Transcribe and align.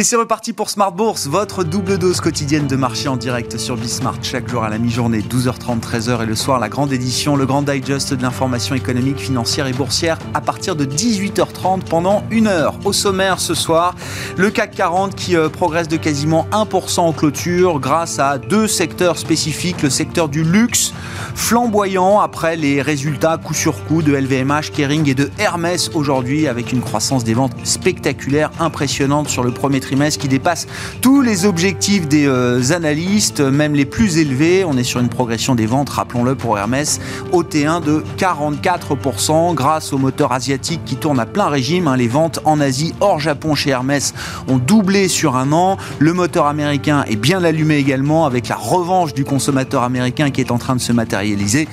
Et 0.00 0.02
c'est 0.02 0.16
reparti 0.16 0.54
pour 0.54 0.70
Smart 0.70 0.92
Bourse, 0.92 1.26
votre 1.26 1.62
double 1.62 1.98
dose 1.98 2.22
quotidienne 2.22 2.66
de 2.66 2.74
marché 2.74 3.06
en 3.06 3.18
direct 3.18 3.58
sur 3.58 3.76
Bismart 3.76 4.16
chaque 4.22 4.48
jour 4.48 4.64
à 4.64 4.70
la 4.70 4.78
mi-journée, 4.78 5.20
12h30, 5.20 5.80
13h 5.80 6.22
et 6.22 6.26
le 6.26 6.34
soir, 6.34 6.58
la 6.58 6.70
grande 6.70 6.90
édition, 6.90 7.36
le 7.36 7.44
grand 7.44 7.60
digest 7.60 8.14
de 8.14 8.22
l'information 8.22 8.74
économique, 8.74 9.18
financière 9.18 9.66
et 9.66 9.74
boursière 9.74 10.18
à 10.32 10.40
partir 10.40 10.74
de 10.74 10.86
18h30 10.86 11.80
pendant 11.80 12.24
une 12.30 12.46
heure. 12.46 12.76
Au 12.86 12.94
sommaire 12.94 13.40
ce 13.40 13.52
soir, 13.52 13.94
le 14.38 14.48
CAC 14.48 14.74
40 14.74 15.14
qui 15.14 15.36
euh, 15.36 15.50
progresse 15.50 15.86
de 15.86 15.98
quasiment 15.98 16.46
1% 16.50 17.00
en 17.00 17.12
clôture 17.12 17.78
grâce 17.78 18.18
à 18.18 18.38
deux 18.38 18.68
secteurs 18.68 19.18
spécifiques, 19.18 19.82
le 19.82 19.90
secteur 19.90 20.30
du 20.30 20.44
luxe 20.44 20.94
flamboyant 21.34 22.20
après 22.20 22.56
les 22.56 22.80
résultats 22.80 23.36
coup 23.36 23.52
sur 23.52 23.84
coup 23.84 24.00
de 24.00 24.14
LVMH, 24.14 24.70
Kering 24.72 25.10
et 25.10 25.14
de 25.14 25.30
Hermès 25.38 25.90
aujourd'hui 25.92 26.48
avec 26.48 26.72
une 26.72 26.80
croissance 26.80 27.22
des 27.22 27.34
ventes 27.34 27.52
spectaculaire, 27.64 28.50
impressionnante 28.60 29.28
sur 29.28 29.42
le 29.42 29.50
premier 29.50 29.80
trimestre 29.80 29.89
qui 29.90 30.28
dépasse 30.28 30.68
tous 31.00 31.20
les 31.20 31.46
objectifs 31.46 32.06
des 32.06 32.26
euh, 32.26 32.62
analystes, 32.70 33.40
même 33.40 33.74
les 33.74 33.84
plus 33.84 34.18
élevés. 34.18 34.64
On 34.64 34.76
est 34.76 34.84
sur 34.84 35.00
une 35.00 35.08
progression 35.08 35.56
des 35.56 35.66
ventes, 35.66 35.90
rappelons-le 35.90 36.36
pour 36.36 36.56
Hermès, 36.56 37.00
au 37.32 37.42
T1 37.42 37.82
de 37.82 38.04
44% 38.16 39.54
grâce 39.54 39.92
au 39.92 39.98
moteur 39.98 40.32
asiatique 40.32 40.80
qui 40.84 40.94
tourne 40.94 41.18
à 41.18 41.26
plein 41.26 41.48
régime. 41.48 41.88
Hein. 41.88 41.96
Les 41.96 42.06
ventes 42.06 42.38
en 42.44 42.60
Asie 42.60 42.94
hors 43.00 43.18
Japon 43.18 43.56
chez 43.56 43.70
Hermès 43.70 44.14
ont 44.46 44.58
doublé 44.58 45.08
sur 45.08 45.36
un 45.36 45.50
an. 45.52 45.76
Le 45.98 46.12
moteur 46.12 46.46
américain 46.46 47.04
est 47.08 47.16
bien 47.16 47.42
allumé 47.42 47.76
également 47.76 48.26
avec 48.26 48.46
la 48.46 48.56
revanche 48.56 49.12
du 49.12 49.24
consommateur 49.24 49.82
américain 49.82 50.30
qui 50.30 50.40
est 50.40 50.52
en 50.52 50.58
train 50.58 50.76
de 50.76 50.80
se 50.80 50.92
matérialiser. 50.92 51.66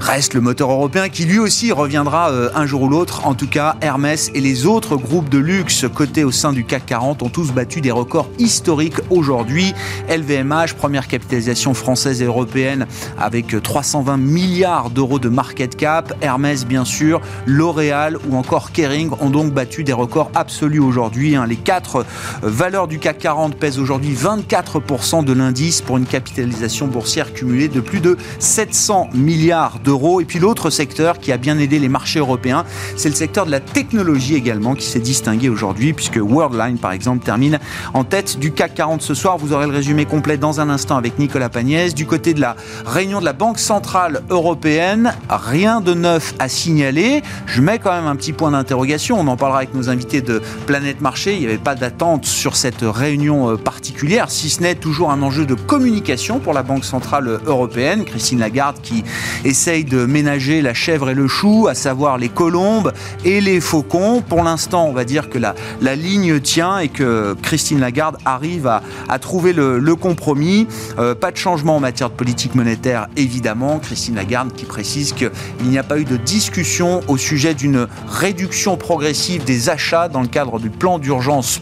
Reste 0.00 0.34
le 0.34 0.40
moteur 0.40 0.70
européen 0.70 1.08
qui 1.08 1.24
lui 1.24 1.40
aussi 1.40 1.72
reviendra 1.72 2.30
euh, 2.30 2.48
un 2.54 2.64
jour 2.64 2.82
ou 2.82 2.88
l'autre. 2.88 3.26
En 3.26 3.34
tout 3.34 3.48
cas, 3.48 3.76
Hermès 3.80 4.30
et 4.34 4.40
les 4.40 4.66
autres 4.66 4.96
groupes 4.96 5.28
de 5.28 5.38
luxe 5.38 5.84
cotés 5.92 6.24
au 6.24 6.30
sein 6.30 6.52
du 6.52 6.64
CAC 6.64 6.86
40 6.86 7.22
ont 7.22 7.28
tous 7.28 7.52
battu 7.56 7.80
des 7.80 7.90
records 7.90 8.28
historiques 8.38 9.00
aujourd'hui. 9.08 9.72
LVMH, 10.10 10.74
première 10.76 11.08
capitalisation 11.08 11.72
française 11.72 12.20
et 12.20 12.26
européenne 12.26 12.86
avec 13.18 13.62
320 13.62 14.18
milliards 14.18 14.90
d'euros 14.90 15.18
de 15.18 15.30
market 15.30 15.74
cap. 15.74 16.12
Hermès, 16.20 16.66
bien 16.66 16.84
sûr, 16.84 17.22
L'Oréal 17.46 18.18
ou 18.28 18.36
encore 18.36 18.72
Kering 18.72 19.10
ont 19.20 19.30
donc 19.30 19.54
battu 19.54 19.84
des 19.84 19.94
records 19.94 20.30
absolus 20.34 20.80
aujourd'hui. 20.80 21.34
Hein. 21.34 21.46
Les 21.46 21.56
quatre 21.56 22.04
valeurs 22.42 22.88
du 22.88 22.98
CAC 22.98 23.20
40 23.20 23.56
pèsent 23.56 23.78
aujourd'hui 23.78 24.14
24% 24.14 25.24
de 25.24 25.32
l'indice 25.32 25.80
pour 25.80 25.96
une 25.96 26.04
capitalisation 26.04 26.88
boursière 26.88 27.32
cumulée 27.32 27.68
de 27.68 27.80
plus 27.80 28.00
de 28.00 28.18
700 28.38 29.08
milliards 29.14 29.78
d'euros. 29.82 30.20
Et 30.20 30.26
puis 30.26 30.40
l'autre 30.40 30.68
secteur 30.68 31.20
qui 31.20 31.32
a 31.32 31.38
bien 31.38 31.58
aidé 31.58 31.78
les 31.78 31.88
marchés 31.88 32.18
européens, 32.18 32.66
c'est 32.96 33.08
le 33.08 33.14
secteur 33.14 33.46
de 33.46 33.50
la 33.50 33.60
technologie 33.60 34.34
également 34.34 34.74
qui 34.74 34.84
s'est 34.84 35.00
distingué 35.00 35.48
aujourd'hui 35.48 35.94
puisque 35.94 36.18
Worldline 36.18 36.76
par 36.76 36.92
exemple 36.92 37.24
termine 37.24 37.45
en 37.94 38.04
tête 38.04 38.38
du 38.38 38.52
CAC 38.52 38.74
40 38.74 39.02
ce 39.02 39.14
soir. 39.14 39.38
Vous 39.38 39.52
aurez 39.52 39.66
le 39.66 39.72
résumé 39.72 40.04
complet 40.04 40.36
dans 40.36 40.60
un 40.60 40.68
instant 40.68 40.96
avec 40.96 41.18
Nicolas 41.18 41.48
Pagnès. 41.48 41.94
Du 41.94 42.06
côté 42.06 42.34
de 42.34 42.40
la 42.40 42.56
réunion 42.84 43.20
de 43.20 43.24
la 43.24 43.32
Banque 43.32 43.58
Centrale 43.58 44.22
Européenne, 44.30 45.14
rien 45.28 45.80
de 45.80 45.94
neuf 45.94 46.34
à 46.38 46.48
signaler. 46.48 47.22
Je 47.46 47.60
mets 47.60 47.78
quand 47.78 47.92
même 47.92 48.06
un 48.06 48.16
petit 48.16 48.32
point 48.32 48.50
d'interrogation. 48.50 49.18
On 49.18 49.26
en 49.28 49.36
parlera 49.36 49.58
avec 49.58 49.74
nos 49.74 49.88
invités 49.88 50.20
de 50.20 50.42
Planète 50.66 51.00
Marché. 51.00 51.34
Il 51.34 51.40
n'y 51.40 51.46
avait 51.46 51.58
pas 51.58 51.74
d'attente 51.74 52.24
sur 52.24 52.56
cette 52.56 52.82
réunion 52.82 53.50
euh, 53.50 53.56
particulière, 53.56 54.30
si 54.30 54.50
ce 54.50 54.60
n'est 54.62 54.74
toujours 54.74 55.10
un 55.10 55.22
enjeu 55.22 55.46
de 55.46 55.54
communication 55.54 56.38
pour 56.38 56.52
la 56.52 56.62
Banque 56.62 56.84
Centrale 56.84 57.40
Européenne. 57.46 58.04
Christine 58.04 58.40
Lagarde 58.40 58.76
qui 58.82 59.04
essaye 59.44 59.84
de 59.84 60.06
ménager 60.06 60.62
la 60.62 60.74
chèvre 60.74 61.10
et 61.10 61.14
le 61.14 61.28
chou, 61.28 61.66
à 61.68 61.74
savoir 61.74 62.18
les 62.18 62.28
colombes 62.28 62.92
et 63.24 63.40
les 63.40 63.60
faucons. 63.60 64.22
Pour 64.26 64.42
l'instant, 64.42 64.86
on 64.86 64.92
va 64.92 65.04
dire 65.04 65.28
que 65.28 65.38
la, 65.38 65.54
la 65.80 65.94
ligne 65.96 66.40
tient 66.40 66.78
et 66.78 66.88
que 66.88 67.25
Christine 67.34 67.80
Lagarde 67.80 68.16
arrive 68.24 68.66
à, 68.66 69.18
trouver 69.18 69.52
le, 69.52 69.96
compromis. 69.96 70.66
Euh, 70.98 71.14
pas 71.14 71.30
de 71.30 71.36
changement 71.36 71.76
en 71.76 71.80
matière 71.80 72.10
de 72.10 72.14
politique 72.14 72.54
monétaire, 72.54 73.08
évidemment. 73.16 73.78
Christine 73.78 74.14
Lagarde 74.16 74.52
qui 74.52 74.64
précise 74.64 75.12
qu'il 75.12 75.30
n'y 75.64 75.78
a 75.78 75.82
pas 75.82 75.98
eu 75.98 76.04
de 76.04 76.16
discussion 76.16 77.00
au 77.08 77.16
sujet 77.16 77.54
d'une 77.54 77.86
réduction 78.08 78.76
progressive 78.76 79.44
des 79.44 79.70
achats 79.70 80.08
dans 80.08 80.20
le 80.20 80.28
cadre 80.28 80.58
du 80.58 80.70
plan 80.70 80.98
d'urgence 80.98 81.60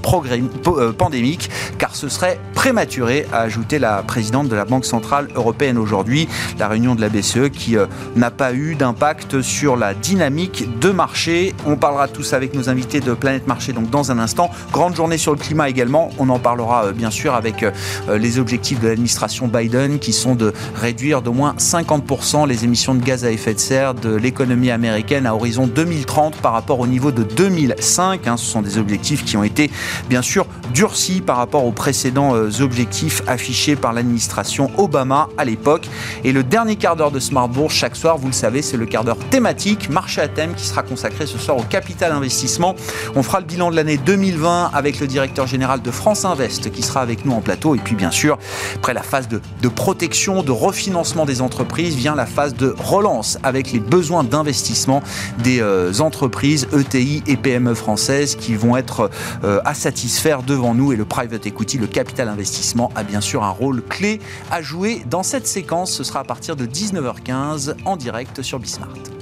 euh, 0.66 0.92
pandémique, 0.92 1.50
car 1.78 1.94
ce 1.94 2.08
serait 2.08 2.40
prématuré, 2.54 3.26
a 3.32 3.40
ajouté 3.40 3.78
la 3.78 4.02
présidente 4.02 4.48
de 4.48 4.56
la 4.56 4.64
Banque 4.64 4.84
Centrale 4.84 5.28
Européenne 5.34 5.78
aujourd'hui. 5.78 6.28
La 6.58 6.68
réunion 6.68 6.94
de 6.94 7.00
la 7.00 7.08
BCE 7.08 7.50
qui 7.52 7.76
euh, 7.76 7.86
n'a 8.16 8.30
pas 8.30 8.52
eu 8.52 8.74
d'impact 8.74 9.42
sur 9.42 9.76
la 9.76 9.94
dynamique 9.94 10.66
de 10.80 10.90
marché. 10.90 11.54
On 11.66 11.76
parlera 11.76 12.08
tous 12.08 12.32
avec 12.32 12.54
nos 12.54 12.68
invités 12.68 13.00
de 13.00 13.14
Planète 13.14 13.46
Marché 13.46 13.72
donc 13.72 13.90
dans 13.90 14.10
un 14.10 14.18
instant. 14.18 14.50
Grande 14.72 14.96
journée 14.96 15.18
sur 15.18 15.32
le 15.32 15.38
climat 15.38 15.53
également. 15.62 16.10
On 16.18 16.28
en 16.28 16.38
parlera 16.38 16.86
euh, 16.86 16.92
bien 16.92 17.10
sûr 17.10 17.34
avec 17.34 17.62
euh, 17.62 17.70
euh, 18.08 18.18
les 18.18 18.38
objectifs 18.38 18.80
de 18.80 18.88
l'administration 18.88 19.46
Biden 19.46 19.98
qui 19.98 20.12
sont 20.12 20.34
de 20.34 20.52
réduire 20.74 21.22
d'au 21.22 21.32
moins 21.32 21.54
50% 21.58 22.48
les 22.48 22.64
émissions 22.64 22.94
de 22.94 23.02
gaz 23.02 23.24
à 23.24 23.30
effet 23.30 23.54
de 23.54 23.60
serre 23.60 23.94
de 23.94 24.14
l'économie 24.14 24.70
américaine 24.70 25.26
à 25.26 25.34
horizon 25.34 25.66
2030 25.66 26.36
par 26.36 26.52
rapport 26.52 26.80
au 26.80 26.86
niveau 26.86 27.12
de 27.12 27.22
2005. 27.22 28.26
Hein. 28.26 28.36
Ce 28.36 28.44
sont 28.44 28.62
des 28.62 28.78
objectifs 28.78 29.24
qui 29.24 29.36
ont 29.36 29.44
été 29.44 29.70
bien 30.08 30.22
sûr 30.22 30.46
durcis 30.72 31.20
par 31.20 31.36
rapport 31.36 31.64
aux 31.64 31.72
précédents 31.72 32.32
objectifs 32.60 33.22
affichés 33.26 33.76
par 33.76 33.92
l'administration 33.92 34.70
Obama 34.76 35.28
à 35.38 35.44
l'époque. 35.44 35.88
Et 36.24 36.32
le 36.32 36.42
dernier 36.42 36.76
quart 36.76 36.96
d'heure 36.96 37.10
de 37.10 37.20
Smart 37.20 37.48
Bourse 37.48 37.74
chaque 37.74 37.96
soir, 37.96 38.18
vous 38.18 38.26
le 38.26 38.32
savez, 38.32 38.62
c'est 38.62 38.76
le 38.76 38.86
quart 38.86 39.04
d'heure 39.04 39.18
thématique, 39.30 39.88
marché 39.88 40.20
à 40.20 40.28
thème 40.28 40.54
qui 40.54 40.64
sera 40.64 40.82
consacré 40.82 41.26
ce 41.26 41.38
soir 41.38 41.56
au 41.56 41.62
capital 41.62 42.12
investissement. 42.12 42.74
On 43.14 43.22
fera 43.22 43.40
le 43.40 43.46
bilan 43.46 43.70
de 43.70 43.76
l'année 43.76 43.98
2020 43.98 44.70
avec 44.72 45.00
le 45.00 45.06
directeur 45.06 45.43
général 45.46 45.82
de 45.82 45.90
France 45.90 46.24
Invest 46.24 46.70
qui 46.70 46.82
sera 46.82 47.00
avec 47.00 47.24
nous 47.24 47.32
en 47.32 47.40
plateau. 47.40 47.74
Et 47.74 47.78
puis 47.78 47.94
bien 47.94 48.10
sûr, 48.10 48.38
après 48.76 48.94
la 48.94 49.02
phase 49.02 49.28
de, 49.28 49.68
protection, 49.68 50.42
de 50.42 50.52
refinancement 50.52 51.24
des 51.24 51.40
entreprises, 51.40 51.94
vient 51.96 52.14
la 52.14 52.26
phase 52.26 52.54
de 52.54 52.74
relance 52.78 53.38
avec 53.42 53.72
les 53.72 53.80
besoins 53.80 54.24
d'investissement 54.24 55.02
des 55.38 55.60
euh, 55.60 55.92
entreprises 56.00 56.68
ETI 56.72 57.22
et 57.26 57.36
PME 57.36 57.74
françaises 57.74 58.36
qui 58.36 58.54
vont 58.54 58.76
être 58.76 59.10
euh, 59.44 59.60
à 59.64 59.74
satisfaire 59.74 60.42
devant 60.42 60.74
nous. 60.74 60.92
Et 60.92 60.96
le 60.96 61.04
private 61.04 61.46
equity, 61.46 61.78
le 61.78 61.86
capital 61.86 62.28
investissement, 62.28 62.90
a 62.94 63.02
bien 63.02 63.20
sûr 63.20 63.42
un 63.44 63.50
rôle 63.50 63.82
clé 63.82 64.20
à 64.50 64.62
jouer 64.62 65.04
dans 65.08 65.22
cette 65.22 65.46
séquence. 65.46 65.92
Ce 65.92 66.04
sera 66.04 66.20
à 66.20 66.24
partir 66.24 66.56
de 66.56 66.66
19h15 66.66 67.74
en 67.84 67.96
direct 67.96 68.42
sur 68.42 68.58
Bismart. 68.58 69.13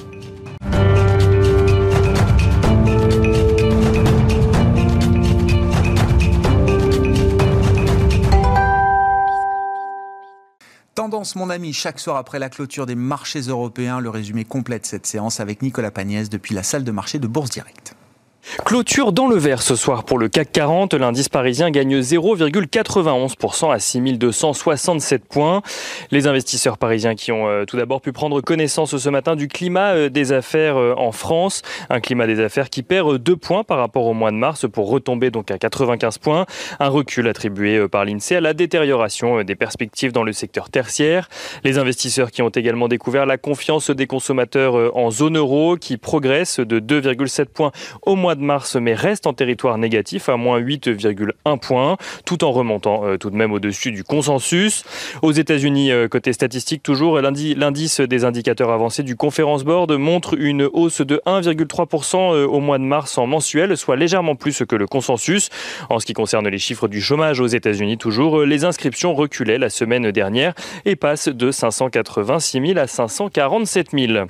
Mon 11.36 11.50
ami, 11.50 11.72
chaque 11.72 12.00
soir 12.00 12.16
après 12.16 12.40
la 12.40 12.48
clôture 12.48 12.84
des 12.84 12.96
marchés 12.96 13.42
européens, 13.42 14.00
le 14.00 14.10
résumé 14.10 14.44
complet 14.44 14.80
de 14.80 14.86
cette 14.86 15.06
séance 15.06 15.38
avec 15.38 15.62
Nicolas 15.62 15.92
Pagnès 15.92 16.28
depuis 16.28 16.52
la 16.52 16.64
salle 16.64 16.82
de 16.82 16.90
marché 16.90 17.20
de 17.20 17.28
Bourse 17.28 17.50
Directe. 17.50 17.94
Clôture 18.58 19.12
dans 19.12 19.28
le 19.28 19.36
vert 19.36 19.62
ce 19.62 19.74
soir 19.74 20.04
pour 20.04 20.18
le 20.18 20.28
CAC 20.28 20.52
40. 20.52 20.92
L'indice 20.92 21.30
parisien 21.30 21.70
gagne 21.70 22.00
0,91% 22.00 23.72
à 23.72 23.78
6267 23.78 25.24
points. 25.24 25.62
Les 26.10 26.26
investisseurs 26.26 26.76
parisiens 26.76 27.14
qui 27.14 27.32
ont 27.32 27.48
euh, 27.48 27.64
tout 27.64 27.78
d'abord 27.78 28.02
pu 28.02 28.12
prendre 28.12 28.42
connaissance 28.42 28.94
ce 28.94 29.08
matin 29.08 29.36
du 29.36 29.48
climat 29.48 29.94
euh, 29.94 30.08
des 30.10 30.32
affaires 30.32 30.76
euh, 30.76 30.94
en 30.98 31.12
France. 31.12 31.62
Un 31.88 32.00
climat 32.00 32.26
des 32.26 32.40
affaires 32.40 32.68
qui 32.68 32.82
perd 32.82 33.16
2 33.16 33.36
points 33.36 33.64
par 33.64 33.78
rapport 33.78 34.04
au 34.04 34.12
mois 34.12 34.30
de 34.30 34.36
mars 34.36 34.66
pour 34.70 34.90
retomber 34.90 35.30
donc 35.30 35.50
à 35.50 35.56
95 35.56 36.18
points. 36.18 36.44
Un 36.78 36.88
recul 36.88 37.28
attribué 37.28 37.88
par 37.88 38.04
l'INSEE 38.04 38.36
à 38.36 38.40
la 38.42 38.52
détérioration 38.52 39.42
des 39.44 39.54
perspectives 39.54 40.12
dans 40.12 40.24
le 40.24 40.32
secteur 40.34 40.68
tertiaire. 40.68 41.30
Les 41.64 41.78
investisseurs 41.78 42.30
qui 42.30 42.42
ont 42.42 42.50
également 42.50 42.88
découvert 42.88 43.24
la 43.24 43.38
confiance 43.38 43.90
des 43.90 44.06
consommateurs 44.06 44.94
en 44.94 45.10
zone 45.10 45.38
euro 45.38 45.76
qui 45.76 45.96
progresse 45.96 46.60
de 46.60 46.80
2,7 46.80 47.46
points 47.46 47.72
au 48.02 48.14
mois 48.14 48.34
de 48.34 48.41
mars, 48.42 48.76
mais 48.76 48.94
reste 48.94 49.26
en 49.26 49.32
territoire 49.32 49.78
négatif 49.78 50.28
à 50.28 50.36
moins 50.36 50.60
8,1 50.60 51.58
points, 51.58 51.96
tout 52.24 52.44
en 52.44 52.52
remontant 52.52 53.04
euh, 53.04 53.16
tout 53.16 53.30
de 53.30 53.36
même 53.36 53.52
au-dessus 53.52 53.92
du 53.92 54.04
consensus. 54.04 54.84
Aux 55.22 55.32
États-Unis, 55.32 55.90
euh, 55.92 56.08
côté 56.08 56.32
statistique 56.32 56.82
toujours, 56.82 57.20
l'indice 57.20 58.00
des 58.00 58.24
indicateurs 58.24 58.70
avancés 58.70 59.02
du 59.02 59.16
Conference 59.16 59.64
Board 59.64 59.92
montre 59.92 60.34
une 60.38 60.68
hausse 60.72 61.00
de 61.00 61.20
1,3% 61.26 62.34
euh, 62.34 62.46
au 62.46 62.60
mois 62.60 62.78
de 62.78 62.84
mars 62.84 63.18
en 63.18 63.26
mensuel, 63.26 63.76
soit 63.76 63.96
légèrement 63.96 64.36
plus 64.36 64.62
que 64.68 64.76
le 64.76 64.86
consensus. 64.86 65.48
En 65.88 65.98
ce 65.98 66.06
qui 66.06 66.12
concerne 66.12 66.48
les 66.48 66.58
chiffres 66.58 66.88
du 66.88 67.00
chômage 67.00 67.40
aux 67.40 67.46
États-Unis, 67.46 67.98
toujours, 67.98 68.42
les 68.42 68.64
inscriptions 68.64 69.14
reculaient 69.14 69.58
la 69.58 69.70
semaine 69.70 70.10
dernière 70.10 70.54
et 70.84 70.96
passent 70.96 71.28
de 71.28 71.50
586 71.50 72.66
000 72.66 72.78
à 72.78 72.86
547 72.86 73.90
000. 73.92 74.26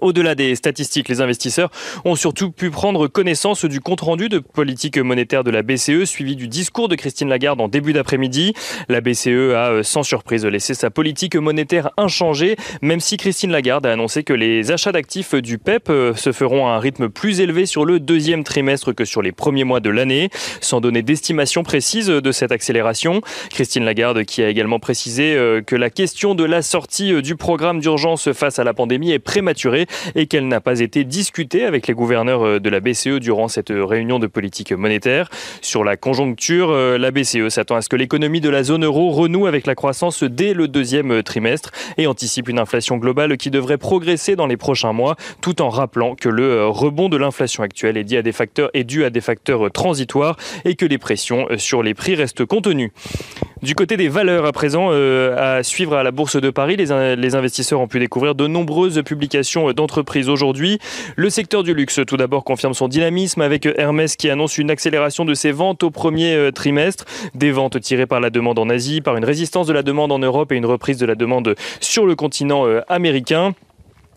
Au-delà 0.00 0.36
des 0.36 0.54
statistiques, 0.54 1.08
les 1.08 1.20
investisseurs 1.20 1.68
ont 2.04 2.14
surtout 2.14 2.52
pu 2.52 2.70
prendre 2.70 3.08
connaissance 3.08 3.64
du 3.64 3.80
compte-rendu 3.80 4.28
de 4.28 4.38
politique 4.38 4.96
monétaire 4.98 5.42
de 5.42 5.50
la 5.50 5.62
BCE, 5.62 6.04
suivi 6.04 6.36
du 6.36 6.46
discours 6.46 6.88
de 6.88 6.94
Christine 6.94 7.28
Lagarde 7.28 7.60
en 7.60 7.66
début 7.66 7.92
d'après-midi. 7.92 8.54
La 8.88 9.00
BCE 9.00 9.26
a, 9.26 9.72
euh, 9.72 9.82
sans 9.82 10.04
surprise, 10.04 10.46
laissé 10.46 10.74
sa 10.74 10.90
politique 10.90 11.34
monétaire 11.34 11.90
inchangée, 11.96 12.54
même 12.82 13.00
si 13.00 13.16
Christine 13.16 13.50
Lagarde 13.50 13.84
a 13.84 13.92
annoncé 13.92 14.22
que 14.22 14.32
les 14.32 14.70
achats 14.70 14.92
d'actifs 14.92 15.34
du 15.34 15.58
PEP 15.58 15.90
euh, 15.90 16.14
se 16.14 16.30
feront 16.30 16.68
à 16.68 16.70
un 16.70 16.78
rythme 16.78 17.08
plus 17.08 17.40
élevé 17.40 17.66
sur 17.66 17.84
le 17.84 17.98
deuxième 17.98 18.44
trimestre 18.44 18.92
que 18.94 19.04
sur 19.04 19.22
les 19.22 19.32
premiers 19.32 19.64
mois 19.64 19.80
de 19.80 19.90
l'année, 19.90 20.30
sans 20.60 20.80
donner 20.80 21.02
d'estimation 21.02 21.64
précise 21.64 22.06
de 22.06 22.32
cette 22.32 22.52
accélération. 22.52 23.22
Christine 23.50 23.84
Lagarde 23.84 24.22
qui 24.22 24.44
a 24.44 24.48
également 24.48 24.78
précisé 24.78 25.34
euh, 25.34 25.62
que 25.62 25.74
la 25.74 25.90
question 25.90 26.36
de 26.36 26.44
la 26.44 26.62
sortie 26.62 27.20
du 27.22 27.34
programme 27.34 27.80
d'urgence 27.80 28.32
face 28.32 28.60
à 28.60 28.64
la 28.64 28.72
pandémie 28.72 29.10
est 29.10 29.18
prématurée 29.18 29.79
et 30.14 30.26
qu'elle 30.26 30.48
n'a 30.48 30.60
pas 30.60 30.80
été 30.80 31.04
discutée 31.04 31.64
avec 31.64 31.86
les 31.86 31.94
gouverneurs 31.94 32.42
euh, 32.42 32.60
de 32.60 32.70
la 32.70 32.80
BCE 32.80 33.20
durant 33.20 33.48
cette 33.48 33.70
réunion 33.70 34.18
de 34.18 34.26
politique 34.26 34.72
monétaire. 34.72 35.28
Sur 35.60 35.84
la 35.84 35.96
conjoncture, 35.96 36.70
euh, 36.70 36.98
la 36.98 37.10
BCE 37.10 37.48
s'attend 37.48 37.76
à 37.76 37.82
ce 37.82 37.88
que 37.88 37.96
l'économie 37.96 38.40
de 38.40 38.48
la 38.48 38.62
zone 38.62 38.84
euro 38.84 39.10
renoue 39.10 39.46
avec 39.46 39.66
la 39.66 39.74
croissance 39.74 40.22
dès 40.22 40.54
le 40.54 40.68
deuxième 40.68 41.22
trimestre 41.22 41.70
et 41.98 42.06
anticipe 42.06 42.48
une 42.48 42.58
inflation 42.58 42.96
globale 42.96 43.36
qui 43.36 43.50
devrait 43.50 43.78
progresser 43.78 44.36
dans 44.36 44.46
les 44.46 44.56
prochains 44.56 44.92
mois, 44.92 45.16
tout 45.40 45.62
en 45.62 45.68
rappelant 45.68 46.14
que 46.14 46.28
le 46.28 46.44
euh, 46.44 46.66
rebond 46.68 47.08
de 47.08 47.16
l'inflation 47.16 47.62
actuelle 47.62 47.96
est 47.96 48.04
dû 48.04 48.16
à 49.04 49.10
des 49.10 49.20
facteurs, 49.20 49.70
transitoires 49.72 50.36
et 50.64 50.74
que 50.74 50.86
les 50.86 50.98
pressions 50.98 51.46
sur 51.56 51.82
les 51.82 51.94
prix 51.94 52.14
restent 52.14 52.44
contenues. 52.44 52.92
Du 53.62 53.74
côté 53.74 53.96
des 53.96 54.08
valeurs 54.08 54.46
à 54.46 54.52
présent, 54.52 54.90
à 54.90 55.62
suivre 55.62 55.94
à 55.94 56.02
la 56.02 56.10
Bourse 56.10 56.40
de 56.40 56.50
Paris, 56.50 56.76
les 56.76 57.34
investisseurs 57.34 57.80
ont 57.80 57.88
pu 57.88 57.98
découvrir 57.98 58.34
de 58.34 58.46
nombreuses 58.46 59.02
publications 59.02 59.69
d'entreprises 59.72 60.28
aujourd'hui. 60.28 60.78
Le 61.16 61.30
secteur 61.30 61.62
du 61.62 61.74
luxe, 61.74 62.00
tout 62.06 62.16
d'abord, 62.16 62.44
confirme 62.44 62.74
son 62.74 62.88
dynamisme 62.88 63.40
avec 63.40 63.66
Hermès 63.76 64.16
qui 64.16 64.30
annonce 64.30 64.58
une 64.58 64.70
accélération 64.70 65.24
de 65.24 65.34
ses 65.34 65.52
ventes 65.52 65.82
au 65.82 65.90
premier 65.90 66.34
euh, 66.34 66.50
trimestre. 66.50 67.04
Des 67.34 67.52
ventes 67.52 67.80
tirées 67.80 68.06
par 68.06 68.20
la 68.20 68.30
demande 68.30 68.58
en 68.58 68.68
Asie, 68.68 69.00
par 69.00 69.16
une 69.16 69.24
résistance 69.24 69.66
de 69.66 69.72
la 69.72 69.82
demande 69.82 70.12
en 70.12 70.18
Europe 70.18 70.52
et 70.52 70.56
une 70.56 70.66
reprise 70.66 70.98
de 70.98 71.06
la 71.06 71.14
demande 71.14 71.54
sur 71.80 72.06
le 72.06 72.14
continent 72.14 72.66
euh, 72.66 72.80
américain. 72.88 73.54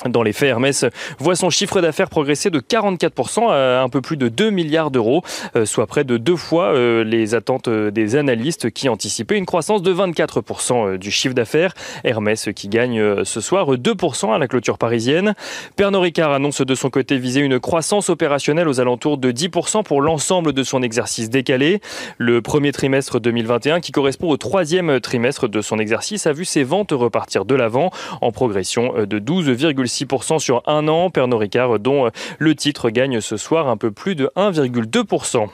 Dans 0.10 0.24
les 0.24 0.34
faits, 0.34 0.50
Hermès 0.50 0.86
voit 1.18 1.36
son 1.36 1.50
chiffre 1.50 1.80
d'affaires 1.80 2.10
progresser 2.10 2.50
de 2.50 2.60
44% 2.60 3.50
à 3.50 3.82
un 3.82 3.90
peu 3.90 4.02
plus 4.02 4.18
de 4.18 4.28
2 4.28 4.50
milliards 4.50 4.92
d'euros, 4.92 5.24
euh, 5.56 5.66
soit 5.66 5.88
près 5.88 6.04
de 6.04 6.18
deux 6.18 6.36
fois 6.36 6.74
euh, 6.74 7.06
les 7.06 7.36
attentes 7.36 7.70
euh, 7.70 7.90
des 7.90 8.18
analystes 8.18 8.70
qui 8.70 8.90
anticipaient 8.90 9.38
une 9.38 9.46
croissance 9.46 9.82
de 9.82 9.94
24% 9.94 10.98
du 10.98 11.10
chiffre 11.10 11.34
d'affaires. 11.34 11.74
Hermès 12.04 12.50
qui 12.54 12.68
gagne 12.68 13.24
ce 13.24 13.40
soir 13.40 13.72
2% 13.72 14.34
à 14.34 14.38
la 14.38 14.48
clôture 14.48 14.78
parisienne. 14.78 15.36
Pernod 15.78 16.02
Ricard 16.02 16.34
annonce 16.34 16.62
de 16.62 16.76
son 16.76 16.90
côté 16.90 17.18
viser 17.18 17.40
une 17.40 17.60
croissance 17.60 18.10
opérationnelle 18.10 18.68
aux 18.68 18.82
alentours 18.82 19.18
de 19.18 19.32
10% 19.32 19.84
pour 19.84 20.02
l'ensemble 20.02 20.52
de 20.52 20.64
son 20.64 20.82
exercice 20.82 21.30
décalé. 21.30 21.80
Le 22.18 22.42
premier 22.42 22.72
trimestre 22.72 23.20
2021, 23.20 23.80
qui 23.80 23.92
correspond 23.92 24.30
au 24.30 24.38
troisième 24.38 25.00
trimestre 25.00 25.48
de 25.48 25.62
son 25.62 25.80
exercice, 25.80 26.28
a 26.28 26.34
vu 26.34 26.46
ses 26.46 26.64
ventes 26.64 26.92
repartir 26.92 27.46
de 27.46 27.56
l'avant 27.56 27.92
en 28.22 28.32
progression 28.32 28.94
de 29.06 29.20
12,5%. 29.20 29.93
6% 29.94 30.40
sur 30.40 30.64
un 30.66 30.88
an. 30.88 31.10
Pernod 31.10 31.40
Ricard, 31.40 31.80
dont 31.80 32.10
le 32.40 32.56
titre 32.56 32.90
gagne 32.90 33.22
ce 33.22 33.38
soir 33.38 33.68
un 33.68 33.78
peu 33.78 33.92
plus 33.92 34.16
de 34.16 34.32
1,2%. 34.36 35.48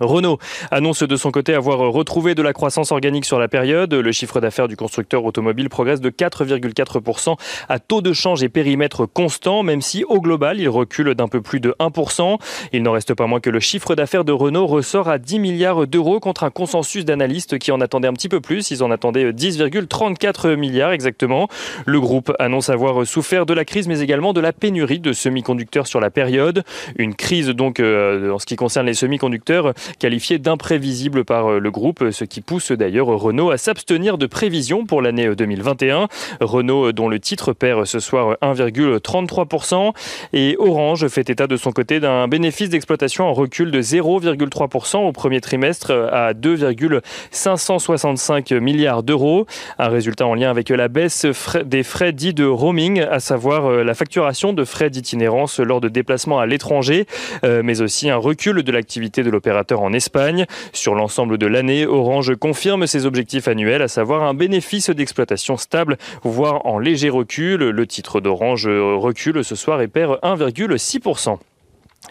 Renault 0.00 0.38
annonce 0.70 1.02
de 1.02 1.16
son 1.16 1.30
côté 1.30 1.54
avoir 1.54 1.78
retrouvé 1.78 2.34
de 2.34 2.42
la 2.42 2.52
croissance 2.52 2.90
organique 2.90 3.24
sur 3.24 3.38
la 3.38 3.48
période. 3.48 3.92
Le 3.92 4.12
chiffre 4.12 4.40
d'affaires 4.40 4.68
du 4.68 4.76
constructeur 4.76 5.24
automobile 5.24 5.68
progresse 5.68 6.00
de 6.00 6.10
4,4% 6.10 7.36
à 7.68 7.78
taux 7.78 8.00
de 8.00 8.12
change 8.12 8.42
et 8.42 8.48
périmètre 8.48 9.06
constant, 9.06 9.62
même 9.62 9.82
si 9.82 10.04
au 10.04 10.20
global 10.20 10.58
il 10.60 10.68
recule 10.68 11.14
d'un 11.14 11.28
peu 11.28 11.40
plus 11.42 11.60
de 11.60 11.74
1%. 11.78 12.38
Il 12.72 12.82
n'en 12.82 12.92
reste 12.92 13.14
pas 13.14 13.26
moins 13.26 13.40
que 13.40 13.50
le 13.50 13.60
chiffre 13.60 13.94
d'affaires 13.94 14.24
de 14.24 14.32
Renault 14.32 14.66
ressort 14.66 15.08
à 15.08 15.18
10 15.18 15.38
milliards 15.38 15.86
d'euros 15.86 16.20
contre 16.20 16.44
un 16.44 16.50
consensus 16.50 17.04
d'analystes 17.04 17.58
qui 17.58 17.72
en 17.72 17.80
attendaient 17.80 18.08
un 18.08 18.14
petit 18.14 18.28
peu 18.28 18.40
plus. 18.40 18.70
Ils 18.70 18.82
en 18.82 18.90
attendaient 18.90 19.32
10,34 19.32 20.56
milliards 20.56 20.92
exactement. 20.92 21.48
Le 21.84 22.00
groupe 22.00 22.32
annonce 22.38 22.70
avoir 22.70 23.06
souffert 23.06 23.46
de 23.46 23.54
la 23.54 23.64
crise 23.64 23.86
mais 23.86 24.00
également 24.00 24.32
de 24.32 24.40
la 24.40 24.52
pénurie 24.52 25.00
de 25.00 25.12
semi-conducteurs 25.12 25.86
sur 25.86 26.00
la 26.00 26.10
période. 26.10 26.64
Une 26.96 27.14
crise 27.14 27.48
donc 27.48 27.80
euh, 27.80 28.32
en 28.32 28.38
ce 28.38 28.46
qui 28.46 28.56
concerne 28.56 28.86
les 28.86 28.94
semi-conducteurs 28.94 29.74
qualifié 29.98 30.38
d'imprévisible 30.38 31.24
par 31.24 31.48
euh, 31.48 31.58
le 31.58 31.70
groupe, 31.70 32.10
ce 32.10 32.24
qui 32.24 32.40
pousse 32.40 32.72
d'ailleurs 32.72 33.06
Renault 33.06 33.50
à 33.50 33.58
s'abstenir 33.58 34.18
de 34.18 34.26
prévisions 34.26 34.84
pour 34.86 35.00
l'année 35.02 35.32
2021. 35.34 36.02
Euh, 36.02 36.06
Renault, 36.40 36.88
euh, 36.88 36.92
dont 36.92 37.08
le 37.08 37.20
titre 37.20 37.52
perd 37.52 37.86
ce 37.86 38.00
soir 38.00 38.36
1,33%, 38.42 39.92
et 40.32 40.56
Orange 40.58 41.06
fait 41.08 41.28
état 41.30 41.46
de 41.46 41.56
son 41.56 41.70
côté 41.72 42.00
d'un 42.00 42.26
bénéfice 42.28 42.68
d'exploitation 42.68 43.26
en 43.26 43.32
recul 43.32 43.70
de 43.70 43.80
0,3% 43.82 44.98
au 44.98 45.12
premier 45.12 45.40
trimestre 45.40 46.10
à 46.12 46.34
2,565 46.34 48.50
milliards 48.52 49.02
d'euros. 49.02 49.46
Un 49.78 49.88
résultat 49.88 50.26
en 50.26 50.34
lien 50.34 50.50
avec 50.50 50.68
la 50.68 50.88
baisse 50.88 51.24
des 51.64 51.82
frais 51.82 52.12
dits 52.12 52.34
de 52.34 52.44
roaming, 52.44 53.00
à 53.00 53.20
savoir 53.20 53.70
la 53.84 53.94
facturation 53.94 54.52
de 54.52 54.64
frais 54.64 54.90
d'itinérance 54.90 55.60
lors 55.60 55.80
de 55.80 55.88
déplacements 55.88 56.38
à 56.38 56.44
l'étranger, 56.46 57.06
mais 57.42 57.80
aussi 57.80 58.10
un 58.10 58.16
recul 58.16 58.62
de 58.62 58.72
l'activité 58.72 59.22
de 59.22 59.30
l'opérateur 59.30 59.79
en 59.82 59.92
Espagne. 59.92 60.46
Sur 60.72 60.94
l'ensemble 60.94 61.38
de 61.38 61.46
l'année, 61.46 61.86
Orange 61.86 62.34
confirme 62.36 62.86
ses 62.86 63.06
objectifs 63.06 63.48
annuels, 63.48 63.82
à 63.82 63.88
savoir 63.88 64.22
un 64.22 64.34
bénéfice 64.34 64.90
d'exploitation 64.90 65.56
stable, 65.56 65.98
voire 66.22 66.66
en 66.66 66.78
léger 66.78 67.08
recul. 67.08 67.60
Le 67.60 67.86
titre 67.86 68.20
d'Orange 68.20 68.66
recule 68.66 69.44
ce 69.44 69.54
soir 69.54 69.80
et 69.80 69.88
perd 69.88 70.18
1,6%. 70.22 71.38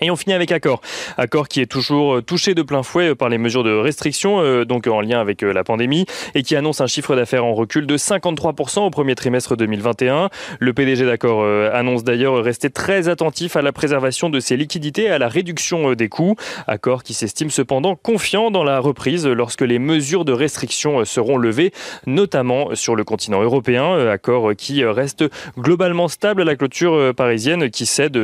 Et 0.01 0.11
on 0.11 0.15
finit 0.15 0.33
avec 0.33 0.51
Accor. 0.51 0.81
Accor 1.17 1.47
qui 1.47 1.61
est 1.61 1.65
toujours 1.65 2.17
euh, 2.17 2.21
touché 2.21 2.53
de 2.53 2.61
plein 2.61 2.83
fouet 2.83 3.09
euh, 3.09 3.15
par 3.15 3.27
les 3.27 3.39
mesures 3.39 3.63
de 3.63 3.73
restriction, 3.73 4.39
euh, 4.39 4.63
donc 4.63 4.85
en 4.87 5.01
lien 5.01 5.19
avec 5.19 5.41
la 5.41 5.63
pandémie, 5.63 6.05
et 6.35 6.43
qui 6.43 6.55
annonce 6.55 6.79
un 6.79 6.87
chiffre 6.87 7.15
d'affaires 7.15 7.43
en 7.43 7.53
recul 7.53 7.87
de 7.87 7.97
53% 7.97 8.85
au 8.85 8.89
premier 8.91 9.15
trimestre 9.15 9.57
2021. 9.57 10.29
Le 10.59 10.73
PDG 10.73 11.05
d'Accor 11.05 11.43
annonce 11.73 12.03
d'ailleurs 12.03 12.41
rester 12.41 12.69
très 12.69 13.09
attentif 13.09 13.55
à 13.55 13.61
la 13.61 13.71
préservation 13.71 14.29
de 14.29 14.39
ses 14.39 14.57
liquidités 14.57 15.03
et 15.03 15.09
à 15.09 15.17
la 15.17 15.27
réduction 15.27 15.93
des 15.93 16.07
coûts. 16.07 16.35
Accor 16.67 17.03
qui 17.03 17.13
s'estime 17.13 17.49
cependant 17.49 17.95
confiant 17.95 18.51
dans 18.51 18.63
la 18.63 18.79
reprise 18.79 19.25
lorsque 19.25 19.61
les 19.61 19.79
mesures 19.79 20.23
de 20.23 20.33
restriction 20.33 21.03
seront 21.03 21.37
levées, 21.37 21.73
notamment 22.05 22.75
sur 22.75 22.95
le 22.95 23.03
continent 23.03 23.41
européen. 23.41 24.07
Accor 24.07 24.51
qui 24.55 24.85
reste 24.85 25.25
globalement 25.57 26.07
stable 26.07 26.43
à 26.43 26.45
la 26.45 26.55
clôture 26.55 27.13
parisienne 27.15 27.69
qui 27.69 27.85
cède 27.85 28.17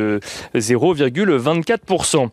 0,24 0.54 1.55
4%. 1.60 2.28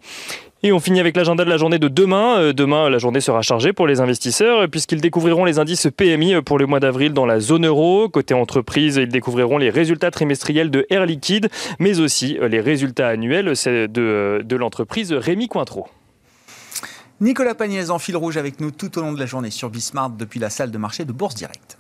Et 0.66 0.72
on 0.72 0.80
finit 0.80 1.02
avec 1.02 1.18
l'agenda 1.18 1.44
de 1.44 1.50
la 1.50 1.58
journée 1.58 1.78
de 1.78 1.90
demain. 1.90 2.40
Euh, 2.40 2.54
demain, 2.54 2.90
la 2.90 2.98
journée 2.98 3.20
sera 3.20 3.42
chargée 3.42 3.74
pour 3.74 3.86
les 3.86 4.00
investisseurs 4.00 4.70
puisqu'ils 4.70 5.02
découvriront 5.02 5.44
les 5.44 5.60
indices 5.60 5.90
PMI 5.96 6.42
pour 6.42 6.58
le 6.58 6.66
mois 6.66 6.80
d'avril 6.80 7.12
dans 7.12 7.26
la 7.26 7.42
zone 7.42 7.68
euro. 7.68 8.08
Côté 8.08 8.34
entreprise, 8.34 8.96
ils 8.96 9.10
découvriront 9.10 9.58
les 9.58 9.70
résultats 9.70 10.10
trimestriels 10.10 10.72
de 10.72 10.86
Air 10.90 11.06
Liquide, 11.06 11.50
mais 11.80 12.00
aussi 12.00 12.38
euh, 12.40 12.48
les 12.48 12.62
résultats 12.62 13.10
annuels 13.10 13.48
de, 13.48 13.90
euh, 13.98 14.42
de 14.42 14.56
l'entreprise 14.56 15.12
Rémi 15.12 15.50
Cointreau. 15.50 15.88
Nicolas 17.20 17.56
Pagnès 17.56 17.90
en 17.90 18.00
fil 18.00 18.16
rouge 18.16 18.38
avec 18.38 18.62
nous 18.62 18.72
tout 18.72 18.98
au 18.98 19.02
long 19.02 19.12
de 19.12 19.20
la 19.20 19.26
journée 19.26 19.52
sur 19.52 19.70
Bismart 19.70 20.12
depuis 20.12 20.40
la 20.40 20.50
salle 20.50 20.72
de 20.72 20.78
marché 20.78 21.04
de 21.04 21.12
Bourse 21.12 21.36
Directe. 21.36 21.78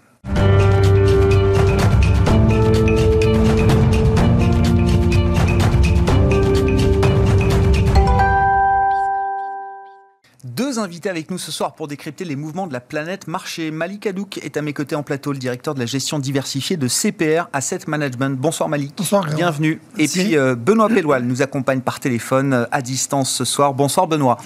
Deux 10.74 10.80
invités 10.80 11.10
avec 11.12 11.30
nous 11.30 11.38
ce 11.38 11.52
soir 11.52 11.76
pour 11.76 11.88
décrypter 11.88 12.26
les 12.26 12.36
mouvements 12.36 12.66
de 12.66 12.74
la 12.74 12.80
planète 12.80 13.28
marché. 13.28 13.70
Malik 13.70 14.08
Hadouk 14.08 14.40
est 14.40 14.58
à 14.58 14.64
mes 14.64 14.74
côtés 14.74 14.96
en 14.96 15.04
plateau, 15.04 15.32
le 15.32 15.38
directeur 15.38 15.76
de 15.76 15.80
la 15.80 15.86
gestion 15.86 16.18
diversifiée 16.18 16.78
de 16.78 16.88
CPR 16.88 17.48
Asset 17.54 17.82
Management. 17.86 18.36
Bonsoir 18.40 18.70
Malik. 18.70 18.94
Bonsoir. 18.98 19.24
Bienvenue. 19.36 19.80
Et 20.00 20.08
puis 20.08 20.36
euh, 20.36 20.56
Benoît 20.56 20.90
Pelloual 20.90 21.26
nous 21.26 21.44
accompagne 21.44 21.82
par 21.82 22.00
téléphone 22.00 22.54
euh, 22.54 22.66
à 22.72 22.82
distance 22.82 23.32
ce 23.32 23.46
soir. 23.46 23.76
Bonsoir 23.76 24.08
Benoît. 24.08 24.40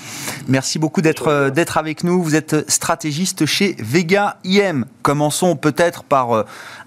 Merci 0.50 0.80
beaucoup 0.80 1.02
d'être 1.02 1.30
euh, 1.30 1.50
d'être 1.50 1.78
avec 1.78 2.04
nous. 2.04 2.22
Vous 2.22 2.36
êtes 2.36 2.70
stratégiste 2.70 3.46
chez 3.46 3.78
Vega 3.80 4.38
IM. 4.44 4.84
Commençons 5.04 5.56
peut-être 5.56 6.04
par 6.04 6.44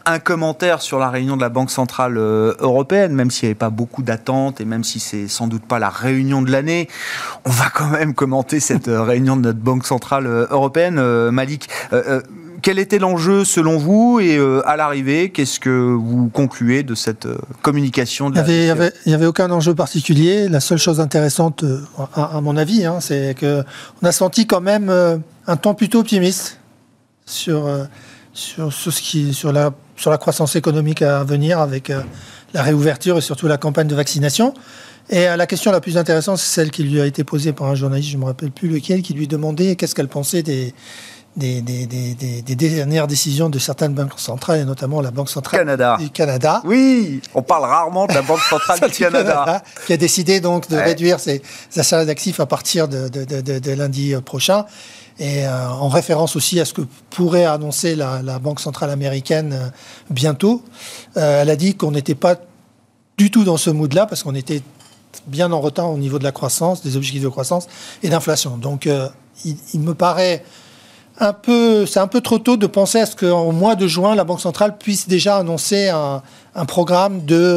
un 0.07 0.19
commentaire 0.19 0.83
sur 0.83 0.99
la 0.99 1.11
réunion 1.11 1.37
de 1.37 1.42
la 1.42 1.49
Banque 1.49 1.71
Centrale 1.71 2.16
euh, 2.16 2.54
Européenne, 2.61 3.12
même 3.12 3.30
s'il 3.30 3.47
n'y 3.47 3.50
avait 3.50 3.59
pas 3.59 3.71
beaucoup 3.71 4.02
d'attentes 4.02 4.61
et 4.61 4.64
même 4.64 4.85
si 4.85 5.00
c'est 5.00 5.28
sans 5.28 5.47
doute 5.47 5.64
pas 5.64 5.78
la 5.78 5.90
réunion 5.90 6.42
de 6.42 6.50
l'année, 6.50 6.88
on 7.45 7.50
va 7.50 7.71
quand 7.73 7.88
même 7.88 8.14
commenter 8.14 8.61
cette 8.61 8.88
euh, 8.88 9.02
réunion 9.02 9.37
de 9.37 9.42
notre 9.42 9.59
Banque 9.59 9.87
Centrale 9.87 10.26
euh, 10.26 10.47
Européenne. 10.50 11.00
Malik, 11.30 11.69
quel 12.62 12.78
était 12.78 12.99
l'enjeu 12.99 13.45
selon 13.45 13.78
vous 13.78 14.21
et 14.21 14.38
à 14.64 14.76
l'arrivée, 14.76 15.30
qu'est-ce 15.30 15.61
que 15.61 15.71
vous 15.71 16.28
concluez 16.28 16.83
de 16.83 16.95
cette 16.95 17.26
communication 17.62 18.28
Il 18.28 18.42
n'y 18.42 18.69
avait, 18.69 18.92
avait, 19.07 19.26
aucun 19.26 19.50
enjeu 19.50 19.75
particulier. 19.75 20.49
La 20.49 20.61
seule 20.61 20.78
chose 20.78 21.00
intéressante, 21.00 21.64
à, 22.14 22.40
mon 22.42 22.57
avis, 22.57 22.85
hein, 22.85 22.99
c'est 23.00 23.35
qu'on 23.38 24.07
a 24.07 24.12
senti 24.12 24.47
quand 24.47 24.61
même 24.61 24.90
un 25.47 25.57
ton 25.57 25.75
plutôt 25.75 26.00
optimiste 26.00 26.59
sur 27.25 27.66
sur, 28.33 28.73
ce 28.73 28.91
qui, 28.91 29.35
sur, 29.35 29.53
la, 29.53 29.73
sur 29.97 30.11
la 30.11 30.19
croissance 30.19 30.57
économique 30.57 31.03
à 31.03 31.25
venir 31.25 31.59
avec 31.59 31.93
la 32.55 32.63
réouverture 32.63 33.19
et 33.19 33.21
surtout 33.21 33.47
la 33.47 33.57
campagne 33.59 33.89
de 33.89 33.95
vaccination. 33.95 34.55
Et 35.09 35.25
la 35.25 35.47
question 35.47 35.73
la 35.73 35.81
plus 35.81 35.97
intéressante, 35.97 36.39
c'est 36.39 36.55
celle 36.55 36.71
qui 36.71 36.85
lui 36.85 37.01
a 37.01 37.07
été 37.07 37.25
posée 37.25 37.53
par 37.53 37.67
un 37.67 37.75
journaliste, 37.75 38.11
je 38.11 38.17
ne 38.17 38.21
me 38.21 38.27
rappelle 38.27 38.53
plus 38.53 38.69
lequel, 38.69 39.03
qui 39.03 39.13
lui 39.13 39.27
demandait 39.27 39.75
qu'est-ce 39.75 39.97
qu'elle 39.97 40.09
pensait 40.09 40.45
des, 40.45 40.73
des, 41.37 41.63
des, 41.63 41.87
des, 41.87 42.43
des, 42.43 42.55
dernières 42.55 43.07
décisions 43.07 43.49
de 43.49 43.59
certaines 43.59 43.95
banques 43.95 44.19
centrales, 44.19 44.61
et 44.61 44.65
notamment 44.65 45.01
la 45.01 45.11
Banque 45.11 45.31
centrale 45.31 45.61
Canada. 45.61 45.97
du 45.99 46.11
Canada. 46.11 46.61
Oui, 46.65 47.21
on 47.35 47.43
parle 47.43 47.65
rarement 47.65 48.07
de 48.07 48.15
la 48.15 48.23
Banque 48.23 48.41
centrale 48.41 48.81
du, 48.91 48.99
Canada. 48.99 49.63
Qui 49.87 49.93
a 49.93 49.97
décidé 49.97 50.41
donc 50.41 50.69
de 50.69 50.77
réduire 50.77 51.21
ses 51.21 51.43
achats 51.77 52.05
d'actifs 52.05 52.41
à 52.41 52.47
partir 52.47 52.89
de, 52.89 53.09
de, 53.09 53.59
de, 53.59 53.73
lundi 53.73 54.15
prochain. 54.25 54.65
Et 55.19 55.47
euh, 55.47 55.69
en 55.69 55.88
référence 55.88 56.37
aussi 56.37 56.61
à 56.61 56.64
ce 56.64 56.73
que 56.73 56.83
pourrait 57.11 57.45
annoncer 57.45 57.95
la, 57.95 58.38
Banque 58.38 58.61
centrale 58.61 58.90
américaine 58.90 59.52
euh, 59.52 59.69
bientôt. 60.11 60.62
Euh, 61.17 61.43
elle 61.43 61.50
a 61.50 61.57
dit 61.57 61.75
qu'on 61.75 61.90
n'était 61.90 62.14
pas 62.14 62.37
du 63.19 63.31
tout 63.31 63.45
dans 63.45 63.57
ce 63.57 63.71
mood-là 63.71 64.07
parce 64.07 64.23
qu'on 64.23 64.35
était 64.35 64.62
bien 65.26 65.52
en 65.52 65.61
retard 65.61 65.90
au 65.90 65.99
niveau 65.99 66.19
de 66.19 66.25
la 66.25 66.33
croissance, 66.33 66.83
des 66.83 66.97
objectifs 66.97 67.23
de 67.23 67.29
croissance 67.29 67.67
et 68.02 68.09
d'inflation. 68.09 68.57
Donc 68.57 68.88
il 69.45 69.81
me 69.81 69.93
paraît 69.93 70.43
un 71.19 71.33
peu, 71.33 71.85
c'est 71.87 72.00
un 72.00 72.07
peu 72.07 72.21
trop 72.21 72.38
tôt 72.38 72.57
de 72.57 72.67
penser 72.67 72.99
à 72.99 73.07
ce 73.07 73.14
qu'au 73.14 73.52
mois 73.52 73.75
de 73.75 73.87
juin, 73.87 74.14
la 74.14 74.25
Banque 74.25 74.40
centrale 74.40 74.79
puisse 74.79 75.07
déjà 75.07 75.37
annoncer 75.37 75.88
un, 75.88 76.23
programme 76.67 77.25
de 77.25 77.55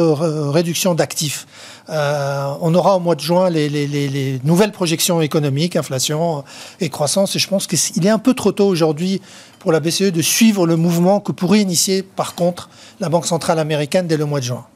réduction 0.50 0.94
d'actifs. 0.94 1.46
Euh, 1.90 2.46
on 2.60 2.74
aura 2.74 2.96
au 2.96 3.00
mois 3.00 3.14
de 3.14 3.20
juin 3.20 3.50
les, 3.50 4.40
nouvelles 4.44 4.72
projections 4.72 5.20
économiques, 5.20 5.76
inflation 5.76 6.44
et 6.80 6.88
croissance, 6.88 7.36
et 7.36 7.38
je 7.38 7.48
pense 7.48 7.66
qu'il 7.66 8.06
est 8.06 8.10
un 8.10 8.18
peu 8.18 8.34
trop 8.34 8.52
tôt 8.52 8.66
aujourd'hui 8.66 9.20
pour 9.58 9.72
la 9.72 9.80
BCE 9.80 10.12
de 10.12 10.22
suivre 10.22 10.66
le 10.66 10.76
mouvement 10.76 11.20
que 11.20 11.32
pourrait 11.32 11.60
initier 11.60 12.02
par 12.02 12.34
contre 12.34 12.68
la 13.00 13.08
Banque 13.08 13.26
centrale 13.26 13.58
américaine 13.58 14.06
dès 14.06 14.16
le 14.16 14.26
mois 14.26 14.40
de 14.40 14.44
juin. 14.44 14.66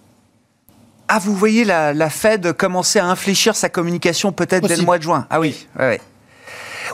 Ah, 1.09 1.19
vous 1.19 1.35
voyez 1.35 1.65
la, 1.65 2.11
Fed 2.11 2.53
commencer 2.53 2.99
à 2.99 3.07
infléchir 3.07 3.57
sa 3.57 3.69
communication 3.69 4.33
peut-être 4.33 4.67
dès 4.67 4.77
le 4.77 4.83
mois 4.83 4.99
de 4.99 5.03
juin. 5.03 5.27
Ah 5.31 5.41
oui, 5.41 5.67
oui, 5.79 5.87
oui. 5.87 5.97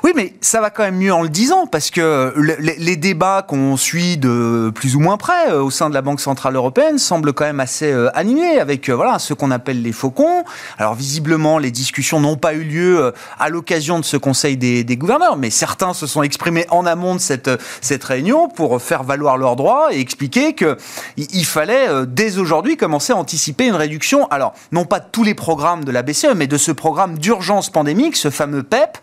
Oui, 0.03 0.13
mais 0.15 0.35
ça 0.41 0.61
va 0.61 0.71
quand 0.71 0.83
même 0.83 0.97
mieux 0.97 1.13
en 1.13 1.23
le 1.23 1.29
disant, 1.29 1.67
parce 1.67 1.91
que 1.91 2.35
les, 2.59 2.97
débats 2.97 3.45
qu'on 3.47 3.77
suit 3.77 4.17
de 4.17 4.71
plus 4.75 4.97
ou 4.97 5.01
moins 5.01 5.17
près 5.17 5.51
euh, 5.51 5.63
au 5.63 5.71
sein 5.71 5.89
de 5.89 5.95
la 5.95 6.03
Banque 6.03 6.21
Centrale 6.21 6.55
Européenne 6.57 6.99
semblent 6.99 7.33
quand 7.33 7.45
même 7.45 7.61
assez 7.61 7.91
euh, 7.91 8.17
animés, 8.17 8.59
avec 8.59 8.89
euh, 8.89 8.95
voilà, 8.95 9.19
ce 9.19 9.35
qu'on 9.35 9.51
appelle 9.51 9.83
les 9.83 9.93
faucons. 9.93 10.45
Alors 10.79 10.95
visiblement, 10.95 11.59
les 11.59 11.71
discussions 11.71 12.21
n'ont 12.21 12.37
pas 12.37 12.55
eu 12.55 12.63
lieu 12.63 13.13
à 13.39 13.49
l'occasion 13.49 13.99
de 13.99 14.05
ce 14.05 14.17
Conseil 14.17 14.57
des, 14.57 14.97
gouverneurs, 14.97 15.37
mais 15.37 15.51
certains 15.51 15.93
se 15.93 16.07
sont 16.07 16.23
exprimés 16.23 16.67
en 16.71 16.87
amont 16.87 17.15
de 17.15 17.21
cette, 17.21 17.51
cette 17.81 18.05
réunion 18.05 18.49
pour 18.49 18.81
faire 18.81 19.03
valoir 19.03 19.37
leurs 19.37 19.57
droits 19.57 19.89
et 19.93 20.01
expliquer 20.01 20.55
qu'il 20.55 20.77
il 21.17 21.45
fallait 21.45 21.89
dès 22.07 22.39
aujourd'hui 22.39 22.77
commencer 22.77 23.13
à 23.13 23.17
anticiper 23.17 23.67
une 23.67 23.75
réduction, 23.75 24.27
alors 24.29 24.55
non 24.73 24.85
pas 24.85 25.01
de 25.01 25.07
tous 25.11 25.25
les 25.25 25.35
programmes 25.35 25.85
de 25.85 25.91
la 25.91 26.03
BCE, 26.03 26.35
mais 26.37 26.47
de 26.47 26.57
ce 26.57 26.73
programme 26.73 27.19
d'urgence 27.19 27.71
pandémique, 27.71 28.17
ce 28.17 28.31
fameux 28.31 28.63
PEP, 28.63 28.99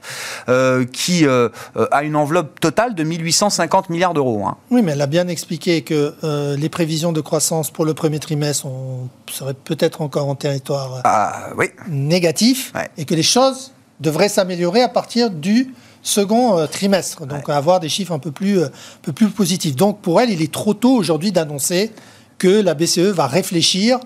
qui 0.84 1.26
euh, 1.26 1.50
euh, 1.76 1.88
a 1.92 2.04
une 2.04 2.16
enveloppe 2.16 2.60
totale 2.60 2.96
de 2.96 3.04
1850 3.04 3.90
milliards 3.90 4.14
d'euros. 4.14 4.46
Hein. 4.46 4.58
Oui, 4.70 4.82
mais 4.82 4.94
elle 4.94 5.02
a 5.02 5.08
bien 5.08 5.28
expliqué 5.28 5.82
que 5.82 6.14
euh, 6.24 6.56
les 6.58 6.70
prévisions 6.70 7.12
de 7.12 7.22
croissance 7.22 7.72
pour 7.72 7.86
le 7.86 7.94
premier 7.94 8.20
trimestre 8.20 8.68
seraient 9.30 9.54
peut-être 9.54 10.02
encore 10.02 10.28
en 10.28 10.36
territoire 10.36 11.02
ah, 11.04 11.50
oui. 11.58 11.68
négatif 11.90 12.74
et 12.98 13.06
que 13.06 13.16
les 13.16 13.24
choses 13.24 13.72
devraient 14.00 14.30
s'améliorer 14.30 14.82
à 14.82 14.90
partir 14.90 15.30
du 15.30 15.74
second 16.04 16.66
trimestre, 16.66 17.28
donc 17.28 17.48
avoir 17.50 17.80
des 17.80 17.90
chiffres 17.90 18.12
un 18.12 18.20
peu, 18.20 18.32
plus, 18.32 18.64
un 18.64 18.72
peu 19.04 19.14
plus 19.14 19.30
positifs. 19.30 19.76
Donc 19.76 20.02
pour 20.02 20.20
elle, 20.20 20.32
il 20.32 20.42
est 20.42 20.52
trop 20.52 20.74
tôt 20.74 20.94
aujourd'hui 20.94 21.32
d'annoncer 21.32 21.92
que 22.40 22.48
la 22.48 22.74
BCE 22.74 23.12
va 23.14 23.28
réfléchir 23.28 24.00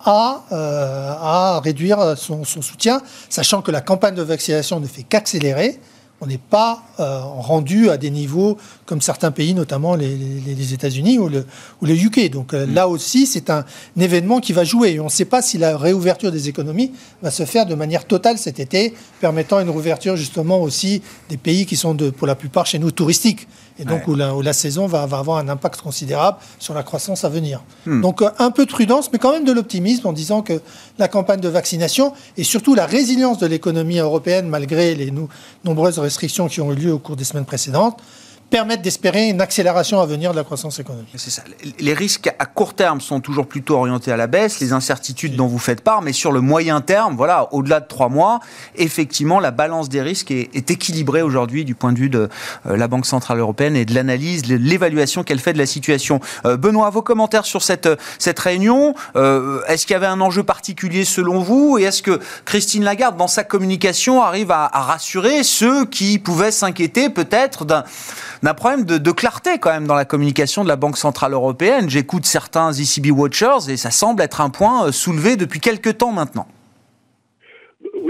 à, 0.00 0.44
à 0.50 1.60
réduire 1.60 2.16
son, 2.16 2.44
son, 2.44 2.62
soutien, 2.62 3.02
sachant 3.28 3.60
que 3.60 3.70
la 3.70 3.80
campagne 3.80 4.14
de 4.14 4.22
vaccination 4.22 4.80
ne 4.80 4.86
fait 4.86 5.02
qu'accélérer 5.02 5.78
on 6.22 6.26
n'est 6.26 6.38
pas 6.38 6.84
euh, 7.00 7.20
rendu 7.20 7.90
à 7.90 7.96
des 7.96 8.08
niveaux 8.10 8.56
comme 8.86 9.00
certains 9.00 9.32
pays, 9.32 9.54
notamment 9.54 9.96
les, 9.96 10.72
États-Unis 10.72 11.18
ou 11.18 11.28
le, 11.28 11.44
ou 11.82 11.86
le 11.86 11.94
UK. 11.94 12.30
Donc 12.30 12.54
euh, 12.54 12.64
là 12.64 12.86
aussi, 12.86 13.26
c'est 13.26 13.50
un, 13.50 13.64
événement 13.98 14.38
qui 14.38 14.52
va 14.52 14.62
jouer. 14.62 14.92
Et 14.92 15.00
on 15.00 15.06
ne 15.06 15.10
sait 15.10 15.24
pas 15.24 15.42
si 15.42 15.58
la 15.58 15.76
réouverture 15.76 16.30
des 16.30 16.48
économies 16.48 16.92
va 17.22 17.32
se 17.32 17.44
faire 17.44 17.66
de 17.66 17.74
manière 17.74 18.06
totale 18.06 18.38
cet 18.38 18.60
été, 18.60 18.94
permettant 19.20 19.58
une 19.58 19.68
réouverture 19.68 20.16
justement 20.16 20.60
aussi 20.60 21.02
des 21.28 21.36
pays 21.36 21.66
qui 21.66 21.74
sont 21.74 21.92
de, 21.92 22.10
pour 22.10 22.28
la 22.28 22.36
plupart 22.36 22.66
chez 22.66 22.78
nous 22.78 22.92
touristiques 22.92 23.48
et 23.78 23.84
donc 23.84 24.06
où, 24.06 24.14
la, 24.14 24.52
saison 24.52 24.86
va, 24.86 25.02
avoir 25.02 25.38
un 25.38 25.48
impact 25.48 25.80
considérable 25.80 26.36
sur 26.58 26.74
la 26.74 26.82
croissance 26.82 27.24
à 27.24 27.28
venir. 27.28 27.62
Hmm. 27.86 28.00
Donc 28.00 28.22
euh, 28.22 28.30
un 28.38 28.50
peu 28.50 28.66
de 28.66 28.70
prudence, 28.70 29.10
mais 29.12 29.18
quand 29.18 29.32
même 29.32 29.44
de 29.44 29.52
l'optimisme 29.52 30.06
en 30.06 30.12
disant 30.12 30.42
que 30.42 30.60
la 30.98 31.08
campagne 31.08 31.40
de 31.40 31.48
vaccination 31.48 32.12
et 32.36 32.44
surtout 32.44 32.74
la 32.74 32.86
résilience 32.86 33.38
de 33.38 33.46
l'économie 33.46 33.98
européenne 33.98 34.46
malgré 34.48 34.94
les 34.94 35.12
nombreuses 35.64 35.98
restrictions 35.98 36.11
qui 36.48 36.60
ont 36.60 36.72
eu 36.72 36.76
lieu 36.76 36.92
au 36.92 36.98
cours 36.98 37.16
des 37.16 37.24
semaines 37.24 37.44
précédentes 37.44 38.00
permettent 38.52 38.82
d'espérer 38.82 39.30
une 39.30 39.40
accélération 39.40 39.98
à 39.98 40.04
venir 40.04 40.32
de 40.32 40.36
la 40.36 40.44
croissance 40.44 40.78
économique. 40.78 41.08
C'est 41.16 41.30
ça. 41.30 41.42
Les 41.80 41.94
risques 41.94 42.30
à 42.38 42.44
court 42.44 42.74
terme 42.74 43.00
sont 43.00 43.20
toujours 43.20 43.46
plutôt 43.46 43.76
orientés 43.76 44.12
à 44.12 44.18
la 44.18 44.26
baisse, 44.26 44.60
les 44.60 44.74
incertitudes 44.74 45.36
dont 45.36 45.46
vous 45.46 45.58
faites 45.58 45.80
part, 45.80 46.02
mais 46.02 46.12
sur 46.12 46.32
le 46.32 46.42
moyen 46.42 46.82
terme, 46.82 47.16
voilà, 47.16 47.48
au-delà 47.54 47.80
de 47.80 47.86
trois 47.86 48.10
mois, 48.10 48.40
effectivement, 48.76 49.40
la 49.40 49.52
balance 49.52 49.88
des 49.88 50.02
risques 50.02 50.30
est, 50.30 50.70
équilibrée 50.70 51.22
aujourd'hui 51.22 51.64
du 51.64 51.74
point 51.74 51.92
de 51.92 51.98
vue 51.98 52.10
de 52.10 52.28
euh, 52.66 52.76
la 52.76 52.88
Banque 52.88 53.06
Centrale 53.06 53.38
Européenne 53.38 53.74
et 53.74 53.86
de 53.86 53.94
l'analyse, 53.94 54.44
l'évaluation 54.46 55.24
qu'elle 55.24 55.40
fait 55.40 55.54
de 55.54 55.58
la 55.58 55.66
situation. 55.66 56.20
Euh, 56.44 56.58
Benoît, 56.58 56.90
vos 56.90 57.02
commentaires 57.02 57.46
sur 57.46 57.62
cette, 57.62 57.88
cette 58.18 58.38
réunion, 58.38 58.94
euh, 59.16 59.62
est-ce 59.66 59.86
qu'il 59.86 59.94
y 59.94 59.96
avait 59.96 60.06
un 60.06 60.20
enjeu 60.20 60.42
particulier 60.42 61.06
selon 61.06 61.40
vous 61.40 61.78
et 61.78 61.84
est-ce 61.84 62.02
que 62.02 62.20
Christine 62.44 62.84
Lagarde, 62.84 63.16
dans 63.16 63.28
sa 63.28 63.44
communication, 63.44 64.22
arrive 64.22 64.50
à 64.50 64.68
rassurer 64.68 65.42
ceux 65.42 65.86
qui 65.86 66.18
pouvaient 66.18 66.50
s'inquiéter 66.50 67.08
peut-être 67.08 67.64
d'un 67.64 67.84
d'un 68.42 68.54
problème 68.54 68.84
de, 68.84 69.10
clarté 69.12 69.58
quand 69.58 69.70
même 69.70 69.86
dans 69.86 69.94
la 69.94 70.04
communication 70.04 70.64
de 70.64 70.68
la 70.68 70.76
Banque 70.76 70.98
Centrale 70.98 71.32
Européenne. 71.32 71.88
J'écoute 71.88 72.26
certains 72.26 72.72
ECB 72.72 73.10
Watchers 73.10 73.68
et 73.68 73.76
ça 73.76 73.90
semble 73.90 74.22
être 74.22 74.40
un 74.40 74.50
point 74.50 74.86
euh, 74.86 74.92
soulevé 74.92 75.36
depuis 75.36 75.60
quelques 75.60 75.98
temps 75.98 76.12
maintenant. 76.12 76.46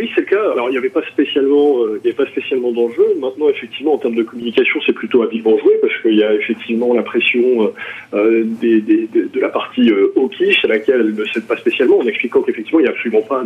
Oui, 0.02 0.10
c'est 0.16 0.22
le 0.22 0.26
cas. 0.26 0.50
Alors, 0.50 0.68
il 0.68 0.72
n'y 0.72 0.78
avait 0.78 0.90
pas 0.90 1.02
spécialement, 1.12 1.84
euh, 1.84 2.00
il 2.04 2.12
pas 2.14 2.26
spécialement 2.26 2.72
d'enjeu. 2.72 3.06
Maintenant, 3.20 3.48
effectivement, 3.48 3.94
en 3.94 3.98
termes 3.98 4.16
de 4.16 4.24
communication, 4.24 4.80
c'est 4.84 4.92
plutôt 4.92 5.22
habilement 5.22 5.56
joué 5.58 5.74
parce 5.80 5.96
qu'il 6.02 6.16
y 6.16 6.24
a 6.24 6.34
effectivement 6.34 6.92
la 6.92 7.04
pression 7.04 7.72
euh, 8.14 8.42
des, 8.60 8.80
de 8.80 9.40
la 9.40 9.48
partie 9.48 9.90
euh, 9.90 10.12
hawkish 10.16 10.64
à 10.64 10.68
laquelle 10.68 11.00
elle 11.00 11.14
ne 11.14 11.24
cède 11.26 11.46
pas 11.46 11.56
spécialement, 11.56 11.98
en 11.98 12.06
expliquant 12.06 12.42
qu'effectivement, 12.42 12.80
il 12.80 12.82
n'y 12.82 12.88
a 12.88 12.92
absolument 12.92 13.22
pas 13.22 13.42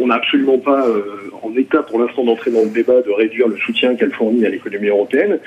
on 0.00 0.06
n'a 0.06 0.14
absolument 0.14 0.58
pas 0.58 0.88
euh, 0.88 1.02
en 1.42 1.54
état 1.56 1.82
pour 1.82 1.98
l'instant 1.98 2.24
d'entrer 2.24 2.50
dans 2.50 2.62
le 2.62 2.70
débat 2.70 3.02
de 3.02 3.10
réduire 3.10 3.48
le 3.48 3.56
soutien 3.56 3.94
qu'elle 3.96 4.12
fournit 4.12 4.46
à 4.46 4.50
l'économie 4.50 4.88
européenne. 4.88 5.38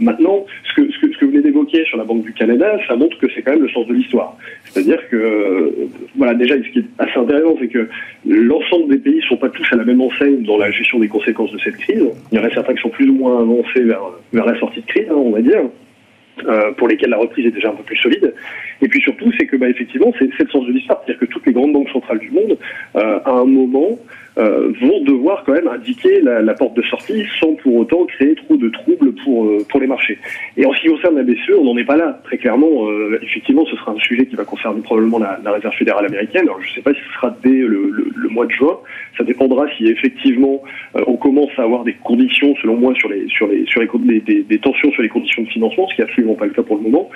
maintenant, 0.00 0.44
ce 0.64 0.82
que 0.82 1.24
vous 1.24 1.30
venez 1.30 1.42
d'évoquer 1.42 1.84
sur 1.84 1.96
la 1.96 2.04
Banque 2.04 2.24
du 2.24 2.32
Canada, 2.32 2.78
ça 2.86 2.96
montre 2.96 3.16
que 3.18 3.26
c'est 3.34 3.42
quand 3.42 3.52
même 3.52 3.62
le 3.62 3.70
sens 3.70 3.86
de 3.86 3.94
l'histoire. 3.94 4.36
C'est-à-dire 4.64 5.08
que, 5.08 5.72
voilà, 6.16 6.34
déjà, 6.34 6.56
ce 6.56 6.68
qui 6.70 6.80
est 6.80 6.84
assez 6.98 7.18
intéressant, 7.18 7.56
c'est 7.58 7.68
que 7.68 7.88
l'ensemble 8.26 8.88
des 8.88 8.98
pays 8.98 9.22
sont 9.28 9.35
pas 9.36 9.48
tous 9.48 9.66
à 9.72 9.76
la 9.76 9.84
même 9.84 10.00
enseigne 10.00 10.42
dans 10.42 10.58
la 10.58 10.70
gestion 10.70 10.98
des 10.98 11.08
conséquences 11.08 11.52
de 11.52 11.58
cette 11.58 11.76
crise. 11.76 12.04
Il 12.32 12.38
y 12.38 12.40
en 12.40 12.44
a 12.44 12.50
certains 12.50 12.74
qui 12.74 12.82
sont 12.82 12.90
plus 12.90 13.08
ou 13.08 13.14
moins 13.14 13.40
avancés 13.40 13.82
vers, 13.82 14.02
la 14.32 14.58
sortie 14.58 14.80
de 14.80 14.86
crise, 14.86 15.06
hein, 15.10 15.16
on 15.16 15.30
va 15.30 15.40
dire. 15.40 15.62
Euh, 16.44 16.70
pour 16.72 16.86
lesquels 16.86 17.08
la 17.08 17.16
reprise 17.16 17.46
est 17.46 17.50
déjà 17.50 17.70
un 17.70 17.74
peu 17.74 17.82
plus 17.82 17.96
solide. 17.96 18.34
Et 18.82 18.88
puis 18.88 19.00
surtout, 19.00 19.32
c'est 19.38 19.46
que 19.46 19.56
bah, 19.56 19.70
effectivement, 19.70 20.12
c'est 20.18 20.26
le 20.26 20.50
sens 20.50 20.66
de 20.66 20.72
l'histoire, 20.72 21.00
c'est-à-dire 21.00 21.20
que 21.20 21.32
toutes 21.32 21.46
les 21.46 21.52
grandes 21.54 21.72
banques 21.72 21.88
centrales 21.88 22.18
du 22.18 22.30
monde, 22.30 22.58
euh, 22.94 23.18
à 23.24 23.30
un 23.30 23.46
moment, 23.46 23.98
euh, 24.38 24.70
vont 24.82 25.02
devoir 25.02 25.44
quand 25.44 25.52
même 25.52 25.68
indiquer 25.68 26.20
la, 26.20 26.52
porte 26.52 26.76
de 26.76 26.82
sortie 26.82 27.24
sans 27.40 27.54
pour 27.54 27.74
autant 27.76 28.04
créer 28.04 28.34
trop 28.34 28.56
de 28.56 28.68
troubles 28.68 29.14
pour 29.24 29.46
euh, 29.46 29.64
pour 29.70 29.80
les 29.80 29.86
marchés. 29.86 30.18
Et 30.58 30.66
en 30.66 30.74
ce 30.74 30.80
qui 30.82 30.88
concerne 30.88 31.16
la 31.16 31.22
BCE, 31.22 31.52
on 31.58 31.64
n'en 31.64 31.76
est 31.78 31.84
pas 31.84 31.96
là. 31.96 32.20
Très 32.24 32.36
clairement, 32.36 32.86
euh, 32.86 33.18
effectivement, 33.22 33.64
ce 33.64 33.76
sera 33.76 33.92
un 33.92 33.98
sujet 33.98 34.26
qui 34.26 34.36
va 34.36 34.44
concerner 34.44 34.82
probablement 34.82 35.18
la, 35.18 35.40
Réserve 35.50 35.74
fédérale 35.74 36.04
américaine. 36.04 36.46
Je 36.60 36.68
ne 36.68 36.74
sais 36.74 36.82
pas 36.82 36.92
si 36.92 37.00
ce 37.00 37.14
sera 37.14 37.34
dès 37.42 37.48
le, 37.48 38.10
mois 38.28 38.44
de 38.44 38.50
juin. 38.50 38.78
Ça 39.16 39.24
dépendra 39.24 39.64
si 39.78 39.86
effectivement 39.86 40.62
on 41.06 41.16
commence 41.16 41.50
à 41.56 41.62
avoir 41.62 41.84
des 41.84 41.94
conditions, 41.94 42.54
selon 42.60 42.76
moi, 42.76 42.92
sur 42.94 43.08
les 43.08 43.26
sur 43.28 43.46
les 43.46 43.64
sur 43.64 43.80
des, 43.80 44.58
tensions 44.58 44.90
sur 44.92 45.02
les 45.02 45.08
conditions 45.08 45.44
de 45.44 45.48
financement, 45.48 45.88
ce 45.88 45.94
qui 45.94 46.02
n'est 46.02 46.08
absolument 46.08 46.34
pas 46.34 46.44
le 46.44 46.52
cas 46.52 46.62
pour 46.62 46.76
le 46.76 46.82
moment. 46.82 47.08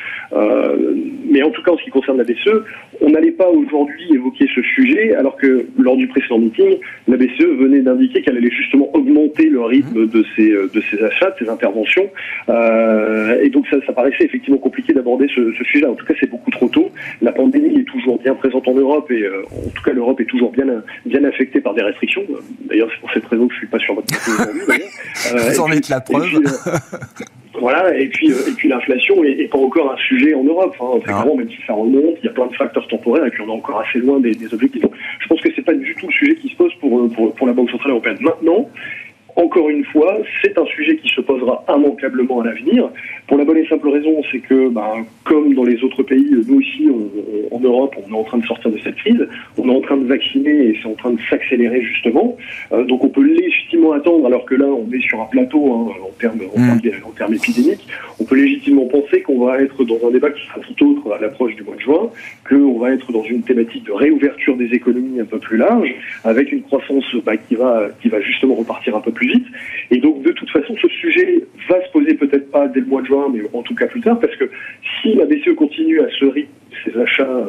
mais 1.31 1.43
en 1.43 1.51
tout 1.51 1.63
cas, 1.63 1.73
en 1.73 1.77
ce 1.77 1.85
qui 1.85 1.91
concerne 1.91 2.17
la 2.17 2.25
BCE, 2.25 2.65
on 3.03 3.11
n'allait 3.11 3.33
pas 3.33 3.51
aujourd'hui 3.51 4.15
évoquer 4.15 4.47
ce 4.55 4.63
sujet, 4.63 5.15
alors 5.15 5.37
que 5.37 5.67
lors 5.79 5.97
du 5.97 6.09
précédent 6.09 6.39
meeting, 6.39 6.79
la 7.11 7.17
BCE 7.17 7.59
venait 7.59 7.81
d'indiquer 7.81 8.23
qu'elle 8.23 8.37
allait 8.37 8.51
justement 8.51 8.89
augmenter 8.95 9.49
le 9.49 9.61
rythme 9.63 10.07
de 10.07 10.25
ses, 10.37 10.51
euh, 10.51 10.71
de 10.73 10.81
ses 10.81 11.03
achats, 11.03 11.31
de 11.31 11.45
ses 11.45 11.51
interventions. 11.51 12.09
Euh, 12.49 13.41
et 13.43 13.51
donc 13.51 13.67
ça, 13.69 13.77
ça, 13.87 13.93
paraissait 13.93 14.25
effectivement 14.25 14.59
compliqué 14.59 14.93
d'aborder 14.93 15.27
ce, 15.35 15.53
ce 15.53 15.65
sujet-là. 15.65 15.91
En 15.91 15.95
tout 15.95 16.07
cas, 16.07 16.15
c'est 16.21 16.31
beaucoup 16.31 16.51
trop 16.51 16.69
tôt. 16.69 16.91
La 17.21 17.33
pandémie 17.33 17.81
est 17.81 17.85
toujours 17.85 18.19
bien 18.21 18.35
présente 18.35 18.67
en 18.69 18.75
Europe 18.75 19.11
et 19.11 19.23
euh, 19.23 19.43
en 19.45 19.71
tout 19.71 19.83
cas, 19.85 19.93
l'Europe 19.93 20.21
est 20.21 20.27
toujours 20.27 20.53
bien, 20.53 20.67
bien 21.05 21.25
affectée 21.25 21.61
par 21.61 21.75
des 21.75 21.83
restrictions. 21.83 22.23
D'ailleurs, 22.69 22.89
c'est 22.95 23.01
pour 23.01 23.13
cette 23.13 23.27
raison 23.27 23.49
que 23.49 23.55
je 23.55 23.59
suis 23.59 23.67
pas 23.67 23.79
sur 23.79 23.95
votre 23.95 24.07
aujourd'hui. 24.29 24.61
Vous 25.51 25.61
en 25.61 25.73
êtes 25.73 25.89
la 25.89 26.01
preuve. 26.01 26.41
voilà, 27.59 27.97
et 27.99 28.07
puis, 28.09 28.31
et 28.31 28.53
puis 28.57 28.69
l'inflation 28.69 29.25
est, 29.25 29.51
pas 29.51 29.59
encore 29.59 29.93
un 29.93 29.97
sujet 29.97 30.35
en 30.35 30.45
Europe. 30.45 30.75
Hein. 30.81 31.01
Vraiment, 31.05 31.37
même 31.37 31.51
si 31.51 31.59
ça 31.67 31.73
remonte, 31.73 32.17
il 32.23 32.27
y 32.27 32.29
a 32.29 32.33
plein 32.33 32.47
de 32.47 32.55
facteurs 32.55 32.87
temporaires 32.87 33.27
et 33.27 33.31
puis 33.31 33.43
on 33.43 33.49
est 33.49 33.57
encore 33.57 33.81
assez 33.81 33.99
loin 33.99 34.21
des, 34.21 34.33
des 34.33 34.53
objectifs. 34.55 34.83
Donc, 34.83 34.95
je 35.19 35.27
pense 35.27 35.41
que 35.41 35.49
c'est 35.55 35.63
pas 35.63 35.75
du 35.75 35.95
tout 35.97 36.07
le 36.07 36.13
sujet 36.13 36.37
qui 36.37 36.49
se 36.49 36.57
pose 36.57 36.73
pour, 36.81 37.11
pour, 37.13 37.35
pour 37.35 37.47
la 37.47 37.53
Banque 37.53 37.71
Centrale 37.71 37.93
Européenne. 37.93 38.19
Maintenant, 38.21 38.69
encore 39.37 39.71
une 39.71 39.85
fois, 39.85 40.19
c'est 40.43 40.57
un 40.59 40.67
sujet 40.67 40.97
qui 40.97 41.09
se 41.09 41.21
posera 41.21 41.65
immanquablement 41.69 42.41
à 42.41 42.47
l'avenir. 42.47 42.91
Pour 43.27 43.39
la 43.39 43.45
bonne 43.45 43.59
et 43.59 43.67
simple 43.67 43.89
raison, 43.89 44.23
c'est 44.31 44.41
que, 44.41 44.69
ben, 44.69 45.05
comme 45.25 45.55
dans 45.55 45.65
les 45.65 45.83
autres 45.85 46.03
pays, 46.03 46.27
nous 46.49 46.59
aussi, 46.59 46.89
en 47.51 47.61
Europe, 47.61 47.95
on 48.05 48.13
est 48.13 48.17
en 48.17 48.25
train 48.25 48.39
de 48.39 48.47
sortir 48.47 48.71
de 48.71 48.79
cette 48.79 48.97
crise, 48.97 49.27
on 49.57 49.69
est 49.69 49.77
en 49.77 49.81
train 49.81 49.97
de 49.97 50.07
vacciner 50.07 50.69
et 50.69 50.79
c'est 50.83 50.89
en 50.89 50.95
train 50.95 51.13
de 51.13 51.21
s'accélérer 51.29 51.83
justement. 51.83 52.37
Euh, 52.73 52.85
donc 52.85 53.05
on 53.05 53.09
peut 53.09 53.23
légitimement 53.23 53.93
attendre, 53.93 54.27
alors 54.27 54.45
que 54.45 54.55
là, 54.55 54.67
on 54.67 54.91
est 54.93 55.03
sur 55.03 55.21
un 55.21 55.27
plateau 55.27 55.73
hein, 55.73 55.93
en, 56.03 56.13
termes, 56.19 56.41
en, 56.55 57.09
en 57.09 57.11
termes 57.13 57.35
épidémiques, 57.35 57.87
on 58.19 58.25
peut 58.25 58.37
légitimement 58.37 58.87
penser 58.87 59.23
qu'on 59.23 59.45
va 59.45 59.61
être 59.63 59.85
dans 59.85 60.09
un 60.09 60.11
débat 60.11 60.31
qui 60.31 60.47
sera 60.47 60.61
tout 60.61 60.91
autre 60.91 61.13
à 61.13 61.21
l'approche 61.21 61.55
du 61.55 61.63
mois 61.63 61.77
de 61.77 61.81
juin, 61.81 62.11
qu'on 62.49 62.79
va 62.79 62.93
être 62.93 63.13
dans 63.13 63.25
une 63.25 63.43
thématique 63.43 63.85
de 63.85 63.93
réouverture 63.93 64.57
des 64.57 64.73
économies 64.73 65.21
un 65.21 65.25
peu 65.25 65.39
plus 65.39 65.57
large, 65.57 65.95
avec 66.25 66.53
une 66.53 66.63
croissance 66.63 67.05
bah, 67.25 67.37
qui, 67.37 67.55
va, 67.55 67.89
qui 68.03 68.09
va 68.09 68.21
justement 68.21 68.55
repartir 68.55 68.97
un 68.97 69.01
peu 69.01 69.13
plus 69.13 69.20
vite. 69.29 69.47
Et 69.91 69.99
donc, 69.99 70.23
de 70.23 70.33
toute 70.33 70.51
façon, 70.51 70.75
ce 70.81 70.89
sujet 70.89 71.45
va 71.69 71.85
se 71.85 71.91
poser 71.93 72.15
peut-être 72.15 72.51
pas 72.51 72.69
dès 72.69 72.81
le 72.81 72.87
mois 72.87 73.03
de 73.03 73.07
juin, 73.07 73.29
mais 73.33 73.43
en 73.53 73.63
tout 73.63 73.75
cas 73.75 73.87
plus 73.87 74.01
tard, 74.01 74.19
parce 74.19 74.35
que 74.37 74.51
si 75.01 75.15
la 75.15 75.27
BCE 75.27 75.55
continue 75.57 76.01
à 76.01 76.09
se 76.11 76.25
rythme 76.25 76.51
ses 76.85 76.99
achats 76.99 77.47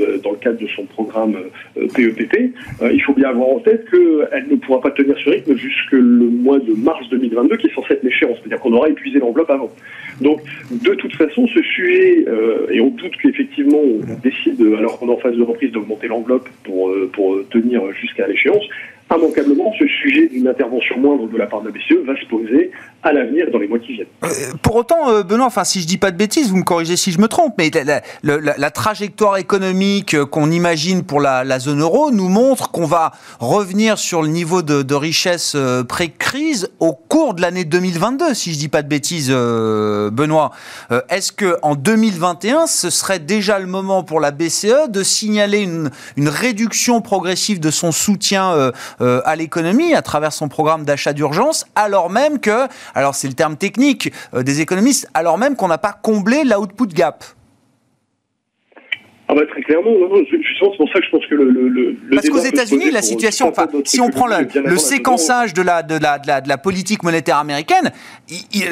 euh, 0.00 0.18
dans 0.18 0.32
le 0.32 0.38
cadre 0.38 0.58
de 0.58 0.66
son 0.68 0.84
programme 0.84 1.36
PEPP, 1.74 2.34
euh, 2.34 2.86
euh, 2.86 2.92
il 2.92 3.02
faut 3.02 3.12
bien 3.12 3.28
avoir 3.28 3.48
en 3.48 3.58
tête 3.58 3.88
qu'elle 3.90 4.46
ne 4.50 4.56
pourra 4.56 4.80
pas 4.80 4.90
tenir 4.90 5.16
ce 5.22 5.30
rythme 5.30 5.56
jusque 5.56 5.92
le 5.92 6.26
mois 6.26 6.58
de 6.58 6.72
mars 6.72 7.08
2022, 7.10 7.56
qui 7.56 7.66
est 7.68 7.74
censé 7.74 7.94
être 7.94 8.02
l'échéance. 8.02 8.38
C'est-à-dire 8.38 8.60
qu'on 8.60 8.72
aura 8.72 8.88
épuisé 8.88 9.18
l'enveloppe 9.18 9.50
avant. 9.50 9.70
Donc, 10.20 10.40
de 10.70 10.94
toute 10.94 11.14
façon, 11.16 11.46
ce 11.46 11.62
sujet, 11.62 12.24
et 12.70 12.80
on 12.80 12.88
doute 12.90 13.16
qu'effectivement 13.20 13.78
on 13.78 14.00
décide, 14.22 14.60
alors 14.78 14.98
qu'on 14.98 15.08
est 15.08 15.12
en 15.12 15.18
phase 15.18 15.36
de 15.36 15.42
reprise, 15.42 15.72
d'augmenter 15.72 16.08
l'enveloppe 16.08 16.48
pour, 16.64 16.92
pour 17.12 17.36
tenir 17.48 17.82
jusqu'à 17.92 18.26
l'échéance, 18.26 18.64
immanquablement, 19.16 19.72
ce 19.78 19.86
sujet 19.86 20.28
d'une 20.28 20.48
intervention 20.48 20.98
moindre 20.98 21.28
de 21.28 21.36
la 21.36 21.46
part 21.46 21.62
de 21.62 21.68
la 21.68 21.72
BCE 21.72 22.06
va 22.06 22.18
se 22.20 22.26
poser 22.26 22.70
à 23.02 23.12
l'avenir 23.12 23.46
dans 23.52 23.58
les 23.58 23.66
mois 23.66 23.78
qui 23.78 23.94
viennent. 23.94 24.06
Euh, 24.24 24.28
pour 24.62 24.76
autant, 24.76 25.10
euh, 25.10 25.22
Benoît, 25.22 25.46
enfin, 25.46 25.64
si 25.64 25.80
je 25.80 25.86
dis 25.86 25.98
pas 25.98 26.10
de 26.10 26.16
bêtises, 26.16 26.50
vous 26.50 26.56
me 26.56 26.62
corrigez 26.62 26.96
si 26.96 27.10
je 27.12 27.20
me 27.20 27.28
trompe, 27.28 27.54
mais 27.58 27.70
la, 28.22 28.70
trajectoire 28.70 29.36
économique 29.36 30.14
euh, 30.14 30.24
qu'on 30.24 30.50
imagine 30.50 31.02
pour 31.02 31.20
la, 31.20 31.58
zone 31.58 31.80
euro 31.80 32.10
nous 32.10 32.28
montre 32.28 32.70
qu'on 32.70 32.86
va 32.86 33.12
revenir 33.40 33.98
sur 33.98 34.22
le 34.22 34.28
niveau 34.28 34.62
de, 34.62 34.94
richesse 34.94 35.56
pré-crise 35.88 36.70
au 36.78 36.92
cours 36.92 37.34
de 37.34 37.40
l'année 37.40 37.64
2022, 37.64 38.34
si 38.34 38.52
je 38.52 38.58
dis 38.58 38.68
pas 38.68 38.82
de 38.82 38.88
bêtises, 38.88 39.30
Benoît. 39.30 40.50
Est-ce 41.08 41.32
que 41.32 41.56
en 41.62 41.74
2021, 41.74 42.66
ce 42.66 42.90
serait 42.90 43.18
déjà 43.18 43.58
le 43.58 43.66
moment 43.66 44.02
pour 44.02 44.20
la 44.20 44.30
BCE 44.30 44.88
de 44.88 45.02
signaler 45.02 45.60
une, 45.60 45.90
une 46.16 46.28
réduction 46.28 47.00
progressive 47.00 47.58
de 47.58 47.70
son 47.70 47.90
soutien 47.90 48.72
à 49.24 49.36
l'économie 49.36 49.94
à 49.94 50.02
travers 50.02 50.32
son 50.32 50.48
programme 50.48 50.84
d'achat 50.84 51.12
d'urgence, 51.12 51.66
alors 51.74 52.10
même 52.10 52.40
que 52.40 52.68
alors 52.94 53.14
c'est 53.14 53.28
le 53.28 53.34
terme 53.34 53.56
technique 53.56 54.12
euh, 54.34 54.42
des 54.42 54.60
économistes, 54.60 55.08
alors 55.14 55.38
même 55.38 55.56
qu'on 55.56 55.68
n'a 55.68 55.78
pas 55.78 55.92
comblé 55.92 56.44
l'output 56.44 56.88
gap. 56.94 57.24
Ah 59.28 59.34
bah 59.34 59.46
très 59.48 59.62
clairement, 59.62 59.92
justement 60.62 60.72
c'est 60.72 60.76
pour 60.76 60.88
ça 60.92 61.00
que 61.00 61.04
je 61.04 61.10
pense 61.10 61.26
que 61.26 61.34
le, 61.34 61.68
le, 61.68 61.96
parce 62.14 62.28
qu'aux 62.28 62.38
États-Unis 62.38 62.90
la 62.90 63.02
situation, 63.02 63.48
enfin, 63.48 63.66
si 63.84 64.00
on 64.00 64.10
prend 64.10 64.26
le, 64.26 64.76
séquençage 64.76 65.54
de 65.54 65.62
la, 65.62 65.82
de 65.82 65.96
la, 65.96 66.18
de 66.18 66.26
la, 66.26 66.40
de 66.40 66.48
la 66.48 66.58
politique 66.58 67.02
monétaire 67.02 67.38
américaine, 67.38 67.92
ils, 68.28 68.66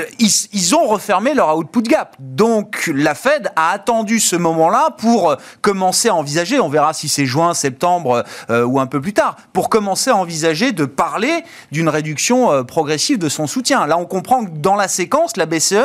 ils, 0.52 0.75
ont 0.75 0.87
refermé 0.87 1.35
leur 1.35 1.56
output 1.56 1.82
gap. 1.82 2.16
Donc 2.18 2.90
la 2.94 3.14
Fed 3.14 3.50
a 3.56 3.70
attendu 3.70 4.20
ce 4.20 4.37
moment-là 4.37 4.90
pour 4.99 5.37
commencer 5.61 6.09
à 6.09 6.14
envisager, 6.14 6.61
on 6.61 6.68
verra 6.68 6.92
si 6.92 7.09
c'est 7.09 7.26
juin, 7.26 7.54
septembre 7.54 8.25
euh, 8.50 8.64
ou 8.64 8.80
un 8.80 8.87
peu 8.87 9.00
plus 9.00 9.12
tard, 9.12 9.37
pour 9.52 9.68
commencer 9.68 10.11
à 10.11 10.16
envisager 10.16 10.73
de 10.73 10.85
parler 10.85 11.42
d'une 11.73 11.88
réduction 11.88 12.52
euh, 12.52 12.62
progressive 12.62 13.18
de 13.18 13.28
son 13.28 13.47
soutien. 13.47 13.87
Là 13.87 13.99
on 13.99 14.06
comprend 14.06 14.44
que 14.44 14.50
dans 14.50 14.76
la 14.76 14.88
séquence, 14.88 15.37
la 15.37 15.47
BCE 15.47 15.76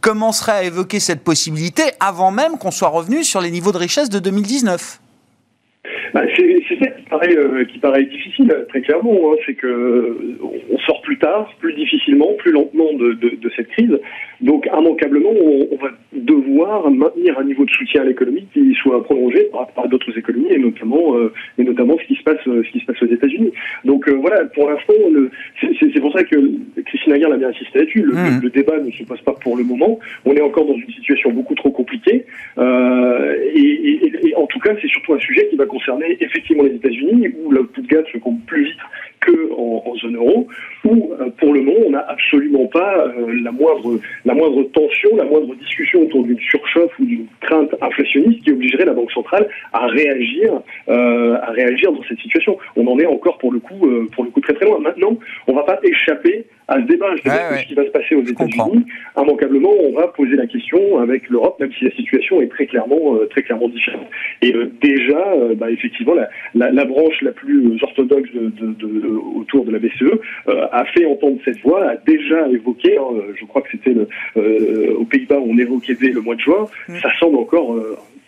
commencerait 0.00 0.52
à 0.52 0.62
évoquer 0.64 1.00
cette 1.00 1.22
possibilité 1.22 1.82
avant 2.00 2.30
même 2.30 2.58
qu'on 2.58 2.70
soit 2.70 2.88
revenu 2.88 3.24
sur 3.24 3.40
les 3.40 3.50
niveaux 3.50 3.72
de 3.72 3.78
richesse 3.78 4.08
de 4.08 4.18
2019 4.18 5.00
bah, 6.12 6.22
c'est 6.36 6.78
ça 6.78 6.90
qui 6.90 7.03
paraît, 7.14 7.36
euh, 7.36 7.64
qui 7.64 7.78
paraît 7.78 8.04
difficile, 8.04 8.52
très 8.68 8.80
clairement. 8.80 9.12
Hein. 9.12 9.36
c'est 9.46 9.54
que 9.54 9.66
euh, 9.66 10.38
on 10.72 10.78
sort 10.78 11.00
plus 11.02 11.18
tard, 11.18 11.52
plus 11.60 11.74
difficilement, 11.74 12.32
plus 12.38 12.52
lentement 12.52 12.92
de, 12.94 13.12
de, 13.12 13.36
de 13.40 13.50
cette 13.56 13.68
crise. 13.68 13.98
Donc, 14.40 14.66
immanquablement, 14.66 15.30
on, 15.30 15.68
on, 15.70 15.76
va 15.76 15.90
devoir 16.12 16.90
maintenir 16.90 17.38
un 17.38 17.44
niveau 17.44 17.64
de 17.64 17.70
soutien 17.70 18.02
à 18.02 18.04
l'économie 18.04 18.46
qui 18.52 18.74
soit 18.82 19.02
prolongé 19.04 19.44
par, 19.52 19.68
par 19.68 19.88
d'autres 19.88 20.16
économies, 20.16 20.52
et 20.52 20.58
notamment, 20.58 21.16
euh, 21.16 21.32
et 21.58 21.64
notamment 21.64 21.96
ce 21.98 22.06
qui 22.06 22.16
se 22.16 22.22
passe, 22.22 22.38
ce 22.44 22.70
qui 22.72 22.80
se 22.80 22.86
passe 22.86 23.00
aux 23.02 23.06
États-Unis. 23.06 23.52
Donc, 23.84 24.08
voilà, 24.08 24.44
pour 24.46 24.68
l'instant, 24.68 24.94
c'est 25.60 26.00
pour 26.00 26.12
ça 26.12 26.24
que 26.24 26.36
Christine 26.86 27.12
Lagarde 27.12 27.34
a 27.34 27.36
bien 27.36 27.48
insisté 27.48 27.78
là-dessus. 27.78 28.02
Le, 28.02 28.12
mmh. 28.12 28.40
le, 28.42 28.50
débat 28.50 28.78
ne 28.78 28.90
se 28.90 29.04
passe 29.04 29.20
pas 29.20 29.34
pour 29.42 29.56
le 29.56 29.64
moment. 29.64 29.98
On 30.24 30.34
est 30.34 30.40
encore 30.40 30.66
dans 30.66 30.74
une 30.74 30.92
situation 30.92 31.30
beaucoup 31.30 31.54
trop 31.54 31.70
compliquée. 31.70 32.26
Et, 32.58 33.60
et, 33.60 34.28
et 34.28 34.34
en 34.36 34.46
tout 34.46 34.58
cas, 34.58 34.72
c'est 34.80 34.88
surtout 34.88 35.14
un 35.14 35.18
sujet 35.18 35.46
qui 35.48 35.56
va 35.56 35.66
concerner 35.66 36.16
effectivement 36.20 36.64
les 36.64 36.74
États-Unis, 36.74 37.03
où 37.12 37.50
l'output 37.50 37.82
gap 37.82 38.06
se 38.12 38.18
compte 38.18 38.44
plus 38.46 38.64
vite 38.64 38.78
qu'en 39.24 39.82
en 39.86 39.94
zone 39.96 40.16
euro, 40.16 40.48
où 40.84 41.12
euh, 41.12 41.30
pour 41.38 41.52
le 41.54 41.62
moment 41.62 41.86
on 41.86 41.90
n'a 41.90 42.04
absolument 42.08 42.66
pas 42.66 43.06
euh, 43.06 43.40
la 43.42 43.52
moindre 43.52 43.98
la 44.24 44.34
moindre 44.34 44.62
tension, 44.64 45.16
la 45.16 45.24
moindre 45.24 45.54
discussion 45.54 46.02
autour 46.02 46.24
d'une 46.24 46.38
surchauffe 46.38 46.92
ou 46.98 47.04
d'une 47.04 47.26
crainte 47.40 47.74
inflationniste 47.80 48.44
qui 48.44 48.52
obligerait 48.52 48.84
la 48.84 48.92
Banque 48.92 49.12
centrale 49.12 49.48
à 49.72 49.86
réagir 49.86 50.60
euh, 50.88 51.38
à 51.42 51.50
réagir 51.50 51.92
dans 51.92 52.02
cette 52.08 52.20
situation. 52.20 52.58
On 52.76 52.86
en 52.86 52.98
est 52.98 53.06
encore 53.06 53.38
pour 53.38 53.52
le 53.52 53.60
coup 53.60 53.88
pour 54.14 54.24
le 54.24 54.30
coup 54.30 54.40
très 54.40 54.54
très 54.54 54.66
loin. 54.66 54.78
Maintenant, 54.78 55.16
on 55.46 55.52
ne 55.52 55.56
va 55.56 55.62
pas 55.64 55.78
échapper 55.82 56.46
à 56.68 56.76
ce 56.76 56.86
débat. 56.86 57.14
Je 57.16 57.22
ce 57.22 57.66
qui 57.68 57.74
va 57.74 57.84
se 57.84 57.90
passer 57.90 58.14
aux 58.14 58.24
États-Unis. 58.24 58.86
Immanquablement, 59.16 59.72
on 59.82 59.92
va 59.92 60.08
poser 60.08 60.36
la 60.36 60.46
question 60.46 60.98
avec 60.98 61.28
l'Europe, 61.28 61.58
même 61.60 61.72
si 61.78 61.84
la 61.84 61.90
situation 61.92 62.40
est 62.40 62.48
très 62.48 62.66
clairement 62.66 63.16
très 63.30 63.42
clairement 63.42 63.68
différente. 63.68 64.06
Et 64.42 64.54
déjà, 64.80 65.34
bah, 65.56 65.70
effectivement, 65.70 66.14
la, 66.14 66.28
la, 66.54 66.70
la, 66.70 66.84
branche 66.84 67.20
la 67.22 67.32
plus 67.32 67.82
orthodoxe 67.82 68.30
de, 68.32 68.48
de, 68.48 68.72
de 68.72 69.08
autour 69.36 69.64
de 69.64 69.72
la 69.72 69.78
BCE, 69.78 70.02
euh, 70.48 70.66
a 70.72 70.84
fait 70.86 71.04
entendre 71.06 71.38
cette 71.44 71.60
voix, 71.60 71.90
a 71.90 71.96
déjà 71.96 72.48
évoqué, 72.48 72.96
hein, 72.96 73.22
je 73.38 73.44
crois 73.44 73.62
que 73.62 73.68
c'était 73.72 73.94
euh, 74.36 74.94
aux 74.96 75.04
Pays-Bas, 75.04 75.38
on 75.38 75.56
évoquait 75.58 75.94
dès 75.94 76.10
le 76.10 76.20
mois 76.20 76.34
de 76.34 76.40
juin, 76.40 76.66
mm. 76.88 76.98
ça 76.98 77.10
semble 77.18 77.36
encore 77.36 77.76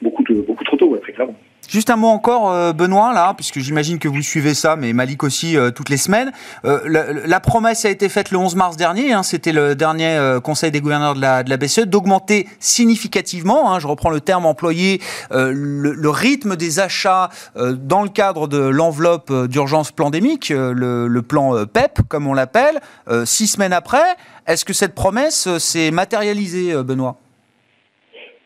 beaucoup, 0.03 0.23
trop 0.65 0.77
tôt, 0.77 0.97
très 1.03 1.13
clairement. 1.13 1.35
Juste 1.69 1.91
un 1.91 1.97
mot 1.97 2.09
encore, 2.09 2.51
euh, 2.51 2.73
Benoît, 2.73 3.13
là, 3.13 3.35
puisque 3.35 3.59
j'imagine 3.59 3.99
que 3.99 4.09
vous 4.09 4.23
suivez 4.23 4.55
ça, 4.55 4.77
mais 4.77 4.93
Malik 4.93 5.25
aussi 5.25 5.57
euh, 5.57 5.71
toutes 5.71 5.89
les 5.89 5.97
semaines. 5.97 6.31
Euh, 6.65 7.23
la, 7.27 7.41
promesse 7.41 7.85
a 7.85 7.91
été 7.91 8.09
faite 8.09 8.31
le 8.31 8.39
11 8.39 8.55
mars 8.55 8.77
dernier, 8.77 9.13
hein, 9.13 9.23
c'était 9.23 9.53
le 9.53 9.75
dernier 9.75 10.39
Conseil 10.43 10.71
des 10.71 10.81
gouverneurs 10.81 11.15
de 11.15 11.21
la, 11.21 11.43
de 11.43 11.57
BCE, 11.57 11.81
d'augmenter 11.81 12.49
significativement, 12.61 13.73
hein, 13.73 13.79
je 13.79 13.87
reprends 13.87 14.11
le 14.11 14.21
terme 14.21 14.47
employé, 14.47 15.01
le, 15.31 16.11
rythme 16.11 16.57
des 16.57 16.81
achats 16.81 17.31
dans 17.55 18.03
le 18.03 18.09
cadre 18.09 18.49
de 18.49 18.59
l'enveloppe 18.59 19.33
d'urgence 19.49 19.93
pandémique, 19.93 20.49
le, 20.51 21.07
le, 21.07 21.23
plan 21.23 21.67
PEP, 21.67 22.03
comme 22.09 22.27
on 22.27 22.35
l'appelle, 22.35 22.81
six 23.25 23.49
semaines 23.49 23.73
après. 23.73 24.17
Est-ce 24.47 24.65
que 24.65 24.73
cette 24.73 24.95
promesse 24.95 25.49
s'est 25.59 25.91
matérialisée, 25.91 26.75
Benoît? 26.83 27.19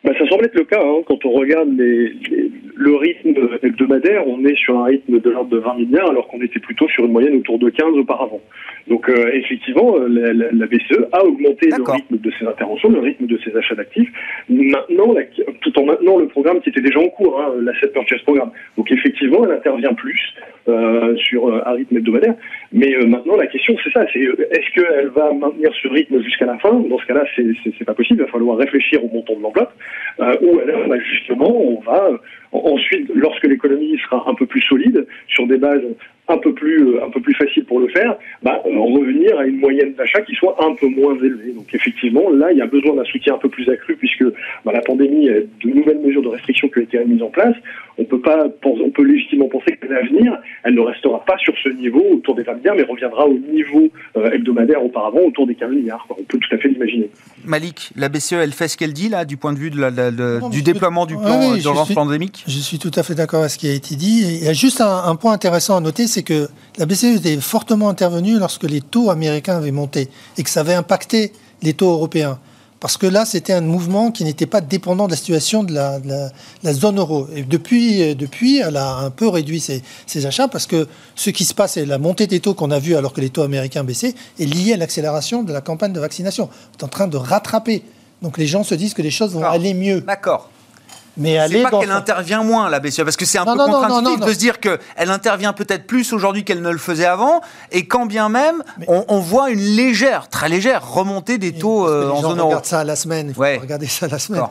Bah, 0.02 0.12
ça 0.18 0.26
semble 0.28 0.46
être 0.46 0.54
le 0.54 0.64
cas. 0.64 0.80
Hein. 0.82 1.02
Quand 1.06 1.24
on 1.26 1.32
regarde 1.32 1.68
les, 1.76 2.14
le 2.74 2.96
rythme 2.96 3.34
hebdomadaire, 3.62 4.26
on 4.26 4.42
est 4.44 4.56
sur 4.56 4.78
un 4.78 4.84
rythme 4.84 5.20
de 5.20 5.30
l'ordre 5.30 5.50
de 5.50 5.58
20 5.58 5.74
milliards, 5.74 6.08
alors 6.08 6.26
qu'on 6.28 6.40
était 6.40 6.58
plutôt 6.58 6.88
sur 6.88 7.04
une 7.04 7.12
moyenne 7.12 7.36
autour 7.36 7.58
de 7.58 7.68
15 7.68 7.98
auparavant. 7.98 8.40
Donc 8.88 9.08
euh, 9.10 9.30
effectivement, 9.34 9.96
euh, 9.98 10.08
la, 10.08 10.66
BCE 10.66 11.04
a 11.12 11.22
augmenté 11.24 11.68
le 11.68 11.82
rythme 11.92 12.16
de 12.16 12.30
ses 12.38 12.46
interventions, 12.46 12.88
le 12.88 13.00
rythme 13.00 13.26
de 13.26 13.38
ses 13.44 13.54
achats 13.54 13.74
d'actifs, 13.74 14.10
maintenant, 14.48 15.14
tout 15.60 15.78
en 15.78 15.84
maintenant 15.84 16.18
le 16.18 16.28
programme 16.28 16.60
qui 16.62 16.70
était 16.70 16.80
déjà 16.80 16.98
en 16.98 17.08
cours, 17.08 17.38
hein, 17.38 17.52
l'asset 17.60 17.88
purchase 17.88 18.22
programme. 18.22 18.50
Donc 18.78 18.90
effectivement, 18.90 19.44
elle 19.44 19.52
intervient 19.52 19.92
plus 19.92 20.18
euh, 20.68 21.16
sur 21.16 21.54
un 21.66 21.72
rythme 21.72 21.96
hebdomadaire. 21.96 22.34
Mais 22.72 22.94
maintenant, 23.06 23.36
la 23.36 23.46
question, 23.46 23.76
c'est 23.82 23.92
ça, 23.92 24.06
c'est 24.12 24.20
est-ce 24.20 24.74
qu'elle 24.74 25.08
va 25.08 25.32
maintenir 25.32 25.70
ce 25.82 25.88
rythme 25.88 26.22
jusqu'à 26.22 26.46
la 26.46 26.58
fin? 26.58 26.72
Dans 26.72 26.98
ce 26.98 27.06
cas-là, 27.06 27.24
c'est 27.34 27.84
pas 27.84 27.94
possible. 27.94 28.20
Il 28.20 28.24
va 28.24 28.30
falloir 28.30 28.56
réfléchir 28.56 29.04
au 29.04 29.08
montant 29.08 29.36
de 29.36 29.42
l'enveloppe. 29.42 29.72
ou 30.18 30.58
alors, 30.60 30.88
bah, 30.88 30.98
justement, 31.00 31.50
on 31.50 31.80
va 31.80 32.10
ensuite, 32.52 33.10
lorsque 33.14 33.44
l'économie 33.44 33.98
sera 33.98 34.28
un 34.28 34.34
peu 34.34 34.46
plus 34.46 34.62
solide, 34.62 35.06
sur 35.28 35.46
des 35.46 35.56
bases 35.56 35.82
un 36.30 36.38
peu 36.38 36.52
plus 36.52 36.98
un 37.00 37.10
peu 37.10 37.20
plus 37.20 37.34
facile 37.34 37.64
pour 37.64 37.80
le 37.80 37.88
faire, 37.88 38.16
bah, 38.42 38.62
revenir 38.64 39.38
à 39.38 39.46
une 39.46 39.58
moyenne 39.58 39.94
d'achat 39.94 40.20
qui 40.22 40.34
soit 40.34 40.56
un 40.64 40.74
peu 40.74 40.88
moins 40.88 41.16
élevée. 41.16 41.52
Donc 41.52 41.72
effectivement, 41.74 42.30
là, 42.30 42.52
il 42.52 42.58
y 42.58 42.62
a 42.62 42.66
besoin 42.66 42.94
d'un 42.94 43.04
soutien 43.04 43.34
un 43.34 43.38
peu 43.38 43.48
plus 43.48 43.68
accru 43.68 43.96
puisque 43.96 44.24
bah, 44.64 44.72
la 44.72 44.80
pandémie, 44.80 45.28
de 45.28 45.70
nouvelles 45.70 46.00
mesures 46.00 46.22
de 46.22 46.28
restriction 46.28 46.68
qui 46.68 46.78
ont 46.78 46.82
été 46.82 47.04
mises 47.04 47.22
en 47.22 47.30
place. 47.30 47.56
On 47.98 48.04
peut 48.04 48.20
pas, 48.20 48.46
on 48.64 48.90
peut 48.90 49.04
légitimement 49.04 49.48
penser 49.48 49.76
que 49.76 49.86
l'avenir, 49.86 50.38
elle 50.64 50.74
ne 50.74 50.80
restera 50.80 51.22
pas 51.24 51.36
sur 51.38 51.52
ce 51.62 51.68
niveau 51.68 52.02
autour 52.12 52.34
des 52.34 52.44
20 52.44 52.54
milliards, 52.54 52.76
mais 52.76 52.82
reviendra 52.82 53.26
au 53.26 53.34
niveau 53.34 53.88
hebdomadaire 54.32 54.82
auparavant 54.82 55.20
autour 55.20 55.46
des 55.46 55.54
15 55.54 55.70
milliards. 55.70 56.06
On 56.08 56.22
peut 56.22 56.38
tout 56.38 56.54
à 56.54 56.58
fait 56.58 56.68
l'imaginer. 56.68 57.10
Malik, 57.44 57.90
la 57.96 58.08
BCE, 58.08 58.34
elle 58.34 58.52
fait 58.52 58.68
ce 58.68 58.76
qu'elle 58.76 58.92
dit 58.92 59.08
là, 59.08 59.24
du 59.24 59.36
point 59.36 59.52
de 59.52 59.58
vue 59.58 59.70
de 59.70 60.48
du 60.50 60.62
déploiement 60.62 61.06
du 61.06 61.16
plan 61.16 61.54
d'urgence 61.56 61.92
pandémique? 61.92 62.44
Je 62.46 62.58
suis 62.58 62.78
tout 62.78 62.90
à 62.94 63.02
fait 63.02 63.14
d'accord 63.14 63.40
avec 63.40 63.50
ce 63.50 63.58
qui 63.58 63.68
a 63.68 63.72
été 63.72 63.96
dit. 63.96 64.38
il 64.40 64.44
y 64.44 64.48
a 64.48 64.52
juste 64.52 64.80
un, 64.80 65.16
point 65.16 65.32
intéressant 65.32 65.76
à 65.76 65.80
noter, 65.80 66.06
c'est 66.06 66.19
que 66.22 66.48
la 66.78 66.86
BCE 66.86 67.16
était 67.16 67.36
fortement 67.40 67.88
intervenue 67.88 68.38
lorsque 68.38 68.64
les 68.64 68.80
taux 68.80 69.10
américains 69.10 69.56
avaient 69.56 69.70
monté 69.70 70.08
et 70.36 70.42
que 70.42 70.50
ça 70.50 70.60
avait 70.60 70.74
impacté 70.74 71.32
les 71.62 71.74
taux 71.74 71.90
européens. 71.90 72.38
Parce 72.80 72.96
que 72.96 73.06
là, 73.06 73.26
c'était 73.26 73.52
un 73.52 73.60
mouvement 73.60 74.10
qui 74.10 74.24
n'était 74.24 74.46
pas 74.46 74.62
dépendant 74.62 75.04
de 75.04 75.10
la 75.10 75.16
situation 75.16 75.62
de 75.62 75.74
la, 75.74 76.72
zone 76.72 76.98
euro. 76.98 77.28
Et 77.34 77.42
depuis, 77.42 78.14
depuis, 78.16 78.58
elle 78.58 78.78
a 78.78 78.96
un 78.96 79.10
peu 79.10 79.28
réduit 79.28 79.60
ses, 79.60 79.82
ses, 80.06 80.24
achats 80.24 80.48
parce 80.48 80.66
que 80.66 80.88
ce 81.14 81.28
qui 81.28 81.44
se 81.44 81.52
passe, 81.52 81.76
et 81.76 81.84
la 81.84 81.98
montée 81.98 82.26
des 82.26 82.40
taux 82.40 82.54
qu'on 82.54 82.70
a 82.70 82.78
vu 82.78 82.96
alors 82.96 83.12
que 83.12 83.20
les 83.20 83.28
taux 83.28 83.42
américains 83.42 83.84
baissaient, 83.84 84.14
est 84.38 84.46
liée 84.46 84.72
à 84.72 84.76
l'accélération 84.78 85.42
de 85.42 85.52
la 85.52 85.60
campagne 85.60 85.92
de 85.92 86.00
vaccination. 86.00 86.48
On 86.48 86.78
est 86.78 86.84
en 86.84 86.88
train 86.88 87.06
de 87.06 87.18
rattraper. 87.18 87.82
Donc 88.22 88.38
les 88.38 88.46
gens 88.46 88.64
se 88.64 88.74
disent 88.74 88.94
que 88.94 89.02
les 89.02 89.10
choses 89.10 89.32
vont 89.32 89.44
aller 89.44 89.74
mieux. 89.74 90.00
D'accord. 90.00 90.48
Mais 91.16 91.38
c'est 91.48 91.62
pas 91.62 91.70
qu'elle 91.70 91.90
intervient 91.90 92.42
moins, 92.42 92.68
la 92.68 92.80
BCE, 92.80 93.02
parce 93.02 93.16
que 93.16 93.24
c'est 93.24 93.38
un 93.38 93.44
peu 93.44 93.56
contre-intuitif 93.56 94.20
de 94.20 94.32
se 94.32 94.38
dire 94.38 94.60
qu'elle 94.60 94.78
intervient 95.10 95.52
peut-être 95.52 95.86
plus 95.86 96.12
aujourd'hui 96.12 96.44
qu'elle 96.44 96.62
ne 96.62 96.70
le 96.70 96.78
faisait 96.78 97.06
avant, 97.06 97.40
et 97.72 97.86
quand 97.86 98.06
bien 98.06 98.28
même, 98.28 98.62
on, 98.86 99.20
voit 99.20 99.50
une 99.50 99.60
légère, 99.60 100.28
très 100.28 100.48
légère 100.48 100.88
remontée 100.88 101.38
des 101.38 101.52
taux 101.52 101.86
euh, 101.86 102.10
en 102.10 102.22
zone 102.22 102.38
euro. 102.38 102.46
On 102.46 102.48
regarde 102.48 102.64
ça 102.64 102.80
à 102.80 102.84
la 102.84 102.96
semaine, 102.96 103.28
il 103.28 103.34
faut 103.34 103.42
regarder 103.42 103.86
ça 103.86 104.06
à 104.06 104.08
la 104.08 104.18
semaine. 104.18 104.42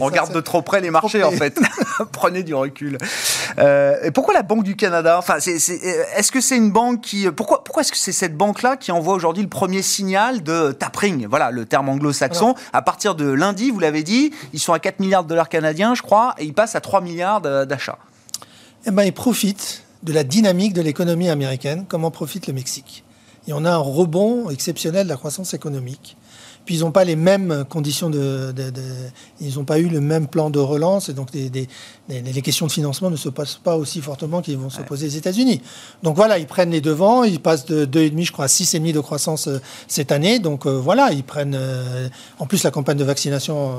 On 0.00 0.04
regarde 0.04 0.32
de 0.32 0.40
trop 0.40 0.62
près 0.62 0.80
les 0.80 0.90
marchés, 0.90 1.24
en 1.24 1.32
fait. 1.32 1.58
Prenez 2.12 2.42
du 2.42 2.54
recul. 2.54 2.98
Euh, 3.58 3.96
et 4.02 4.10
pourquoi 4.10 4.34
la 4.34 4.42
Banque 4.42 4.64
du 4.64 4.76
Canada 4.76 5.16
Enfin, 5.18 5.36
est-ce 5.38 6.32
que 6.32 6.40
c'est 6.40 6.56
une 6.56 6.70
banque 6.70 7.00
qui... 7.00 7.28
Pourquoi, 7.30 7.64
pourquoi 7.64 7.80
est-ce 7.82 7.92
que 7.92 7.98
c'est 7.98 8.12
cette 8.12 8.36
banque-là 8.36 8.76
qui 8.76 8.92
envoie 8.92 9.14
aujourd'hui 9.14 9.42
le 9.42 9.48
premier 9.48 9.82
signal 9.82 10.42
de 10.42 10.72
tapering? 10.72 11.26
Voilà, 11.28 11.50
le 11.50 11.64
terme 11.64 11.88
anglo-saxon. 11.88 12.54
À 12.72 12.82
partir 12.82 13.14
de 13.14 13.28
lundi, 13.30 13.70
vous 13.70 13.80
l'avez 13.80 14.02
dit, 14.02 14.32
ils 14.52 14.60
sont 14.60 14.72
à 14.72 14.78
4 14.78 15.00
milliards 15.00 15.24
de 15.24 15.28
dollars 15.28 15.48
canadiens, 15.48 15.93
je 15.94 16.02
crois, 16.02 16.34
et 16.38 16.44
il 16.44 16.54
passe 16.54 16.74
à 16.74 16.80
3 16.80 17.00
milliards 17.00 17.40
d'achats. 17.40 17.98
Eh 18.86 18.90
ben, 18.90 19.04
il 19.04 19.12
profite 19.12 19.82
de 20.02 20.12
la 20.12 20.24
dynamique 20.24 20.74
de 20.74 20.82
l'économie 20.82 21.30
américaine, 21.30 21.86
comme 21.86 22.04
en 22.04 22.10
profite 22.10 22.46
le 22.46 22.52
Mexique. 22.52 23.04
Et 23.48 23.52
on 23.52 23.64
a 23.64 23.70
un 23.70 23.78
rebond 23.78 24.50
exceptionnel 24.50 25.04
de 25.04 25.08
la 25.08 25.16
croissance 25.16 25.54
économique. 25.54 26.16
Puis 26.64 26.76
ils 26.76 26.80
n'ont 26.80 26.92
pas 26.92 27.04
les 27.04 27.16
mêmes 27.16 27.64
conditions 27.68 28.10
de, 28.10 28.54
ils 29.40 29.54
n'ont 29.56 29.64
pas 29.64 29.78
eu 29.78 29.88
le 29.88 30.00
même 30.00 30.26
plan 30.26 30.50
de 30.50 30.58
relance 30.58 31.08
et 31.08 31.12
donc 31.12 31.28
les 31.32 32.42
questions 32.42 32.66
de 32.66 32.72
financement 32.72 33.10
ne 33.10 33.16
se 33.16 33.28
passent 33.28 33.60
pas 33.62 33.76
aussi 33.76 34.00
fortement 34.00 34.40
qu'ils 34.42 34.58
vont 34.58 34.70
se 34.70 34.80
poser 34.82 35.06
aux 35.06 35.10
États-Unis. 35.10 35.60
Donc 36.02 36.16
voilà, 36.16 36.38
ils 36.38 36.46
prennent 36.46 36.70
les 36.70 36.80
devants, 36.80 37.24
ils 37.24 37.40
passent 37.40 37.66
de 37.66 37.84
2,5 37.84 38.24
je 38.24 38.32
crois 38.32 38.44
à 38.46 38.48
6,5 38.48 38.92
de 38.92 39.00
croissance 39.00 39.48
euh, 39.48 39.60
cette 39.88 40.12
année. 40.12 40.38
Donc 40.38 40.66
euh, 40.66 40.70
voilà, 40.70 41.12
ils 41.12 41.24
prennent. 41.24 41.56
Euh, 41.56 42.08
en 42.38 42.46
plus, 42.46 42.62
la 42.62 42.70
campagne 42.70 42.96
de 42.96 43.04
vaccination 43.04 43.72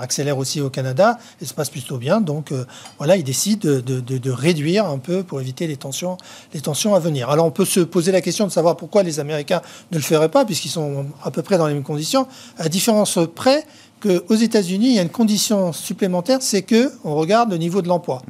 accélère 0.00 0.38
aussi 0.38 0.60
au 0.60 0.70
Canada 0.70 1.18
et 1.40 1.44
se 1.44 1.54
passe 1.54 1.70
plutôt 1.70 1.98
bien. 1.98 2.20
Donc 2.20 2.52
voilà, 2.98 3.16
ils 3.16 3.24
décident 3.24 3.68
de, 3.68 4.30
réduire 4.30 4.86
un 4.86 4.98
peu 4.98 5.22
pour 5.22 5.40
éviter 5.40 5.66
les 5.66 5.76
tensions, 5.76 6.16
les 6.54 6.60
tensions 6.60 6.94
à 6.94 6.98
venir. 6.98 7.30
Alors 7.30 7.46
on 7.46 7.50
peut 7.50 7.64
se 7.64 7.80
poser 7.80 8.10
la 8.12 8.20
question 8.20 8.46
de 8.46 8.52
savoir 8.52 8.76
pourquoi 8.76 9.02
les 9.02 9.20
Américains 9.20 9.62
ne 9.92 9.98
le 9.98 10.02
feraient 10.02 10.30
pas 10.30 10.44
puisqu'ils 10.44 10.70
sont 10.70 11.06
à 11.22 11.30
peu 11.30 11.42
près 11.42 11.58
dans 11.58 11.66
les 11.66 11.74
mêmes 11.74 11.82
conditions 11.82 12.11
à 12.58 12.68
différence 12.68 13.18
près 13.34 13.64
qu'aux 14.00 14.34
États-Unis, 14.34 14.88
il 14.88 14.94
y 14.94 14.98
a 14.98 15.02
une 15.02 15.08
condition 15.08 15.72
supplémentaire, 15.72 16.38
c'est 16.40 16.62
que 16.62 16.90
on 17.04 17.14
regarde 17.14 17.50
le 17.50 17.58
niveau 17.58 17.82
de 17.82 17.88
l'emploi. 17.88 18.22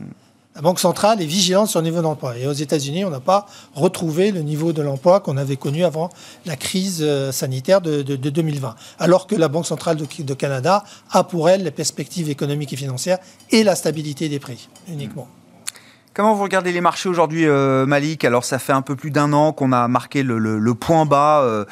La 0.54 0.60
Banque 0.60 0.80
centrale 0.80 1.22
est 1.22 1.26
vigilante 1.26 1.68
sur 1.68 1.80
le 1.80 1.84
niveau 1.84 1.98
de 1.98 2.02
l'emploi. 2.02 2.36
Et 2.36 2.46
aux 2.46 2.52
États-Unis, 2.52 3.06
on 3.06 3.10
n'a 3.10 3.20
pas 3.20 3.46
retrouvé 3.74 4.32
le 4.32 4.42
niveau 4.42 4.74
de 4.74 4.82
l'emploi 4.82 5.20
qu'on 5.20 5.38
avait 5.38 5.56
connu 5.56 5.82
avant 5.82 6.10
la 6.44 6.56
crise 6.56 6.98
euh, 7.00 7.32
sanitaire 7.32 7.80
de, 7.80 8.02
2020. 8.02 8.74
Alors 8.98 9.26
que 9.26 9.34
la 9.34 9.48
Banque 9.48 9.66
centrale 9.66 9.96
de, 9.96 10.34
Canada 10.34 10.84
a 11.10 11.24
pour 11.24 11.48
elle 11.48 11.62
les 11.62 11.70
perspectives 11.70 12.28
économiques 12.28 12.74
et 12.74 12.76
financières 12.76 13.18
et 13.50 13.64
la 13.64 13.74
stabilité 13.74 14.28
des 14.28 14.38
prix 14.38 14.68
uniquement. 14.88 15.26
Comment 16.14 16.34
vous 16.34 16.42
regardez 16.42 16.72
les 16.72 16.82
marchés 16.82 17.08
aujourd'hui, 17.08 17.46
euh, 17.46 17.86
Malik? 17.86 18.26
Alors, 18.26 18.44
ça 18.44 18.58
fait 18.58 18.74
un 18.74 18.82
peu 18.82 18.96
plus 18.96 19.10
d'un 19.10 19.32
an 19.32 19.54
qu'on 19.54 19.72
a 19.72 19.88
marqué 19.88 20.22
le, 20.22 20.74
point 20.74 21.06
bas 21.06 21.40
euh, 21.40 21.64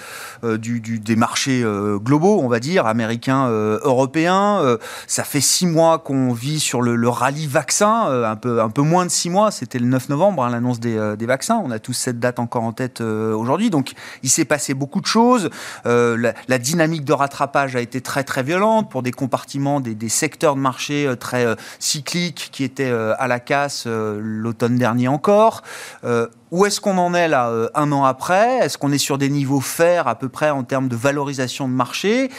euh, 0.44 0.56
des 0.56 1.14
marchés 1.14 1.62
globaux, 1.96 2.40
on 2.42 2.48
va 2.48 2.58
dire, 2.58 2.86
américains, 2.86 3.48
européens. 3.48 4.78
ça 5.06 5.24
fait 5.24 5.42
six 5.42 5.66
mois 5.66 5.98
qu'on 5.98 6.32
vit 6.32 6.58
sur 6.58 6.80
le, 6.80 7.08
rallye 7.10 7.46
vaccin, 7.46 8.24
un, 8.24 8.36
peu, 8.36 8.82
moins 8.82 9.04
de 9.04 9.10
six 9.10 9.28
mois. 9.28 9.50
C'était 9.50 9.78
le 9.78 9.84
9 9.84 10.08
novembre, 10.08 10.42
hein, 10.44 10.50
l'annonce 10.50 10.80
des, 10.80 11.26
vaccins. 11.26 11.60
On 11.62 11.70
a 11.70 11.78
tous 11.78 11.92
cette 11.92 12.18
date 12.18 12.38
encore 12.38 12.62
en 12.62 12.72
tête 12.72 13.02
aujourd'hui. 13.02 13.68
Donc, 13.68 13.92
il 14.22 14.30
s'est 14.30 14.46
passé 14.46 14.72
beaucoup 14.72 15.02
de 15.02 15.06
choses. 15.06 15.50
La, 15.84 16.58
dynamique 16.58 17.04
de 17.04 17.12
rattrapage 17.12 17.76
a 17.76 17.80
été 17.82 18.00
très, 18.00 18.24
très 18.24 18.42
violente 18.42 18.90
pour 18.90 19.02
des 19.02 19.12
compartiments, 19.12 19.80
des 19.80 20.08
secteurs 20.08 20.54
de 20.56 20.60
marché 20.60 21.12
très 21.20 21.46
cycliques 21.78 22.48
qui 22.52 22.64
étaient 22.64 22.90
à 22.90 23.28
la 23.28 23.38
casse 23.38 23.86
l'automne 24.30 24.76
dernier 24.76 25.08
encore. 25.08 25.62
Euh, 26.04 26.28
où 26.50 26.66
est-ce 26.66 26.80
qu'on 26.80 26.98
en 26.98 27.14
est 27.14 27.28
là, 27.28 27.48
euh, 27.48 27.68
un 27.74 27.92
an 27.92 28.04
après? 28.04 28.58
Est-ce 28.58 28.78
qu'on 28.78 28.92
est 28.92 28.98
sur 28.98 29.18
des 29.18 29.28
niveaux 29.28 29.60
fairs 29.60 30.08
à 30.08 30.14
peu 30.16 30.28
près 30.28 30.50
en 30.50 30.64
termes 30.64 30.88
de 30.88 30.96
valorisation 30.96 31.68
de 31.68 31.74
marché? 31.74 32.30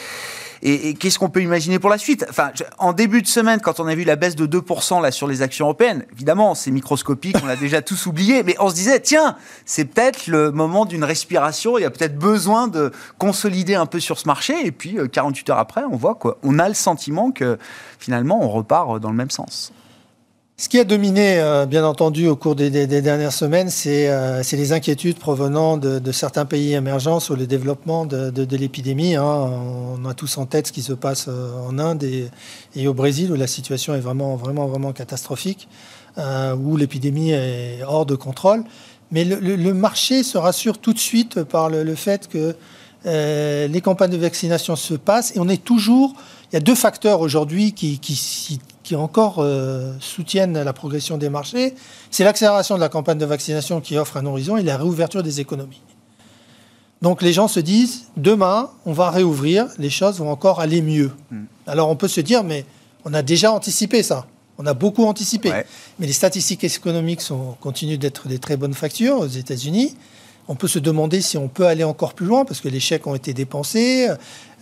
Et, 0.64 0.94
qu'est-ce 0.94 1.18
qu'on 1.18 1.28
peut 1.28 1.42
imaginer 1.42 1.80
pour 1.80 1.90
la 1.90 1.98
suite? 1.98 2.24
En 2.78 2.92
début 2.92 3.20
de 3.20 3.26
semaine, 3.26 3.60
quand 3.60 3.80
on 3.80 3.86
a 3.88 3.96
vu 3.96 4.04
la 4.04 4.14
baisse 4.14 4.36
de 4.36 4.46
2% 4.46 5.02
là 5.02 5.10
sur 5.10 5.26
les 5.26 5.42
actions 5.42 5.66
européennes, 5.66 6.06
évidemment, 6.12 6.54
c'est 6.54 6.70
microscopique, 6.70 7.36
on 7.42 7.46
l'a 7.46 7.56
déjà 7.56 7.82
tous 7.82 8.06
oublié, 8.06 8.44
mais 8.44 8.54
on 8.60 8.70
se 8.70 8.74
disait, 8.74 9.00
tiens, 9.00 9.36
c'est 9.64 9.84
peut-être 9.84 10.28
le 10.28 10.52
moment 10.52 10.84
d'une 10.84 11.02
respiration, 11.02 11.78
il 11.78 11.82
y 11.82 11.84
a 11.84 11.90
peut-être 11.90 12.16
besoin 12.16 12.68
de 12.68 12.92
consolider 13.18 13.74
un 13.74 13.86
peu 13.86 13.98
sur 13.98 14.20
ce 14.20 14.28
marché, 14.28 14.54
et 14.64 14.70
puis 14.70 14.96
48 15.10 15.50
euh, 15.50 15.52
heures 15.52 15.58
après, 15.58 15.82
on 15.90 15.96
voit 15.96 16.14
quoi, 16.14 16.38
on 16.44 16.60
a 16.60 16.68
le 16.68 16.74
sentiment 16.74 17.32
que 17.32 17.58
finalement, 17.98 18.40
on 18.40 18.48
repart 18.48 19.00
dans 19.00 19.10
le 19.10 19.16
même 19.16 19.30
sens. 19.30 19.72
Ce 20.62 20.68
qui 20.68 20.78
a 20.78 20.84
dominé, 20.84 21.40
euh, 21.40 21.66
bien 21.66 21.84
entendu, 21.84 22.28
au 22.28 22.36
cours 22.36 22.54
des, 22.54 22.70
dernières 22.70 23.32
semaines, 23.32 23.68
euh, 23.86 24.40
c'est 24.44 24.56
les 24.56 24.72
inquiétudes 24.72 25.18
provenant 25.18 25.76
de, 25.76 26.12
certains 26.12 26.44
pays 26.44 26.74
émergents 26.74 27.18
sur 27.18 27.34
le 27.34 27.48
développement 27.48 28.06
de, 28.06 28.56
l'épidémie. 28.56 29.16
Hein. 29.16 29.24
On 29.24 30.04
a 30.08 30.14
tous 30.14 30.38
en 30.38 30.46
tête 30.46 30.68
ce 30.68 30.72
qui 30.72 30.82
se 30.82 30.92
passe 30.92 31.26
euh, 31.26 31.50
en 31.68 31.80
Inde 31.80 32.04
et, 32.04 32.86
au 32.86 32.94
Brésil, 32.94 33.32
où 33.32 33.34
la 33.34 33.48
situation 33.48 33.96
est 33.96 34.00
vraiment, 34.00 34.36
vraiment, 34.36 34.68
vraiment 34.68 34.92
catastrophique, 34.92 35.66
où 36.16 36.76
l'épidémie 36.76 37.32
est 37.32 37.82
hors 37.84 38.06
de 38.06 38.14
contrôle. 38.14 38.62
Mais 39.10 39.24
le, 39.24 39.74
marché 39.74 40.22
se 40.22 40.38
rassure 40.38 40.78
tout 40.78 40.92
de 40.92 41.00
suite 41.00 41.42
par 41.42 41.70
le, 41.70 41.94
fait 41.96 42.28
que 42.28 42.54
les 43.04 43.80
campagnes 43.80 44.12
de 44.12 44.16
vaccination 44.16 44.76
se 44.76 44.94
passent 44.94 45.34
et 45.34 45.40
on 45.40 45.48
est 45.48 45.64
toujours. 45.64 46.14
Il 46.52 46.54
y 46.54 46.58
a 46.58 46.60
deux 46.60 46.76
facteurs 46.76 47.20
aujourd'hui 47.20 47.72
qui, 47.72 47.98
qui, 47.98 48.60
qui 48.92 48.96
encore 48.96 49.36
euh, 49.38 49.94
soutiennent 50.00 50.62
la 50.62 50.72
progression 50.74 51.16
des 51.16 51.30
marchés, 51.30 51.74
c'est 52.10 52.24
l'accélération 52.24 52.74
de 52.74 52.80
la 52.80 52.90
campagne 52.90 53.16
de 53.16 53.24
vaccination 53.24 53.80
qui 53.80 53.96
offre 53.96 54.18
un 54.18 54.26
horizon 54.26 54.58
et 54.58 54.62
la 54.62 54.76
réouverture 54.76 55.22
des 55.22 55.40
économies. 55.40 55.80
Donc 57.00 57.22
les 57.22 57.32
gens 57.32 57.48
se 57.48 57.58
disent, 57.58 58.08
demain, 58.18 58.68
on 58.84 58.92
va 58.92 59.10
réouvrir, 59.10 59.66
les 59.78 59.88
choses 59.88 60.18
vont 60.18 60.30
encore 60.30 60.60
aller 60.60 60.82
mieux. 60.82 61.10
Hmm. 61.30 61.44
Alors 61.66 61.88
on 61.88 61.96
peut 61.96 62.06
se 62.06 62.20
dire, 62.20 62.44
mais 62.44 62.66
on 63.06 63.14
a 63.14 63.22
déjà 63.22 63.50
anticipé 63.50 64.02
ça. 64.02 64.26
On 64.58 64.66
a 64.66 64.74
beaucoup 64.74 65.06
anticipé. 65.06 65.50
Mais 65.98 66.06
les 66.06 66.12
statistiques 66.12 66.62
économiques 66.62 67.22
sont, 67.22 67.56
continuent 67.62 67.98
d'être 67.98 68.28
des 68.28 68.38
très 68.38 68.58
bonnes 68.58 68.74
factures 68.74 69.20
aux 69.20 69.26
États-Unis. 69.26 69.96
On 70.48 70.54
peut 70.54 70.68
se 70.68 70.78
demander 70.78 71.22
si 71.22 71.38
on 71.38 71.48
peut 71.48 71.66
aller 71.66 71.84
encore 71.84 72.12
plus 72.12 72.26
loin 72.26 72.44
parce 72.44 72.60
que 72.60 72.68
les 72.68 72.80
chèques 72.80 73.06
ont 73.06 73.14
été 73.14 73.32
dépensés, 73.32 74.08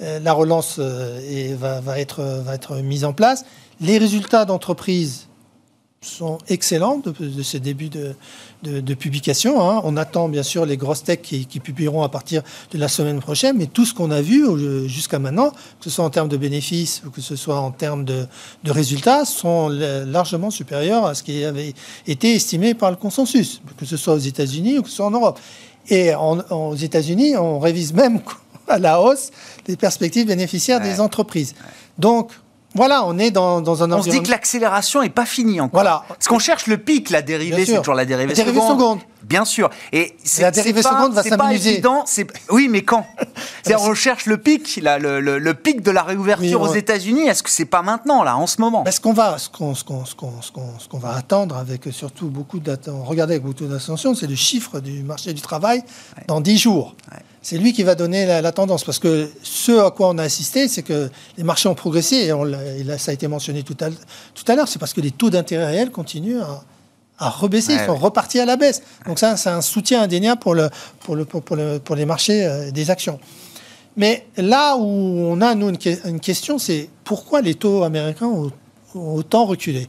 euh, 0.01 0.21
la 0.21 0.33
relance 0.33 0.77
euh, 0.79 1.57
va, 1.59 1.81
va, 1.81 1.99
être, 1.99 2.23
va 2.45 2.55
être 2.55 2.77
mise 2.77 3.05
en 3.05 3.13
place. 3.13 3.45
Les 3.81 3.97
résultats 3.97 4.45
d'entreprise 4.45 5.27
sont 6.03 6.39
excellents 6.49 6.99
de, 6.99 7.43
ces 7.43 7.61
débuts 7.61 7.91
de, 7.91 8.95
publication. 8.95 9.61
Hein. 9.61 9.83
On 9.85 9.97
attend 9.99 10.29
bien 10.29 10.43
sûr 10.43 10.65
les 10.65 10.79
grosses 10.79 11.03
techs 11.03 11.23
qui, 11.23 11.61
publieront 11.61 12.03
à 12.03 12.09
partir 12.09 12.43
de 12.73 12.79
la 12.79 12.89
semaine 12.89 13.21
prochaine, 13.21 13.57
mais 13.59 13.67
tout 13.67 13.85
ce 13.85 13.93
qu'on 13.93 14.11
a 14.11 14.23
vu 14.23 14.45
jusqu'à 14.89 15.19
maintenant, 15.19 15.51
que 15.51 15.85
ce 15.85 15.91
soit 15.91 16.05
en 16.05 16.11
termes 16.11 16.29
de 16.29 16.39
bénéfices 16.39 17.03
ou 17.07 17.11
que 17.11 17.21
ce 17.21 17.37
soit 17.37 17.59
en 17.59 17.71
termes 17.71 18.05
de, 18.05 18.27
résultats, 18.67 19.27
sont 19.27 19.69
largement 19.69 20.51
supérieurs 20.51 21.05
à 21.05 21.15
ce 21.15 21.23
qui 21.23 21.45
avait 21.45 21.75
été 22.07 22.35
estimé 22.35 22.75
par 22.75 22.91
le 22.91 22.97
consensus, 22.97 23.61
que 23.77 23.85
ce 23.85 23.99
soit 23.99 24.15
aux 24.15 24.19
États-Unis 24.19 24.79
ou 24.79 24.83
que 24.83 24.89
ce 24.89 24.97
soit 24.97 25.07
en 25.07 25.11
Europe. 25.11 25.39
Et 25.89 26.15
aux 26.15 26.77
États-Unis, 26.77 27.37
on 27.37 27.59
révise 27.59 27.93
même 27.93 28.21
à 28.69 28.79
la 28.79 29.01
hausse 29.01 29.31
les 29.67 29.77
perspectives 29.77 30.27
bénéficiaires 30.27 30.81
des 30.81 31.01
entreprises. 31.01 31.55
Donc, 31.99 32.33
Voilà, 32.75 33.05
on 33.05 33.19
est 33.19 33.33
dans, 33.33 33.61
dans 33.61 33.83
un 33.83 33.91
On 33.93 34.03
se 34.03 34.11
dit 34.11 34.23
que 34.23 34.31
l'accélération 34.31 35.03
n'est 35.03 35.11
pas 35.11 35.27
finie 35.27 35.61
encore. 35.61 35.81
Voilà. 35.81 36.05
Parce 36.07 36.29
qu'on 36.29 36.39
cherche 36.39 36.67
le 36.69 36.79
pic, 36.79 37.11
la 37.11 37.21
dérivée, 37.21 37.67
c'est 37.67 37.79
toujours 37.79 37.95
la 37.95 38.05
dérivée, 38.05 38.29
la 38.29 38.35
dérivée 38.35 38.61
seconde. 38.61 39.01
Bien 39.25 39.45
sûr. 39.45 39.71
Et 39.93 40.17
la 40.39 40.51
dérivée 40.51 40.83
seconde 40.83 41.13
va 41.13 41.23
s'amuser. 41.23 41.83
Oui, 42.51 42.69
mais 42.71 42.83
quand? 42.83 43.05
C'est-à-dire, 43.63 43.85
on 43.87 43.95
cherche 43.95 44.27
le 44.27 44.39
pic, 44.39 44.79
là, 44.83 44.99
le, 44.99 45.21
le, 45.21 45.55
pic 45.55 45.83
de 45.83 45.91
la 45.91 46.03
réouverture 46.03 46.61
aux 46.61 46.75
États-Unis. 46.75 47.27
Est-ce 47.27 47.43
que 47.43 47.51
c'est 47.51 47.65
pas 47.65 47.83
maintenant, 47.83 48.23
là, 48.23 48.37
en 48.37 48.47
ce 48.47 48.61
moment? 48.61 48.85
Ce 48.91 49.01
qu'on 49.01 49.13
va, 49.13 49.39
ce 49.39 49.49
qu'on, 49.49 50.99
va 50.99 51.15
attendre 51.15 51.57
avec 51.57 51.89
surtout 51.91 52.29
beaucoup 52.29 52.61
d'attention, 52.61 53.05
regardez 53.05 53.35
avec 53.35 53.45
beaucoup 53.45 53.67
d'attention, 53.67 54.15
c'est 54.15 54.27
le 54.27 54.35
chiffre 54.37 54.81
du 54.81 55.03
marché 55.03 55.33
du 55.33 55.43
travail 55.43 55.83
dans 56.29 56.41
10 56.41 56.59
jours. 56.59 56.95
C'est 57.43 57.57
lui 57.57 57.73
qui 57.73 57.83
va 57.83 57.95
donner 57.95 58.27
la, 58.27 58.53
tendance. 58.53 58.85
Parce 58.85 58.99
que 58.99 59.31
ce 59.43 59.73
à 59.87 59.91
quoi 59.91 60.09
on 60.09 60.19
a 60.19 60.23
assisté, 60.23 60.69
c'est 60.69 60.83
que 60.83 61.11
les 61.39 61.43
marchés 61.43 61.69
ont 61.69 61.75
progressé, 61.75 62.17
et, 62.17 62.33
on 62.33 62.45
ça 62.99 63.11
a 63.11 63.15
été 63.15 63.29
mentionné 63.29 63.63
tout 63.63 63.77
à, 63.81 63.89
tout 63.89 64.45
à 64.47 64.55
l'heure, 64.55 64.69
c'est 64.69 64.79
parce 64.79 64.93
que 64.93 65.01
les 65.01 65.11
taux 65.11 65.31
d'intérêt 65.31 65.67
réels 65.67 65.91
continuent 65.91 66.41
à, 66.41 66.63
à 67.21 67.29
rebaisser, 67.29 67.75
ils 67.75 67.87
sont 67.87 67.97
repartis 67.97 68.41
à 68.41 68.47
la 68.47 68.57
baisse. 68.57 68.83
Donc 69.07 69.19
ça, 69.19 69.37
c'est 69.37 69.51
un 69.51 69.61
soutien 69.61 70.03
indéniable 70.03 70.41
pour, 70.41 70.55
le, 70.55 70.71
pour, 71.01 71.15
le, 71.17 71.25
pour, 71.27 71.55
le, 71.55 71.79
pour 71.79 71.95
les 71.95 72.07
marchés 72.07 72.45
euh, 72.45 72.71
des 72.71 72.91
actions. 72.91 73.21
Mais 73.97 74.27
là 74.37 74.77
où 74.77 74.83
on 74.83 75.41
a, 75.43 75.55
nous, 75.55 75.69
une, 75.69 76.21
question, 76.21 76.59
c'est 76.59 76.89
pourquoi 77.05 77.43
les 77.43 77.55
taux 77.55 77.83
américains 77.83 78.27
ont, 78.27 78.51
autant 78.95 79.45
reculé? 79.45 79.87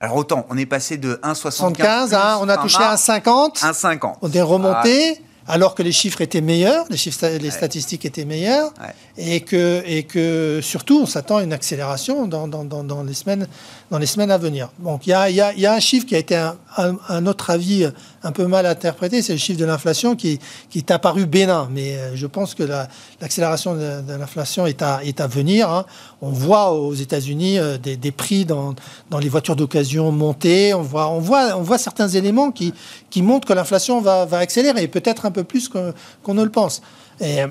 Alors 0.00 0.16
autant, 0.16 0.46
on 0.48 0.56
est 0.56 0.66
passé 0.66 0.96
de 0.96 1.20
1,75 1.22 2.14
à 2.14 2.38
on 2.40 2.48
a 2.48 2.56
touché 2.56 2.78
1,50. 2.78 3.60
1,50. 3.60 4.14
On 4.22 4.30
est 4.30 4.42
remonté 4.42 5.20
alors 5.48 5.74
que 5.74 5.82
les 5.82 5.92
chiffres 5.92 6.20
étaient 6.20 6.40
meilleurs, 6.40 6.86
les, 6.90 6.96
chiffres, 6.96 7.26
les 7.40 7.50
statistiques 7.50 8.04
étaient 8.04 8.24
meilleures, 8.24 8.72
et, 9.16 9.40
que, 9.40 9.82
et 9.86 10.02
que 10.02 10.60
surtout 10.62 11.00
on 11.02 11.06
s'attend 11.06 11.38
à 11.38 11.42
une 11.42 11.52
accélération 11.52 12.26
dans, 12.26 12.48
dans, 12.48 12.64
dans, 12.64 13.02
les 13.02 13.14
semaines, 13.14 13.46
dans 13.90 13.98
les 13.98 14.06
semaines 14.06 14.30
à 14.30 14.38
venir. 14.38 14.70
Donc 14.78 15.06
il 15.06 15.10
y 15.10 15.12
a, 15.12 15.30
y, 15.30 15.40
a, 15.40 15.54
y 15.54 15.66
a, 15.66 15.74
un 15.74 15.80
chiffre 15.80 16.06
qui 16.06 16.14
a 16.14 16.18
été, 16.18 16.34
un, 16.36 16.56
un, 16.76 17.20
notre 17.20 17.50
avis, 17.50 17.86
un 18.26 18.32
peu 18.32 18.46
mal 18.46 18.66
interprété, 18.66 19.22
c'est 19.22 19.32
le 19.32 19.38
chiffre 19.38 19.58
de 19.58 19.64
l'inflation 19.64 20.16
qui, 20.16 20.40
qui, 20.68 20.78
est 20.78 20.90
apparu 20.90 21.26
bénin, 21.26 21.68
mais 21.70 21.96
euh, 21.96 22.16
je 22.16 22.26
pense 22.26 22.54
que 22.54 22.64
l'accélération 23.20 23.74
de, 23.74 24.02
l'inflation 24.18 24.66
est 24.66 24.82
à, 24.82 25.00
est 25.04 25.20
à 25.20 25.26
venir. 25.26 25.70
Hein. 25.70 25.86
On 26.20 26.30
voit 26.30 26.72
aux 26.72 26.94
États-Unis 26.94 27.58
euh, 27.58 27.78
des, 27.78 27.96
des, 27.96 28.10
prix 28.10 28.44
dans, 28.44 28.74
dans 29.10 29.18
les 29.18 29.28
voitures 29.28 29.56
d'occasion 29.56 30.10
monter, 30.10 30.74
on 30.74 30.82
voit, 30.82 31.08
on, 31.08 31.20
voit, 31.20 31.56
on 31.56 31.62
voit 31.62 31.78
certains 31.78 32.08
éléments 32.08 32.50
qui, 32.50 32.74
qui 33.10 33.22
montrent 33.22 33.46
que 33.46 33.52
l'inflation 33.52 34.00
va, 34.00 34.24
va 34.24 34.38
accélérer, 34.38 34.82
et 34.82 34.88
peut-être 34.88 35.24
un 35.24 35.30
peu 35.30 35.44
plus 35.44 35.68
qu'on 35.68 36.34
ne 36.34 36.42
le 36.42 36.50
pense. 36.50 36.82
Et, 37.20 37.44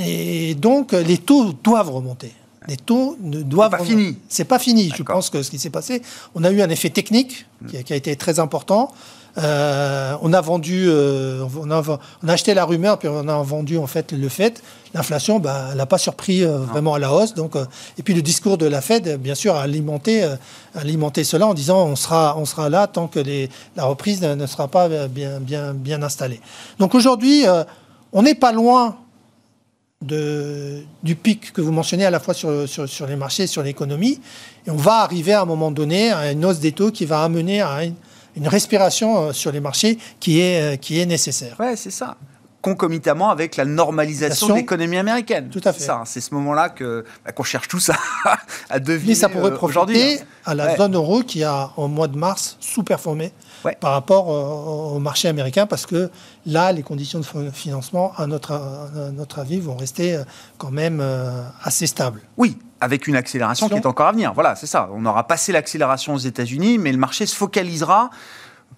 et, 0.00 0.54
donc, 0.54 0.92
les 0.92 1.18
taux 1.18 1.52
doivent 1.52 1.90
remonter. 1.90 2.32
Les 2.66 2.78
taux 2.78 3.18
ne 3.20 3.42
doivent. 3.42 3.72
Pas 3.72 3.84
fini. 3.84 4.16
C'est 4.28 4.46
pas 4.46 4.58
fini. 4.58 4.90
Je 4.96 5.02
pense 5.02 5.28
que 5.28 5.42
ce 5.42 5.50
qui 5.50 5.58
s'est 5.58 5.68
passé, 5.68 6.00
on 6.34 6.44
a 6.44 6.50
eu 6.50 6.62
un 6.62 6.70
effet 6.70 6.88
technique 6.88 7.44
qui, 7.68 7.84
qui 7.84 7.92
a 7.92 7.96
été 7.96 8.16
très 8.16 8.38
important. 8.38 8.90
Euh, 9.36 10.16
on 10.22 10.32
a 10.32 10.40
vendu, 10.40 10.86
euh, 10.86 11.44
on, 11.60 11.70
a, 11.70 11.82
on, 12.22 12.28
a, 12.28 12.32
acheté 12.32 12.54
la 12.54 12.64
rumeur, 12.64 12.98
puis 12.98 13.08
on 13.08 13.26
a 13.28 13.42
vendu 13.42 13.78
en 13.78 13.86
fait 13.86 14.12
le 14.12 14.28
fait. 14.28 14.62
L'inflation, 14.94 15.40
bah, 15.40 15.68
elle 15.72 15.78
n'a 15.78 15.86
pas 15.86 15.98
surpris 15.98 16.44
euh, 16.44 16.58
vraiment 16.58 16.94
à 16.94 16.98
la 16.98 17.12
hausse. 17.12 17.34
Donc, 17.34 17.56
et 17.98 18.02
puis 18.02 18.14
le 18.14 18.22
discours 18.22 18.58
de 18.58 18.66
la 18.66 18.80
Fed, 18.80 19.20
bien 19.20 19.34
sûr, 19.34 19.56
a 19.56 19.62
alimenté, 19.62 20.24
alimenté 20.74 21.24
cela 21.24 21.46
en 21.48 21.54
disant 21.54 21.84
on 21.86 21.96
sera, 21.96 22.36
on 22.38 22.44
sera 22.44 22.68
là 22.68 22.86
tant 22.86 23.08
que 23.08 23.18
les, 23.18 23.50
la 23.76 23.84
reprise 23.84 24.22
ne 24.22 24.46
sera 24.46 24.68
pas 24.68 25.08
bien, 25.08 25.40
bien, 25.40 25.74
bien 25.74 26.02
installée. 26.02 26.40
Donc 26.78 26.94
aujourd'hui, 26.94 27.44
on 28.12 28.22
n'est 28.22 28.36
pas 28.36 28.52
loin 28.52 28.96
de, 30.00 30.82
du 31.02 31.16
pic 31.16 31.52
que 31.52 31.60
vous 31.60 31.72
mentionnez 31.72 32.04
à 32.04 32.10
la 32.10 32.20
fois 32.20 32.34
sur, 32.34 32.68
sur, 32.68 32.88
sur 32.88 33.06
les 33.06 33.16
marchés 33.16 33.44
et 33.44 33.46
sur 33.46 33.62
l'économie. 33.62 34.20
Et 34.66 34.70
on 34.70 34.76
va 34.76 34.98
arriver 34.98 35.32
à 35.32 35.42
un 35.42 35.46
moment 35.46 35.70
donné 35.70 36.12
à 36.12 36.30
une 36.32 36.44
hausse 36.44 36.60
des 36.60 36.72
taux 36.72 36.90
qui 36.90 37.04
va 37.04 37.22
amener 37.22 37.62
à 37.62 37.84
une 37.84 37.94
une 38.36 38.48
respiration 38.48 39.28
euh, 39.28 39.32
sur 39.32 39.52
les 39.52 39.60
marchés 39.60 39.98
qui 40.20 40.40
est, 40.40 40.74
euh, 40.74 40.76
qui 40.76 41.00
est 41.00 41.06
nécessaire. 41.06 41.56
Ouais, 41.58 41.76
c'est 41.76 41.90
ça 41.90 42.16
concomitamment 42.60 43.28
avec 43.28 43.56
la 43.58 43.66
normalisation 43.66 44.48
de 44.48 44.54
l'économie 44.54 44.96
américaine. 44.96 45.50
Tout 45.50 45.60
à 45.66 45.74
fait. 45.74 45.86
C'est 46.06 46.22
ce 46.22 46.32
moment-là 46.32 46.70
que 46.70 47.04
bah, 47.22 47.32
qu'on 47.32 47.42
cherche 47.42 47.68
tous 47.68 47.90
à, 48.24 48.38
à 48.70 48.80
deviner. 48.80 49.10
Mais 49.10 49.14
ça 49.14 49.28
pourrait 49.28 49.50
euh, 49.50 49.54
profiter 49.54 50.20
à 50.46 50.54
la 50.54 50.74
zone 50.74 50.94
euro 50.94 51.22
qui 51.22 51.44
a, 51.44 51.72
au 51.76 51.88
mois 51.88 52.08
de 52.08 52.16
mars, 52.16 52.56
sous-performé 52.60 53.32
par 53.80 53.92
rapport 53.92 54.28
au, 54.28 54.98
marché 54.98 55.28
américain 55.28 55.66
parce 55.66 55.84
que 55.84 56.10
là, 56.46 56.72
les 56.72 56.82
conditions 56.82 57.20
de 57.20 57.50
financement, 57.50 58.14
à 58.16 58.26
notre, 58.26 58.52
à 58.52 59.10
notre 59.12 59.40
avis, 59.40 59.60
vont 59.60 59.76
rester 59.76 60.18
quand 60.56 60.70
même 60.70 61.04
assez 61.62 61.86
stables. 61.86 62.22
Oui, 62.38 62.56
avec 62.84 63.06
une 63.06 63.16
accélération 63.16 63.68
qui 63.68 63.76
est 63.76 63.86
encore 63.86 64.06
à 64.06 64.12
venir. 64.12 64.32
Voilà, 64.34 64.54
c'est 64.56 64.66
ça. 64.66 64.90
On 64.94 65.06
aura 65.06 65.26
passé 65.26 65.52
l'accélération 65.52 66.14
aux 66.14 66.18
États-Unis, 66.18 66.76
mais 66.78 66.92
le 66.92 66.98
marché 66.98 67.24
se 67.24 67.34
focalisera 67.34 68.10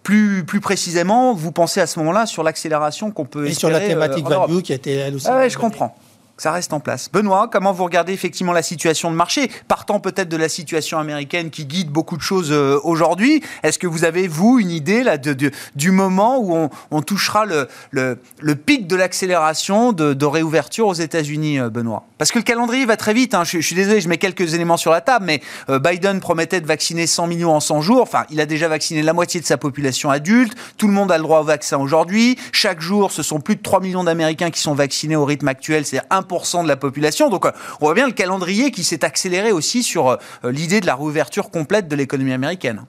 plus, 0.04 0.44
plus 0.44 0.60
précisément, 0.60 1.34
vous 1.34 1.50
pensez 1.50 1.80
à 1.80 1.86
ce 1.88 1.98
moment-là 1.98 2.26
sur 2.26 2.44
l'accélération 2.44 3.10
qu'on 3.10 3.24
peut 3.24 3.48
Et 3.48 3.54
sur 3.54 3.68
la 3.70 3.80
thématique 3.80 4.24
euh, 4.26 4.38
value 4.38 4.60
qui 4.60 4.72
a 4.72 4.76
été 4.76 4.92
elle 4.92 5.16
aussi. 5.16 5.26
Ah 5.28 5.38
ouais, 5.38 5.50
je 5.50 5.58
comprends 5.58 5.96
ça 6.36 6.52
reste 6.52 6.72
en 6.72 6.80
place. 6.80 7.10
Benoît, 7.12 7.48
comment 7.50 7.72
vous 7.72 7.84
regardez 7.84 8.12
effectivement 8.12 8.52
la 8.52 8.62
situation 8.62 9.10
de 9.10 9.16
marché 9.16 9.50
Partant 9.68 10.00
peut-être 10.00 10.28
de 10.28 10.36
la 10.36 10.48
situation 10.48 10.98
américaine 10.98 11.50
qui 11.50 11.64
guide 11.64 11.90
beaucoup 11.90 12.16
de 12.16 12.22
choses 12.22 12.52
euh, 12.52 12.78
aujourd'hui, 12.84 13.42
est-ce 13.62 13.78
que 13.78 13.86
vous 13.86 14.04
avez, 14.04 14.28
vous, 14.28 14.58
une 14.58 14.70
idée 14.70 15.02
là, 15.02 15.18
de, 15.18 15.50
du 15.74 15.90
moment 15.90 16.38
où 16.38 16.68
on, 16.90 17.02
touchera 17.02 17.46
le, 17.46 17.68
le, 17.90 18.54
pic 18.54 18.86
de 18.86 18.96
l'accélération 18.96 19.92
de, 19.92 20.26
réouverture 20.26 20.88
aux 20.88 20.94
États-Unis, 20.94 21.58
euh, 21.58 21.70
Benoît? 21.70 22.04
Parce 22.18 22.32
que 22.32 22.38
le 22.38 22.44
calendrier 22.44 22.84
va 22.84 22.96
très 22.96 23.14
vite. 23.14 23.34
Hein. 23.34 23.44
Je, 23.44 23.58
suis 23.60 23.74
désolé, 23.74 24.00
je 24.00 24.08
mets 24.08 24.18
quelques 24.18 24.54
éléments 24.54 24.76
sur 24.76 24.90
la 24.90 25.00
table, 25.00 25.24
mais 25.24 25.40
euh, 25.70 25.78
Biden 25.78 26.20
promettait 26.20 26.60
de 26.60 26.66
vacciner 26.66 27.06
100 27.06 27.26
millions 27.28 27.54
en 27.54 27.60
100 27.60 27.80
jours. 27.80 28.02
Enfin, 28.02 28.24
il 28.30 28.40
a 28.40 28.46
déjà 28.46 28.68
vacciné 28.68 29.02
la 29.02 29.12
moitié 29.12 29.40
de 29.40 29.46
sa 29.46 29.56
population 29.56 30.10
adulte. 30.10 30.54
Tout 30.76 30.88
le 30.88 30.92
monde 30.92 31.12
a 31.12 31.16
le 31.16 31.22
droit 31.22 31.40
au 31.40 31.44
vaccin 31.44 31.78
aujourd'hui. 31.78 32.36
Chaque 32.52 32.80
jour, 32.80 33.12
ce 33.12 33.22
sont 33.22 33.40
plus 33.40 33.56
de 33.56 33.62
3 33.62 33.80
millions 33.80 34.04
d'Américains 34.04 34.50
qui 34.50 34.60
sont 34.60 34.74
vaccinés 34.74 35.16
au 35.16 35.24
rythme 35.24 35.48
actuel, 35.48 35.86
c'est 35.86 36.00
1 36.30 36.62
de 36.64 36.68
la 36.68 36.76
population. 36.76 37.30
Donc 37.30 37.46
euh, 37.46 37.50
on 37.80 37.86
voit 37.86 37.94
bien 37.94 38.06
le 38.06 38.12
calendrier 38.12 38.70
qui 38.70 38.82
s'est 38.82 39.04
accéléré 39.04 39.52
aussi 39.52 39.82
sur 39.82 40.08
euh, 40.08 40.16
l'idée 40.44 40.80
de 40.80 40.86
la 40.86 40.94
réouverture 40.94 41.50
complète 41.50 41.88
de 41.88 41.96
l'économie 41.96 42.32
américaine. 42.32 42.82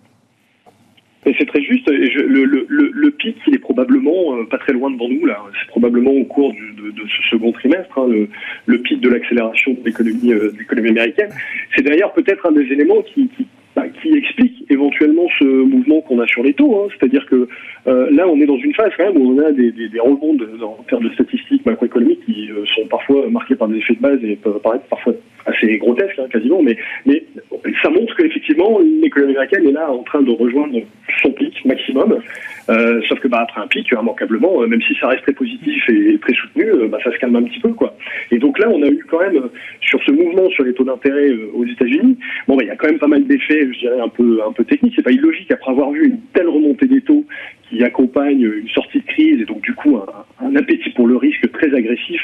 C'est 1.37 1.45
très 1.45 1.61
juste. 1.61 1.89
le, 1.89 3.09
pic, 3.09 3.35
il 3.47 3.55
est 3.55 3.59
probablement 3.59 4.35
euh, 4.35 4.45
pas 4.45 4.57
très 4.59 4.71
loin 4.71 4.89
devant 4.89 5.09
nous. 5.09 5.25
là. 5.25 5.43
C'est 5.59 5.67
probablement 5.67 6.11
au 6.11 6.23
cours 6.23 6.53
de, 6.53 6.93
ce 7.05 7.29
second 7.29 7.51
trimestre, 7.51 7.97
hein, 7.97 8.07
le, 8.65 8.81
pic 8.81 9.01
de 9.01 9.09
l'accélération 9.09 9.73
de 9.73 9.83
l'économie 9.83 10.89
américaine. 10.89 11.29
C'est 11.75 11.81
d'ailleurs 11.81 12.13
peut-être 12.13 12.45
un 12.45 12.53
des 12.53 12.63
éléments 12.71 13.01
qui, 13.01 13.29
explique 14.15 14.65
éventuellement 14.69 15.27
ce 15.39 15.43
mouvement 15.43 16.01
qu'on 16.01 16.19
a 16.19 16.27
sur 16.27 16.43
les 16.43 16.53
taux. 16.53 16.75
Hein. 16.75 16.87
C'est-à-dire 16.97 17.25
que 17.25 17.47
euh, 17.87 18.09
là, 18.11 18.27
on 18.27 18.39
est 18.39 18.45
dans 18.45 18.57
une 18.57 18.73
phase 18.73 18.91
quand 18.97 19.05
même 19.05 19.17
où 19.21 19.31
on 19.33 19.39
a 19.39 19.51
des, 19.51 19.71
des, 19.71 19.89
des 19.89 19.99
rebonds 19.99 20.37
en 20.61 20.83
termes 20.83 21.03
de 21.03 21.13
statistiques 21.13 21.65
macroéconomiques 21.65 22.25
qui 22.25 22.49
euh, 22.51 22.65
sont 22.75 22.87
parfois 22.87 23.29
marqués 23.29 23.55
par 23.55 23.67
des 23.67 23.77
effets 23.77 23.95
de 23.95 24.01
base 24.01 24.19
et 24.23 24.35
peuvent 24.35 24.59
paraître 24.59 24.85
parfois 24.85 25.13
assez 25.45 25.77
grotesques, 25.77 26.19
hein, 26.19 26.27
quasiment. 26.31 26.61
Mais, 26.61 26.77
mais 27.05 27.23
ça 27.81 27.89
montre 27.89 28.15
qu'effectivement, 28.15 28.79
l'économie 28.79 29.33
américaine 29.33 29.67
est 29.67 29.71
là 29.71 29.91
en 29.91 30.03
train 30.03 30.21
de 30.21 30.31
rejoindre 30.31 30.79
son 31.23 31.31
pic 31.31 31.63
maximum. 31.65 32.19
Euh, 32.69 33.01
sauf 33.07 33.19
que 33.19 33.27
bah, 33.27 33.39
après 33.41 33.61
un 33.61 33.67
pic, 33.67 33.89
immanquablement, 33.91 34.65
même 34.67 34.81
si 34.81 34.95
ça 34.95 35.07
reste 35.07 35.23
très 35.23 35.33
positif 35.33 35.89
et 35.89 36.17
très 36.19 36.33
soutenu, 36.33 36.65
bah, 36.89 36.97
ça 37.03 37.11
se 37.11 37.17
calme 37.17 37.35
un 37.35 37.43
petit 37.43 37.59
peu. 37.59 37.73
quoi. 37.73 37.95
Et 38.31 38.39
donc 38.39 38.59
là, 38.59 38.67
on 38.69 38.81
a 38.83 38.87
eu 38.87 39.05
quand 39.09 39.19
même, 39.19 39.49
sur 39.81 40.01
ce 40.03 40.11
mouvement 40.11 40.49
sur 40.49 40.63
les 40.63 40.73
taux 40.73 40.83
d'intérêt 40.83 41.31
aux 41.53 41.65
États-Unis, 41.65 42.17
bon, 42.47 42.55
bah, 42.55 42.63
il 42.63 42.67
y 42.67 42.71
a 42.71 42.75
quand 42.75 42.87
même 42.87 42.99
pas 42.99 43.07
mal 43.07 43.25
d'effets, 43.25 43.67
je 43.73 43.79
dirais, 43.79 43.99
un 43.99 44.09
peu, 44.09 44.39
un 44.47 44.51
peu 44.51 44.63
techniques. 44.63 44.93
C'est 44.95 45.03
pas 45.03 45.11
illogique 45.11 45.51
après 45.51 45.71
avoir 45.71 45.91
vu 45.91 46.07
une 46.07 46.19
telle 46.33 46.49
remontée 46.49 46.87
des 46.87 47.01
taux 47.01 47.25
qui 47.69 47.83
accompagne 47.83 48.41
une 48.41 48.69
sortie 48.69 48.99
de 48.99 49.05
crise 49.05 49.41
et 49.41 49.45
donc 49.45 49.61
du 49.61 49.73
coup 49.73 49.99
un, 50.39 50.55
appétit 50.55 50.89
pour 50.91 51.07
le 51.07 51.17
risque 51.17 51.51
très 51.51 51.73
agressif. 51.73 52.21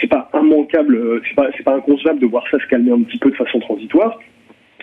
C'est 0.00 0.06
pas 0.06 0.30
immanquable, 0.34 1.20
c'est 1.28 1.34
pas, 1.34 1.50
pas 1.64 1.76
inconcevable 1.76 2.20
de 2.20 2.26
voir 2.26 2.44
ça 2.50 2.58
se 2.58 2.66
calmer 2.66 2.92
un 2.92 3.02
petit 3.02 3.18
peu 3.18 3.30
de 3.30 3.36
façon 3.36 3.58
transitoire. 3.60 4.18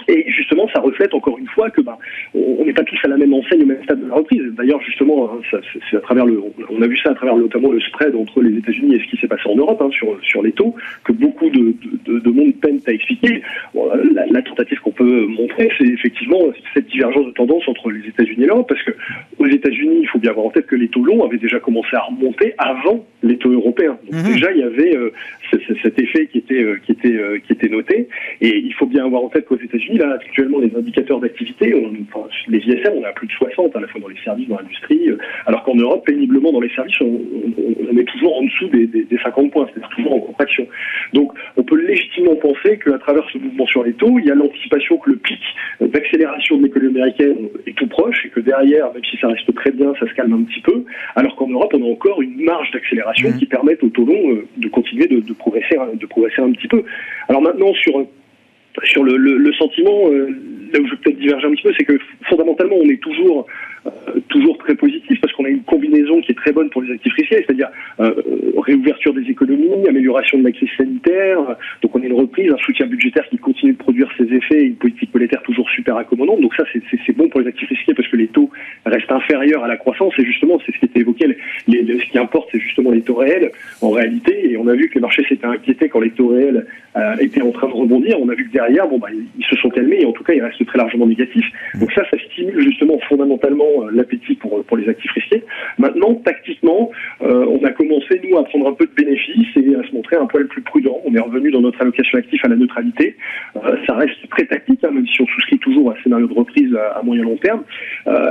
Et 0.08 0.26
justement, 0.32 0.68
ça 0.74 0.80
reflète 0.80 1.14
encore 1.14 1.38
une 1.38 1.48
fois 1.48 1.70
que 1.70 1.82
bah, 1.82 1.98
on 2.34 2.66
n'est 2.66 2.74
pas 2.74 2.84
tous 2.84 2.98
à 3.04 3.08
la 3.08 3.18
même 3.18 3.34
enseigne 3.34 3.64
au 3.64 3.66
même 3.66 3.84
stade 3.84 4.02
de 4.02 4.08
la 4.08 4.16
reprise. 4.16 4.42
D'ailleurs, 4.58 4.82
justement, 4.82 5.30
hein, 5.32 5.60
c'est 5.90 5.98
à 5.98 6.02
travers 6.02 6.26
le, 6.26 6.42
on 6.70 6.82
a 6.82 6.88
vu 6.88 6.98
ça 6.98 7.12
à 7.12 7.16
travers 7.16 7.36
notamment 7.36 7.72
le 7.72 7.80
spread 7.82 8.16
entre 8.16 8.42
les 8.42 8.58
États-Unis 8.58 8.96
et 8.96 9.00
ce 9.00 9.10
qui 9.10 9.18
s'est 9.18 9.28
passé 9.28 9.44
en 9.46 9.56
Europe 9.56 9.82
hein, 9.82 9.90
sur 9.92 10.18
sur 10.24 10.42
les 10.42 10.52
taux, 10.52 10.76
que 11.04 11.12
beaucoup 11.12 11.50
de, 11.50 11.76
de, 12.06 12.20
de 12.20 12.30
monde 12.30 12.54
peine 12.56 12.80
à 12.88 12.92
expliquer. 12.92 13.42
la, 13.74 14.26
la, 14.28 14.42
tentative 14.42 14.80
qu'on 14.80 14.92
peut 14.92 15.26
montrer, 15.26 15.70
c'est 15.78 15.88
effectivement 15.88 16.40
cette 16.74 16.88
divergence 16.88 17.26
de 17.26 17.32
tendance 17.32 17.68
entre 17.68 17.90
les 17.92 18.08
États-Unis 18.08 18.44
et 18.44 18.48
l'Europe, 18.48 18.68
parce 18.68 18.84
que 18.84 18.92
aux 19.38 19.48
États-Unis, 19.48 20.00
il 20.02 20.08
faut 20.08 20.20
bien 20.20 20.32
avoir 20.32 20.48
en 20.48 20.50
tête 20.50 20.68
que 20.68 20.76
les 20.76 20.90
taux 20.90 21.04
longs 21.04 21.24
avaient 21.24 21.38
déjà 21.38 21.60
commencé 21.60 21.96
à 21.96 22.02
remonter 22.02 22.54
avant 22.58 23.06
les 23.22 23.38
taux 23.38 23.52
européens. 23.52 23.98
Donc 24.10 24.22
mhm. 24.22 24.34
déjà, 24.34 24.52
il 24.52 24.60
y 24.60 24.64
avait 24.64 24.98
cet 25.82 26.00
effet 26.00 26.28
qui 26.28 26.40
était 26.40 26.66
qui 26.86 26.92
était 26.92 27.20
qui 27.46 27.54
était 27.54 27.70
noté. 27.70 28.08
Et 28.42 28.58
il 28.58 28.74
faut 28.74 28.86
bien 28.86 29.06
avoir 29.06 29.24
en 29.24 29.30
tête 29.30 29.46
qu'aux 29.46 29.58
États-Unis, 29.58 29.93
là, 29.98 30.14
actuellement, 30.14 30.60
les 30.60 30.76
indicateurs 30.76 31.20
d'activité, 31.20 31.74
enfin, 32.14 32.28
les 32.48 32.60
ISM, 32.60 32.94
on 32.96 33.04
a 33.04 33.12
plus 33.12 33.28
de 33.28 33.34
60 33.34 33.76
à 33.76 33.80
la 33.80 33.88
fois 33.88 34.02
dans 34.02 34.08
les 34.08 34.20
services, 34.24 34.48
dans 34.48 34.58
l'industrie, 34.58 35.10
alors 35.46 35.64
qu'en 35.64 35.76
Europe, 35.76 36.06
péniblement 36.06 36.52
dans 36.52 36.62
les 36.62 36.70
services, 36.70 37.00
on, 37.02 37.20
on, 37.92 37.98
est 37.98 38.06
toujours 38.06 38.38
en 38.38 38.44
dessous 38.44 38.68
des, 38.70 38.88
des, 38.88 39.04
des 39.04 39.18
50 39.18 39.52
points, 39.52 39.68
c'est-à-dire 39.68 39.90
toujours 39.96 40.14
en 40.14 40.20
contraction. 40.20 40.68
Donc, 41.14 41.32
on 41.58 41.64
peut 41.64 41.80
légitimement 41.80 42.36
penser 42.36 42.80
qu'à 42.80 42.98
travers 42.98 43.24
ce 43.32 43.38
mouvement 43.38 43.66
sur 43.68 43.84
les 43.84 43.94
taux, 43.94 44.20
il 44.20 44.26
y 44.26 44.32
a 44.32 44.36
l'anticipation 44.36 44.98
que 44.98 45.12
le 45.12 45.18
pic 45.18 45.40
d'accélération 45.82 46.58
de 46.58 46.64
l'économie 46.64 46.96
américaine 46.96 47.50
est 47.68 47.76
tout 47.76 47.88
proche 47.88 48.26
et 48.26 48.30
que 48.30 48.40
derrière, 48.40 48.94
même 48.94 49.04
si 49.04 49.18
ça 49.18 49.28
reste 49.28 49.54
très 49.56 49.72
bien, 49.72 49.94
ça 50.00 50.08
se 50.08 50.14
calme 50.14 50.34
un 50.34 50.44
petit 50.44 50.62
peu, 50.62 50.84
alors 51.16 51.36
qu'en 51.36 51.48
Europe, 51.48 51.74
on 51.76 51.84
a 51.84 51.92
encore 51.92 52.22
une 52.22 52.44
marge 52.44 52.72
d'accélération 52.72 53.30
mmh. 53.30 53.38
qui 53.38 53.46
permet 53.46 53.78
au 53.82 53.90
taux 53.90 54.06
long 54.06 54.32
euh, 54.32 54.48
de 54.58 54.68
continuer 54.70 55.08
de, 55.08 55.20
de, 55.20 55.34
progresser, 55.34 55.76
de 55.94 56.06
progresser 56.06 56.42
un 56.42 56.52
petit 56.52 56.68
peu. 56.68 56.84
Alors 57.28 57.42
maintenant, 57.42 57.74
sur 57.74 58.06
sur 58.84 59.04
le, 59.04 59.18
le, 59.18 59.38
le 59.38 59.54
sentiment, 59.54 60.10
euh, 60.10 60.28
là 60.74 60.80
où 60.80 60.86
je 60.86 60.92
vais 60.92 60.98
peut-être 61.04 61.20
diverger 61.20 61.48
un 61.48 61.52
petit 61.52 61.64
peu, 61.64 61.74
c'est 61.78 61.86
que 61.86 61.98
fondamentalement, 62.30 62.76
on 62.76 62.90
est 62.90 63.02
toujours 63.02 63.48
toujours 64.30 64.58
très 64.58 64.76
positif 64.76 65.20
parce 65.22 65.34
qu'on 65.34 65.46
a 65.46 65.50
une 65.50 65.64
combinaison 65.64 66.22
qui 66.22 66.32
est 66.32 66.36
très 66.36 66.52
bonne 66.52 66.70
pour 66.70 66.82
les 66.82 66.94
actifs 66.94 67.14
risqués, 67.14 67.44
c'est-à-dire 67.46 67.70
euh, 68.00 68.14
réouverture 68.58 69.14
des 69.14 69.30
économies, 69.30 69.88
amélioration 69.88 70.38
de 70.40 70.44
la 70.44 70.52
crise 70.52 70.70
sanitaire, 70.78 71.40
donc 71.82 71.96
on 71.96 72.02
a 72.02 72.06
une 72.06 72.14
reprise, 72.14 72.52
un 72.52 72.58
soutien 72.58 72.86
budgétaire 72.86 73.28
qui 73.30 73.38
continue 73.38 73.74
de 73.74 73.78
produire 73.78 74.10
ses 74.18 74.32
effets, 74.34 74.62
et 74.62 74.66
une 74.66 74.76
politique 74.76 75.14
monétaire 75.14 75.42
toujours 75.44 75.70
super 75.70 75.98
accommodante. 75.98 76.42
Donc 76.42 76.54
ça, 76.56 76.64
c'est 77.06 77.16
bon 77.16 77.28
pour 77.30 77.42
les 77.42 77.48
actifs 77.48 77.70
risqués 77.70 77.94
parce 77.94 78.08
que 78.08 78.16
les 78.16 78.28
taux 78.28 78.50
restent 78.86 79.12
inférieurs 79.12 79.64
à 79.64 79.68
la 79.68 79.78
croissance 79.78 80.14
et 80.18 80.26
justement, 80.26 80.60
c'est 80.66 80.74
ce 80.74 80.80
qui 80.80 80.86
était 80.86 81.00
évoqué. 81.00 81.36
Les, 81.68 82.00
ce 82.00 82.12
qui 82.12 82.18
importe, 82.18 82.50
c'est 82.52 82.60
justement 82.60 82.92
les 82.92 83.02
taux 83.02 83.16
réels 83.16 83.52
en 83.82 83.90
réalité. 83.90 84.52
Et 84.52 84.58
on 84.58 84.68
a 84.68 84.74
vu 84.74 84.90
que 84.90 84.96
les 84.96 85.02
marchés 85.02 85.26
s'étaient 85.28 85.46
inquiétés 85.46 85.90
quand 85.90 86.00
les 86.00 86.12
taux 86.12 86.28
réels 86.28 86.66
euh, 86.96 87.16
étaient 87.20 87.42
en 87.42 87.52
train 87.52 87.68
de 87.68 87.74
rebondir. 87.74 88.18
On 88.20 88.30
a 88.30 88.36
vu 88.36 88.48
que 88.48 88.54
derrière, 88.54 88.88
bon, 88.88 89.00
bah, 89.00 89.10
ils 89.12 89.46
se 89.46 89.56
sont 89.58 89.70
calmés 89.70 90.02
et 90.02 90.06
en 90.06 90.12
tout 90.12 90.24
cas, 90.24 90.34
ils 90.34 90.42
restent 90.42 90.66
très 90.66 90.78
largement 90.78 91.08
négatifs. 91.08 91.50
Donc 91.80 91.92
ça, 91.92 92.04
ça 92.10 92.18
stimule 92.30 92.62
justement 92.62 93.00
fondamentalement 93.10 93.73
euh, 93.82 93.90
l'appétit 93.92 94.36
pour, 94.36 94.64
pour 94.64 94.78
les 94.78 94.88
actifs 94.88 95.12
risqués. 95.12 95.44
Maintenant, 95.78 96.16
tactiquement, 96.16 96.92
euh, 97.22 97.46
on 97.48 97.64
a 97.66 97.72
commencé, 97.72 98.22
nous, 98.24 98.38
à 98.38 98.44
prendre 98.44 98.68
un 98.68 98.74
peu 98.74 98.86
de 98.86 98.94
bénéfices 98.96 99.56
et 99.56 99.76
à 99.76 99.84
se 99.88 99.94
montrer 99.94 100.16
un 100.18 100.26
poil 100.26 100.48
plus 100.48 100.62
prudent. 100.62 101.02
On 101.06 101.16
est 101.16 101.20
revenu 101.20 101.52
dans 101.52 101.62
notre 101.62 101.82
allocation 101.82 102.18
active 102.18 102.40
à 102.44 102.50
la 102.50 102.56
neutralité. 102.56 103.16
Euh, 103.56 103.78
ça 103.88 103.96
reste 103.96 104.30
très 104.30 104.46
tactique, 104.46 104.84
hein, 104.84 104.92
même 104.92 105.08
si 105.08 105.22
on 105.22 105.28
souscrit 105.28 105.60
toujours 105.60 105.92
à 105.92 105.94
un 105.94 106.04
scénario 106.04 106.28
de 106.28 106.34
reprise 106.34 106.76
à, 106.76 107.02
moyen 107.04 107.24
long 107.24 107.38
terme. 107.38 107.64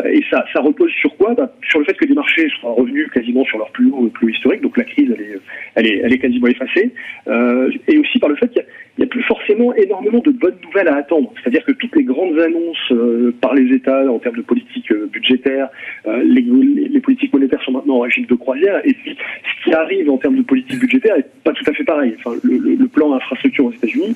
Et 0.07 0.23
ça, 0.31 0.45
ça 0.53 0.61
repose 0.61 0.91
sur 1.01 1.17
quoi? 1.17 1.35
Bah, 1.35 1.53
Sur 1.69 1.81
le 1.81 1.85
fait 1.85 1.95
que 1.95 2.07
les 2.07 2.15
marchés 2.15 2.49
soient 2.61 2.73
revenus 2.73 3.11
quasiment 3.11 3.45
sur 3.45 3.59
leur 3.59 3.71
plus 3.71 3.91
haut, 3.91 4.09
plus 4.09 4.33
historique. 4.33 4.63
Donc 4.63 4.77
la 4.77 4.85
crise, 4.85 5.13
elle 5.15 5.23
est, 5.23 5.39
elle 5.75 5.87
est, 5.87 6.01
elle 6.05 6.13
est 6.13 6.19
quasiment 6.19 6.47
effacée. 6.47 6.93
et 7.27 7.99
aussi 7.99 8.19
par 8.19 8.29
le 8.29 8.37
fait 8.37 8.49
qu'il 8.49 8.63
y 8.63 8.65
a 8.65 8.69
n'y 8.99 9.05
a 9.05 9.07
plus 9.07 9.23
forcément 9.23 9.75
énormément 9.75 10.19
de 10.19 10.31
bonnes 10.31 10.59
nouvelles 10.63 10.89
à 10.89 10.97
attendre. 10.97 11.33
C'est-à-dire 11.41 11.65
que 11.65 11.73
toutes 11.73 11.97
les 11.97 12.05
grandes 12.05 12.39
annonces 12.39 12.93
par 13.41 13.55
les 13.55 13.75
États 13.75 14.11
en 14.11 14.19
termes 14.19 14.37
de 14.37 14.43
politique 14.43 14.93
budgétaire, 14.93 15.32
euh, 15.47 16.23
les, 16.25 16.43
les, 16.89 17.01
politiques 17.01 17.33
monétaires 17.33 17.63
sont 17.63 17.73
maintenant 17.73 17.97
en 17.97 18.01
régime 18.01 18.27
de 18.27 18.35
croisière, 18.35 18.81
et 18.85 18.95
puis 18.95 19.17
ce 19.17 19.65
qui 19.65 19.75
arrive 19.75 20.11
en 20.11 20.19
termes 20.19 20.37
de 20.37 20.43
politique 20.43 20.79
budgétaire 20.79 21.17
est 21.17 21.27
pas 21.45 21.53
tout 21.53 21.65
à 21.69 21.73
fait 21.73 21.85
pareil. 21.85 22.15
Enfin, 22.19 22.37
le, 22.43 22.59
le, 22.59 22.87
plan 22.87 23.15
infrastructure 23.15 23.65
aux 23.65 23.73
États-Unis, 23.73 24.15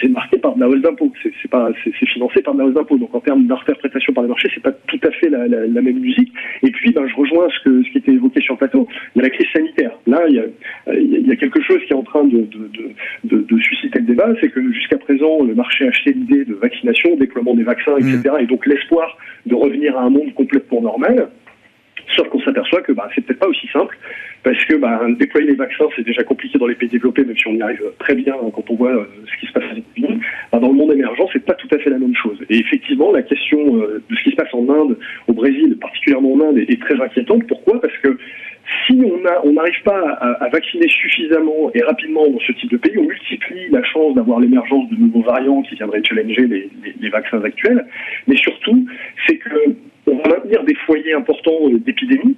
c'est 0.00 0.08
marqué 0.08 0.38
par 0.38 0.54
de 0.54 0.60
la 0.60 0.68
hausse 0.68 0.82
d'impôts, 0.82 1.12
c'est 1.22 1.50
pas, 1.50 1.70
c'est 1.82 2.06
financé 2.06 2.42
par 2.42 2.54
de 2.54 2.58
la 2.60 2.66
hausse 2.66 2.74
d'impôts. 2.74 2.98
Donc 2.98 3.14
en 3.14 3.20
termes 3.20 3.46
d'interprétation 3.46 4.12
par 4.12 4.22
les 4.22 4.28
marchés, 4.28 4.50
c'est 4.54 4.62
pas 4.62 4.72
tout 4.72 5.00
à 5.02 5.10
fait 5.12 5.28
la, 5.30 5.48
la, 5.48 5.66
la 5.66 5.82
même 5.82 5.98
musique. 5.98 6.32
Et 6.62 6.70
puis, 6.70 6.92
ben, 6.92 7.06
je 7.06 7.14
rejoins 7.14 7.48
ce, 7.50 7.64
que, 7.64 7.82
ce 7.82 7.90
qui 7.90 7.98
était 7.98 8.12
évoqué 8.12 8.40
sur 8.40 8.54
le 8.54 8.58
plateau. 8.58 8.86
Il 9.14 9.18
y 9.18 9.20
a 9.20 9.24
la 9.24 9.30
crise 9.30 9.48
sanitaire. 9.54 9.92
Là, 10.06 10.22
il 10.28 10.34
y 10.34 10.40
a, 10.40 10.44
il 10.94 11.26
y 11.26 11.32
a 11.32 11.36
quelque 11.36 11.62
chose 11.62 11.78
qui 11.86 11.92
est 11.92 11.96
en 11.96 12.02
train 12.02 12.24
de, 12.24 12.38
de, 12.38 12.70
de, 13.24 13.36
de 13.36 13.54
de 13.54 13.62
susciter 13.62 13.98
le 14.00 14.06
débat, 14.06 14.28
c'est 14.40 14.50
que 14.50 14.72
jusqu'à 14.72 14.98
présent, 14.98 15.42
le 15.42 15.54
marché 15.54 15.86
a 15.86 15.88
acheté 15.88 16.12
l'idée 16.12 16.44
de 16.44 16.54
vaccination, 16.54 17.16
déploiement 17.16 17.54
des 17.54 17.62
vaccins, 17.62 17.96
etc., 17.96 18.22
mm. 18.24 18.42
et 18.42 18.46
donc 18.46 18.66
l'espoir 18.66 19.16
de 19.46 19.54
revenir 19.54 19.93
à 19.98 20.02
un 20.02 20.10
monde 20.10 20.32
complètement 20.34 20.80
normal. 20.80 21.28
Sauf 22.14 22.28
qu'on 22.28 22.40
s'aperçoit 22.40 22.82
que 22.82 22.92
bah, 22.92 23.08
c'est 23.14 23.22
peut-être 23.22 23.40
pas 23.40 23.48
aussi 23.48 23.66
simple, 23.72 23.96
parce 24.42 24.62
que 24.66 24.74
bah, 24.74 25.00
déployer 25.18 25.48
les 25.48 25.56
vaccins, 25.56 25.86
c'est 25.96 26.04
déjà 26.04 26.22
compliqué 26.22 26.58
dans 26.58 26.66
les 26.66 26.74
pays 26.74 26.88
développés, 26.88 27.24
même 27.24 27.36
si 27.36 27.48
on 27.48 27.54
y 27.54 27.62
arrive 27.62 27.82
très 27.98 28.14
bien 28.14 28.34
quand 28.54 28.70
on 28.70 28.74
voit 28.74 28.92
euh, 28.92 29.06
ce 29.26 29.40
qui 29.40 29.46
se 29.46 29.52
passe 29.52 29.64
aux 29.72 29.76
États-Unis. 29.76 30.20
Bah, 30.52 30.58
dans 30.58 30.68
le 30.68 30.74
monde 30.74 30.92
émergent, 30.92 31.26
c'est 31.32 31.44
pas 31.44 31.54
tout 31.54 31.68
à 31.72 31.78
fait 31.78 31.90
la 31.90 31.98
même 31.98 32.14
chose. 32.14 32.38
Et 32.50 32.58
effectivement, 32.58 33.10
la 33.10 33.22
question 33.22 33.76
euh, 33.76 34.02
de 34.08 34.16
ce 34.16 34.22
qui 34.22 34.30
se 34.30 34.36
passe 34.36 34.52
en 34.52 34.68
Inde, 34.68 34.98
au 35.28 35.32
Brésil, 35.32 35.78
particulièrement 35.80 36.34
en 36.34 36.40
Inde, 36.50 36.58
est 36.58 36.80
très 36.80 37.00
inquiétante. 37.00 37.46
Pourquoi? 37.48 37.80
Parce 37.80 37.96
que 37.98 38.18
si 38.86 39.00
on 39.44 39.52
n'arrive 39.52 39.82
pas 39.84 40.00
à, 40.20 40.48
vacciner 40.48 40.88
suffisamment 40.88 41.70
et 41.74 41.82
rapidement 41.82 42.26
dans 42.28 42.40
ce 42.40 42.52
type 42.52 42.70
de 42.70 42.76
pays, 42.76 42.96
on 42.98 43.04
multiplie 43.04 43.68
la 43.70 43.82
chance 43.84 44.14
d'avoir 44.14 44.40
l'émergence 44.40 44.88
de 44.90 44.96
nouveaux 44.96 45.22
variants 45.22 45.62
qui 45.62 45.74
viendraient 45.74 46.02
challenger 46.04 46.46
les, 46.46 46.70
les 47.00 47.08
vaccins 47.10 47.42
actuels. 47.42 47.86
Mais 48.26 48.36
surtout, 48.36 48.86
c'est 49.26 49.36
que 49.36 49.74
on 50.06 50.16
va 50.16 50.28
maintenir 50.28 50.62
des 50.64 50.74
foyers 50.86 51.14
importants 51.14 51.68
d'épidémie 51.70 52.36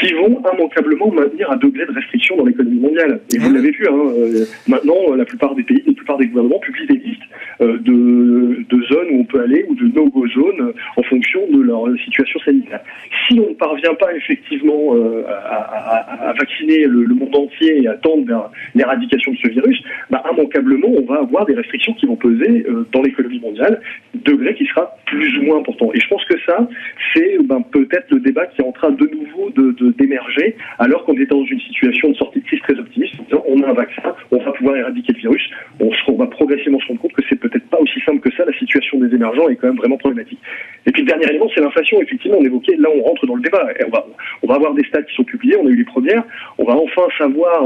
qui 0.00 0.12
vont 0.14 0.42
immanquablement 0.52 1.10
maintenir 1.10 1.50
un 1.50 1.56
degré 1.56 1.86
de 1.86 1.92
restriction 1.92 2.36
dans 2.36 2.44
l'économie 2.44 2.80
mondiale. 2.80 3.20
Et 3.32 3.38
vous 3.38 3.50
mmh. 3.50 3.54
l'avez 3.54 3.70
vu, 3.70 3.86
hein, 3.88 4.12
euh, 4.16 4.44
maintenant, 4.66 5.14
la 5.14 5.24
plupart 5.24 5.54
des 5.54 5.62
pays, 5.62 5.82
la 5.86 5.92
plupart 5.92 6.18
des 6.18 6.26
gouvernements 6.26 6.58
publient 6.58 6.86
des 6.86 6.98
listes 6.98 7.20
euh, 7.22 7.33
de, 7.60 8.64
de, 8.68 8.82
zones 8.84 9.08
où 9.12 9.20
on 9.20 9.24
peut 9.24 9.40
aller 9.40 9.64
ou 9.68 9.74
de 9.74 9.86
no-go 9.94 10.26
zones 10.28 10.72
en 10.96 11.02
fonction 11.02 11.40
de 11.50 11.60
leur 11.62 11.86
situation 12.04 12.40
sanitaire. 12.40 12.80
Si 13.26 13.38
on 13.40 13.50
ne 13.50 13.54
parvient 13.54 13.94
pas 13.94 14.14
effectivement 14.14 14.94
euh, 14.94 15.24
à, 15.28 16.32
vacciner 16.38 16.84
le, 16.84 17.14
monde 17.14 17.34
entier 17.34 17.82
et 17.82 17.88
à 17.88 17.94
tendre 17.94 18.26
vers 18.26 18.50
l'éradication 18.74 19.32
de 19.32 19.38
ce 19.38 19.48
virus, 19.48 19.82
bah, 20.10 20.22
immanquablement, 20.32 20.88
on 20.88 21.04
va 21.04 21.20
avoir 21.20 21.46
des 21.46 21.54
restrictions 21.54 21.94
qui 21.94 22.06
vont 22.06 22.16
peser 22.16 22.66
dans 22.92 23.02
l'économie 23.02 23.40
mondiale, 23.40 23.80
degré 24.14 24.54
qui 24.54 24.66
sera 24.66 24.96
plus 25.06 25.38
ou 25.38 25.42
moins 25.42 25.58
important. 25.58 25.90
Et 25.94 26.00
je 26.00 26.08
pense 26.08 26.24
que 26.24 26.38
ça, 26.46 26.66
c'est 27.14 27.38
ben, 27.44 27.62
peut-être 27.62 28.10
le 28.10 28.20
débat 28.20 28.46
qui 28.46 28.60
est 28.60 28.64
en 28.64 28.72
train 28.72 28.90
de 28.90 29.06
nouveau 29.06 29.50
d'émerger, 29.92 30.50
de, 30.50 30.84
alors 30.84 31.04
qu'on 31.04 31.16
est 31.16 31.26
dans 31.26 31.44
une 31.44 31.60
situation 31.60 32.10
de 32.10 32.14
sortie 32.14 32.40
de 32.40 32.44
crise 32.44 32.60
très 32.60 32.78
optimiste, 32.78 33.14
en 33.20 33.24
disant 33.24 33.44
on 33.46 33.62
a 33.62 33.68
un 33.68 33.74
vaccin, 33.74 34.14
on 34.30 34.38
va 34.38 34.52
pouvoir 34.52 34.76
éradiquer 34.76 35.12
le 35.12 35.18
virus. 35.18 35.50
On 35.80 36.16
va 36.16 36.26
progressivement 36.26 36.80
se 36.80 36.86
rendre 36.88 37.00
compte 37.00 37.12
que 37.12 37.22
c'est 37.28 37.40
peut-être 37.48 37.68
pas 37.68 37.78
aussi 37.78 38.00
simple 38.00 38.20
que 38.20 38.34
ça, 38.34 38.44
la 38.44 38.52
situation 38.58 38.98
des 38.98 39.14
émergents 39.14 39.48
est 39.48 39.56
quand 39.56 39.68
même 39.68 39.76
vraiment 39.76 39.98
problématique. 39.98 40.38
Et 40.86 40.90
puis 40.92 41.02
le 41.02 41.08
dernier 41.08 41.26
élément, 41.28 41.48
c'est 41.54 41.60
l'inflation. 41.60 42.00
Effectivement, 42.00 42.38
on 42.40 42.44
évoquait, 42.44 42.76
là 42.76 42.88
on 42.94 43.02
rentre 43.02 43.26
dans 43.26 43.36
le 43.36 43.42
débat. 43.42 43.68
On, 43.86 43.90
va, 43.90 44.06
on 44.42 44.48
avoir 44.54 44.74
des 44.74 44.84
stats 44.84 45.02
qui 45.02 45.14
sont 45.14 45.24
publiés, 45.24 45.56
on 45.60 45.66
a 45.66 45.70
eu 45.70 45.76
les 45.76 45.84
premières, 45.84 46.24
on 46.58 46.64
va 46.64 46.74
enfin 46.74 47.02
savoir, 47.18 47.64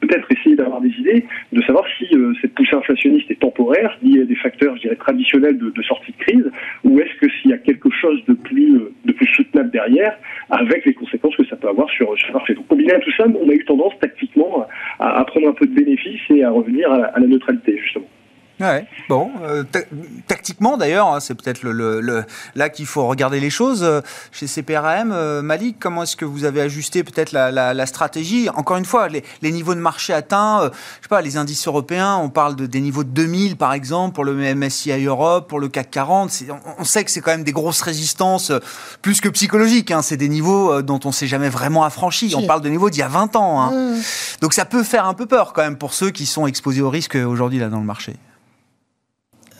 peut-être 0.00 0.26
essayer 0.30 0.56
d'avoir 0.56 0.80
des 0.80 0.90
idées, 0.90 1.24
de 1.52 1.62
savoir 1.62 1.84
si 1.98 2.06
euh, 2.14 2.32
cette 2.40 2.54
poussée 2.54 2.76
inflationniste 2.76 3.30
est 3.30 3.40
temporaire, 3.40 3.96
liée 4.02 4.22
à 4.22 4.24
des 4.24 4.34
facteurs, 4.36 4.76
je 4.76 4.82
dirais, 4.82 4.96
traditionnels 4.96 5.58
de, 5.58 5.82
sortie 5.82 6.12
de 6.12 6.24
crise, 6.24 6.50
ou 6.84 7.00
est-ce 7.00 7.14
que 7.20 7.30
s'il 7.30 7.50
y 7.50 7.54
a 7.54 7.58
quelque 7.58 7.90
chose 7.90 8.22
de 8.26 8.34
plus 8.34 8.80
de 9.04 9.12
plus 9.12 9.26
soutenable 9.34 9.70
derrière, 9.70 10.16
avec 10.50 10.84
les 10.84 10.94
conséquences 10.94 11.36
que 11.36 11.46
ça 11.46 11.56
peut 11.56 11.68
avoir 11.68 11.88
sur, 11.90 12.12
le 12.12 12.32
marché. 12.32 12.54
Donc, 12.54 12.66
combiné 12.66 12.92
à 12.92 12.98
tout 13.00 13.12
ça, 13.16 13.24
on 13.26 13.48
a 13.48 13.52
eu 13.52 13.64
tendance 13.64 13.92
tactiquement 14.00 14.66
à, 14.98 15.24
prendre 15.24 15.48
un 15.48 15.52
peu 15.52 15.66
de 15.66 15.74
bénéfices 15.74 16.20
et 16.30 16.42
à 16.42 16.50
revenir 16.50 16.90
à 16.90 17.18
la 17.18 17.26
neutralité, 17.26 17.78
justement. 17.78 18.06
Ouais. 18.60 18.86
Bon, 19.08 19.32
euh, 19.42 19.64
tactiquement 20.28 20.76
d'ailleurs, 20.76 21.08
hein, 21.08 21.18
c'est 21.18 21.34
peut-être 21.34 21.62
le, 21.62 21.72
le, 22.00 22.24
là 22.54 22.68
qu'il 22.68 22.86
faut 22.86 23.04
regarder 23.06 23.40
les 23.40 23.50
choses. 23.50 23.82
Euh, 23.82 24.00
chez 24.30 24.46
CPRM, 24.46 25.10
euh, 25.12 25.42
Malik, 25.42 25.78
comment 25.80 26.04
est-ce 26.04 26.16
que 26.16 26.24
vous 26.24 26.44
avez 26.44 26.60
ajusté 26.60 27.02
peut-être 27.02 27.32
la, 27.32 27.50
la, 27.50 27.74
la, 27.74 27.86
stratégie? 27.86 28.48
Encore 28.54 28.76
une 28.76 28.84
fois, 28.84 29.08
les, 29.08 29.24
les, 29.42 29.50
niveaux 29.50 29.74
de 29.74 29.80
marché 29.80 30.12
atteints, 30.12 30.62
euh, 30.62 30.70
je 31.00 31.02
sais 31.02 31.08
pas, 31.08 31.20
les 31.20 31.36
indices 31.36 31.66
européens, 31.66 32.16
on 32.16 32.28
parle 32.28 32.54
de, 32.54 32.66
des 32.66 32.80
niveaux 32.80 33.02
de 33.02 33.08
2000 33.08 33.56
par 33.56 33.72
exemple 33.72 34.14
pour 34.14 34.24
le 34.24 34.34
MSCI 34.54 35.04
Europe, 35.04 35.48
pour 35.48 35.58
le 35.58 35.68
CAC 35.68 35.90
40. 35.90 36.30
On, 36.48 36.54
on, 36.78 36.84
sait 36.84 37.02
que 37.02 37.10
c'est 37.10 37.20
quand 37.20 37.32
même 37.32 37.44
des 37.44 37.52
grosses 37.52 37.82
résistances, 37.82 38.52
plus 39.02 39.20
que 39.20 39.28
psychologiques. 39.30 39.90
Hein, 39.90 40.02
c'est 40.02 40.16
des 40.16 40.28
niveaux 40.28 40.80
dont 40.82 41.00
on 41.04 41.10
s'est 41.10 41.26
jamais 41.26 41.48
vraiment 41.48 41.82
affranchi. 41.82 42.32
On 42.36 42.46
parle 42.46 42.60
de 42.60 42.68
niveaux 42.68 42.88
d'il 42.88 43.00
y 43.00 43.02
a 43.02 43.08
20 43.08 43.34
ans. 43.34 43.60
Hein. 43.60 43.70
Mmh. 43.72 44.02
Donc 44.42 44.54
ça 44.54 44.64
peut 44.64 44.84
faire 44.84 45.06
un 45.06 45.14
peu 45.14 45.26
peur 45.26 45.52
quand 45.52 45.62
même 45.62 45.76
pour 45.76 45.92
ceux 45.92 46.10
qui 46.10 46.24
sont 46.24 46.46
exposés 46.46 46.82
au 46.82 46.90
risque 46.90 47.16
aujourd'hui 47.16 47.58
là 47.58 47.68
dans 47.68 47.80
le 47.80 47.84
marché. 47.84 48.14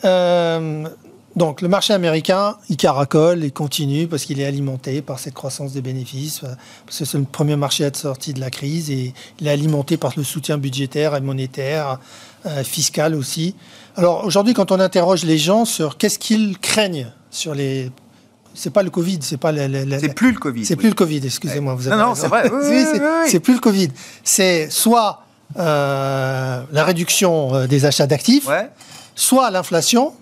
Euh, 0.05 0.87
donc 1.35 1.61
le 1.61 1.67
marché 1.67 1.93
américain, 1.93 2.55
il 2.69 2.77
caracole 2.77 3.43
et 3.43 3.51
continue 3.51 4.07
parce 4.07 4.23
qu'il 4.23 4.39
est 4.39 4.45
alimenté 4.45 5.01
par 5.01 5.19
cette 5.19 5.33
croissance 5.33 5.73
des 5.73 5.81
bénéfices, 5.81 6.43
euh, 6.43 6.55
parce 6.85 6.99
que 6.99 7.05
c'est 7.05 7.17
le 7.17 7.25
premier 7.25 7.57
marché 7.57 7.83
à 7.83 7.87
être 7.87 7.97
sorti 7.97 8.33
de 8.33 8.39
la 8.39 8.49
crise 8.49 8.89
et 8.89 9.13
il 9.41 9.47
est 9.47 9.51
alimenté 9.51 9.97
par 9.97 10.13
le 10.15 10.23
soutien 10.23 10.57
budgétaire 10.57 11.13
et 11.13 11.19
monétaire, 11.19 11.99
euh, 12.45 12.63
fiscal 12.63 13.13
aussi. 13.15 13.53
Alors 13.97 14.23
aujourd'hui, 14.23 14.53
quand 14.53 14.71
on 14.71 14.79
interroge 14.79 15.25
les 15.25 15.37
gens 15.37 15.65
sur 15.65 15.97
qu'est-ce 15.97 16.19
qu'ils 16.19 16.57
craignent 16.57 17.07
sur 17.31 17.53
les 17.53 17.91
c'est 18.53 18.69
pas 18.69 18.83
le 18.83 18.89
Covid, 18.89 19.19
c'est 19.19 19.35
pas 19.35 19.53
c'est 19.53 20.15
plus 20.15 20.31
le 20.31 20.39
Covid. 20.39 20.65
C'est 20.65 20.77
plus 20.77 20.87
le 20.87 20.95
Covid, 20.95 21.19
excusez-moi. 21.25 21.75
Vous 21.75 21.89
avez 21.89 21.97
non, 21.97 22.09
non, 22.09 22.15
c'est 22.15 22.29
vrai. 22.29 22.49
Oui, 22.49 22.85
c'est 23.27 23.41
plus 23.41 23.55
le 23.55 23.59
Covid. 23.59 23.89
C'est 24.23 24.69
soit 24.69 25.23
euh, 25.59 26.63
la 26.71 26.83
réduction 26.85 27.67
des 27.67 27.83
achats 27.83 28.07
d'actifs, 28.07 28.47
ouais 28.47 28.69
soit 29.15 29.49
l'inflation, 29.49 30.13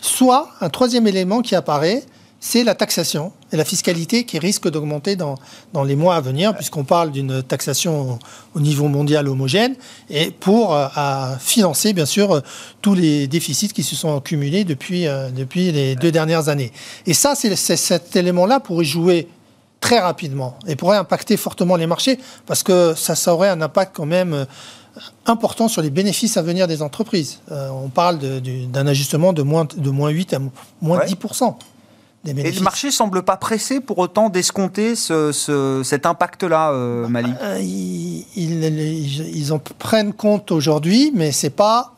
soit 0.00 0.50
un 0.60 0.70
troisième 0.70 1.06
élément 1.06 1.42
qui 1.42 1.54
apparaît, 1.54 2.02
c'est 2.40 2.62
la 2.62 2.74
taxation 2.74 3.32
et 3.52 3.56
la 3.56 3.64
fiscalité 3.64 4.24
qui 4.24 4.38
risque 4.38 4.70
d'augmenter 4.70 5.16
dans, 5.16 5.36
les 5.84 5.96
mois 5.96 6.16
à 6.16 6.20
venir, 6.20 6.54
puisqu'on 6.54 6.84
parle 6.84 7.10
d'une 7.10 7.42
taxation 7.42 8.18
au 8.54 8.60
niveau 8.60 8.86
mondial 8.88 9.28
homogène, 9.28 9.74
et 10.08 10.30
pour 10.30 10.74
euh, 10.74 10.86
financer, 11.40 11.92
bien 11.92 12.06
sûr, 12.06 12.42
tous 12.80 12.94
les 12.94 13.26
déficits 13.26 13.68
qui 13.68 13.82
se 13.82 13.96
sont 13.96 14.16
accumulés 14.16 14.64
depuis, 14.64 15.08
euh, 15.08 15.30
les 15.54 15.96
deux 15.96 16.12
dernières 16.12 16.48
années. 16.48 16.72
Et 17.06 17.14
ça, 17.14 17.34
c'est 17.34 17.56
cet 17.56 18.14
élément-là 18.14 18.60
pourrait 18.60 18.84
jouer 18.84 19.28
très 19.80 19.98
rapidement 19.98 20.58
et 20.66 20.76
pourrait 20.76 20.96
impacter 20.96 21.36
fortement 21.36 21.76
les 21.76 21.86
marchés, 21.86 22.18
parce 22.46 22.62
que 22.62 22.94
ça, 22.94 23.34
aurait 23.34 23.48
un 23.48 23.62
impact 23.62 23.96
quand 23.96 24.06
même 24.06 24.34
euh, 24.34 24.44
important 25.26 25.68
sur 25.68 25.82
les 25.82 25.90
bénéfices 25.90 26.36
à 26.36 26.42
venir 26.42 26.66
des 26.66 26.82
entreprises. 26.82 27.40
on 27.50 27.88
parle 27.88 28.18
d'un 28.18 28.86
ajustement 28.86 29.32
de 29.32 29.42
moins, 29.42 29.66
de 29.76 29.90
moins 29.90 30.10
8 30.10 30.34
à 30.34 30.38
moins 30.80 30.98
10%. 30.98 31.54
Et 32.26 32.52
le 32.52 32.60
marché 32.60 32.90
semble 32.90 33.22
pas 33.22 33.36
pressé 33.36 33.80
pour 33.80 33.98
autant 33.98 34.28
d'escompter 34.28 34.96
ce, 34.96 35.82
cet 35.84 36.04
impact-là, 36.04 36.72
euh, 36.72 37.08
Mali. 37.08 37.32
Euh, 37.40 37.58
ils, 37.60 38.26
ils, 38.36 39.52
en 39.52 39.58
prennent 39.58 40.12
compte 40.12 40.50
aujourd'hui, 40.50 41.12
mais 41.14 41.32
c'est 41.32 41.50
pas. 41.50 41.94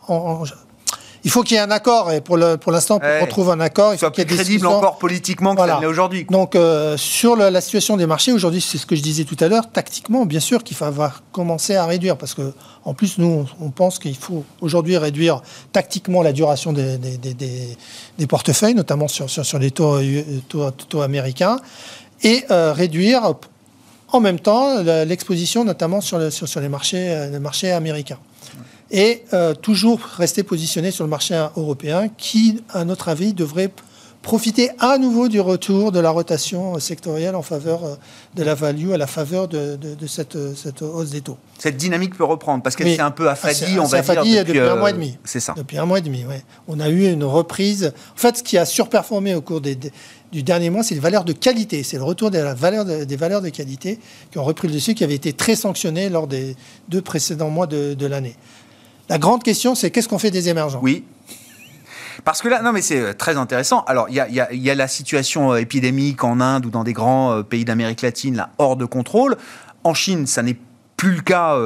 Il 1.24 1.30
faut 1.30 1.42
qu'il 1.42 1.56
y 1.56 1.58
ait 1.58 1.62
un 1.62 1.70
accord, 1.70 2.12
et 2.12 2.20
pour 2.20 2.36
l'instant, 2.36 2.98
pour, 2.98 3.08
qu'on 3.20 3.26
trouve 3.26 3.50
un 3.50 3.60
accord, 3.60 3.92
il 3.94 3.98
faut 3.98 4.10
qu'il 4.10 4.28
y 4.28 4.32
ait 4.32 4.36
crédible 4.36 4.66
encore 4.66 4.98
politiquement 4.98 5.54
que 5.54 5.66
ça 5.66 5.78
l'est 5.80 5.86
aujourd'hui. 5.86 6.24
Donc, 6.30 6.54
euh, 6.54 6.96
sur 6.96 7.36
la 7.36 7.60
situation 7.60 7.96
des 7.96 8.06
marchés, 8.06 8.32
aujourd'hui, 8.32 8.60
c'est 8.60 8.78
ce 8.78 8.86
que 8.86 8.96
je 8.96 9.02
disais 9.02 9.24
tout 9.24 9.36
à 9.40 9.48
l'heure, 9.48 9.70
tactiquement, 9.70 10.24
bien 10.24 10.40
sûr 10.40 10.64
qu'il 10.64 10.76
va 10.76 11.12
commencer 11.32 11.76
à 11.76 11.84
réduire, 11.84 12.16
parce 12.16 12.34
que 12.34 12.52
en 12.84 12.94
plus, 12.94 13.18
nous, 13.18 13.46
on 13.60 13.70
pense 13.70 13.98
qu'il 13.98 14.16
faut 14.16 14.44
aujourd'hui 14.60 14.96
réduire 14.96 15.42
tactiquement 15.72 16.22
la 16.22 16.32
duration 16.32 16.72
des, 16.72 16.96
des, 16.98 18.26
portefeuilles, 18.26 18.74
notamment 18.74 19.08
sur, 19.08 19.28
sur, 19.28 19.58
les 19.58 19.70
taux, 19.70 19.98
taux, 20.48 21.02
américains, 21.02 21.58
et 22.22 22.44
euh, 22.50 22.72
réduire 22.72 23.34
en 24.12 24.20
même 24.20 24.40
temps 24.40 24.82
l'exposition, 24.82 25.64
notamment 25.64 26.00
sur, 26.00 26.32
sur, 26.32 26.60
les, 26.60 26.68
marchés, 26.68 27.10
euh, 27.10 27.30
les 27.30 27.38
marchés 27.38 27.70
américains. 27.72 28.18
Et 28.90 29.22
euh, 29.32 29.54
toujours 29.54 30.00
rester 30.00 30.42
positionné 30.42 30.90
sur 30.90 31.04
le 31.04 31.10
marché 31.10 31.34
européen, 31.56 32.08
qui, 32.08 32.62
à 32.70 32.84
notre 32.84 33.08
avis, 33.08 33.32
devrait 33.32 33.70
profiter 34.22 34.70
à 34.78 34.98
nouveau 34.98 35.28
du 35.28 35.40
retour 35.40 35.92
de 35.92 36.00
la 36.00 36.10
rotation 36.10 36.78
sectorielle 36.78 37.34
en 37.34 37.42
faveur 37.42 37.84
euh, 37.84 37.94
de 38.34 38.42
la 38.42 38.54
value, 38.54 38.90
à 38.90 38.98
la 38.98 39.06
faveur 39.06 39.48
de, 39.48 39.78
cette, 40.06 40.36
cette, 40.56 40.82
hausse 40.82 41.10
des 41.10 41.20
taux. 41.20 41.38
Cette 41.58 41.76
dynamique 41.76 42.16
peut 42.16 42.24
reprendre 42.24 42.62
parce 42.62 42.76
qu'elle 42.76 42.94
s'est 42.94 43.00
un 43.00 43.10
peu 43.10 43.30
affadie, 43.30 43.78
on 43.78 43.84
va 43.84 44.02
dire. 44.02 44.44
Depuis, 44.44 44.60
un 44.60 44.76
mois 44.76 44.90
et 44.90 44.94
demi. 44.94 45.16
C'est 45.24 45.40
ça. 45.40 45.54
Depuis 45.56 45.78
un 45.78 45.86
mois 45.86 45.98
et 45.98 46.02
demi, 46.02 46.24
oui. 46.28 46.36
On 46.68 46.80
a 46.80 46.88
eu 46.88 47.10
une 47.10 47.24
reprise. 47.24 47.92
En 48.14 48.18
fait, 48.18 48.38
ce 48.38 48.42
qui 48.42 48.58
a 48.58 48.66
surperformé 48.66 49.34
au 49.34 49.40
cours 49.40 49.60
des, 49.60 49.78
du 50.32 50.42
dernier 50.42 50.68
mois, 50.68 50.82
c'est 50.82 50.94
les 50.94 51.00
valeurs 51.00 51.24
de 51.24 51.32
qualité. 51.32 51.82
C'est 51.82 51.96
le 51.96 52.04
retour 52.04 52.30
des 52.30 52.42
valeurs 52.42 52.84
de, 52.84 53.04
des 53.04 53.16
valeurs 53.16 53.40
de 53.40 53.48
qualité 53.48 53.98
qui 54.30 54.38
ont 54.38 54.44
repris 54.44 54.68
le 54.68 54.74
dessus, 54.74 54.94
qui 54.94 55.04
avaient 55.04 55.14
été 55.14 55.32
très 55.32 55.56
sanctionnées 55.56 56.08
lors 56.08 56.26
des 56.26 56.56
deux 56.88 57.02
précédents 57.02 57.50
mois 57.50 57.66
de 57.66 58.06
l'année. 58.06 58.36
La 59.10 59.18
grande 59.18 59.42
question, 59.42 59.74
c'est 59.74 59.90
qu'est-ce 59.90 60.08
qu'on 60.08 60.20
fait 60.20 60.30
des 60.30 60.48
émergents? 60.48 60.78
Oui. 60.84 61.02
Parce 62.24 62.40
que 62.42 62.48
là, 62.48 62.62
non, 62.62 62.70
mais 62.70 62.80
c'est 62.80 63.00
euh, 63.00 63.12
très 63.12 63.36
intéressant. 63.36 63.82
Alors, 63.88 64.08
il 64.08 64.14
y 64.14 64.70
a, 64.70 64.74
la 64.76 64.86
situation 64.86 65.52
euh, 65.52 65.56
épidémique 65.56 66.22
en 66.22 66.40
Inde 66.40 66.66
ou 66.66 66.70
dans 66.70 66.84
des 66.84 66.92
grands 66.92 67.32
euh, 67.32 67.42
pays 67.42 67.64
d'Amérique 67.64 68.02
latine, 68.02 68.36
là, 68.36 68.50
hors 68.58 68.76
de 68.76 68.84
contrôle. 68.84 69.36
En 69.82 69.94
Chine, 69.94 70.28
ça 70.28 70.44
n'est 70.44 70.56
plus 70.96 71.16
le 71.16 71.22
cas 71.22 71.56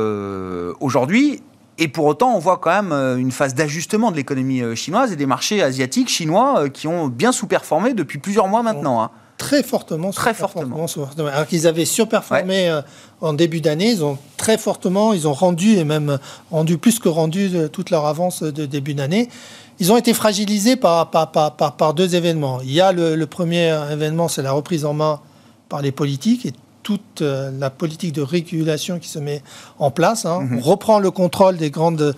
aujourd'hui. 0.78 1.42
Et 1.76 1.88
pour 1.88 2.06
autant, 2.06 2.34
on 2.34 2.38
voit 2.38 2.58
quand 2.58 2.82
même 2.82 2.92
une 3.18 3.32
phase 3.32 3.52
d'ajustement 3.52 4.12
de 4.12 4.16
l'économie 4.16 4.62
chinoise 4.76 5.10
et 5.12 5.16
des 5.16 5.26
marchés 5.26 5.60
asiatiques 5.60 6.08
chinois 6.08 6.68
qui 6.70 6.86
ont 6.86 7.08
bien 7.08 7.32
sous-performé 7.32 7.94
depuis 7.94 8.20
plusieurs 8.20 8.46
mois 8.46 8.62
maintenant. 8.62 9.02
Hein. 9.02 9.10
Très 9.36 9.62
fortement. 9.62 10.10
Très 10.10 10.32
fortement. 10.32 10.86
Alors 11.18 11.46
qu'ils 11.46 11.66
avaient 11.66 11.84
surperformé 11.84 12.80
en 13.20 13.32
début 13.32 13.60
d'année, 13.60 13.90
ils 13.90 14.04
ont 14.04 14.16
très 14.36 14.58
fortement, 14.58 15.12
ils 15.12 15.26
ont 15.26 15.32
rendu 15.32 15.76
et 15.76 15.84
même 15.84 16.18
rendu 16.50 16.78
plus 16.78 16.98
que 16.98 17.08
rendu 17.08 17.50
toute 17.72 17.90
leur 17.90 18.06
avance 18.06 18.42
de 18.42 18.64
début 18.64 18.94
d'année 18.94 19.28
ils 19.80 19.92
ont 19.92 19.96
été 19.96 20.14
fragilisés 20.14 20.76
par, 20.76 21.10
par, 21.10 21.30
par, 21.32 21.76
par 21.76 21.94
deux 21.94 22.14
événements. 22.14 22.60
Il 22.62 22.72
y 22.72 22.80
a 22.80 22.92
le, 22.92 23.24
premier 23.26 23.76
événement, 23.90 24.28
c'est 24.28 24.42
la 24.42 24.52
reprise 24.52 24.84
en 24.84 24.94
main 24.94 25.20
par 25.68 25.82
les 25.82 25.92
politiques 25.92 26.46
et 26.46 26.52
toute 26.82 27.22
euh, 27.22 27.50
la 27.58 27.70
politique 27.70 28.12
de 28.12 28.20
régulation 28.20 28.98
qui 28.98 29.08
se 29.08 29.18
met 29.18 29.42
en 29.78 29.90
place. 29.90 30.26
Hein. 30.26 30.42
Mhm. 30.42 30.58
On 30.58 30.60
reprend 30.60 30.98
le 30.98 31.10
contrôle 31.10 31.56
des 31.56 31.70
grandes 31.70 32.14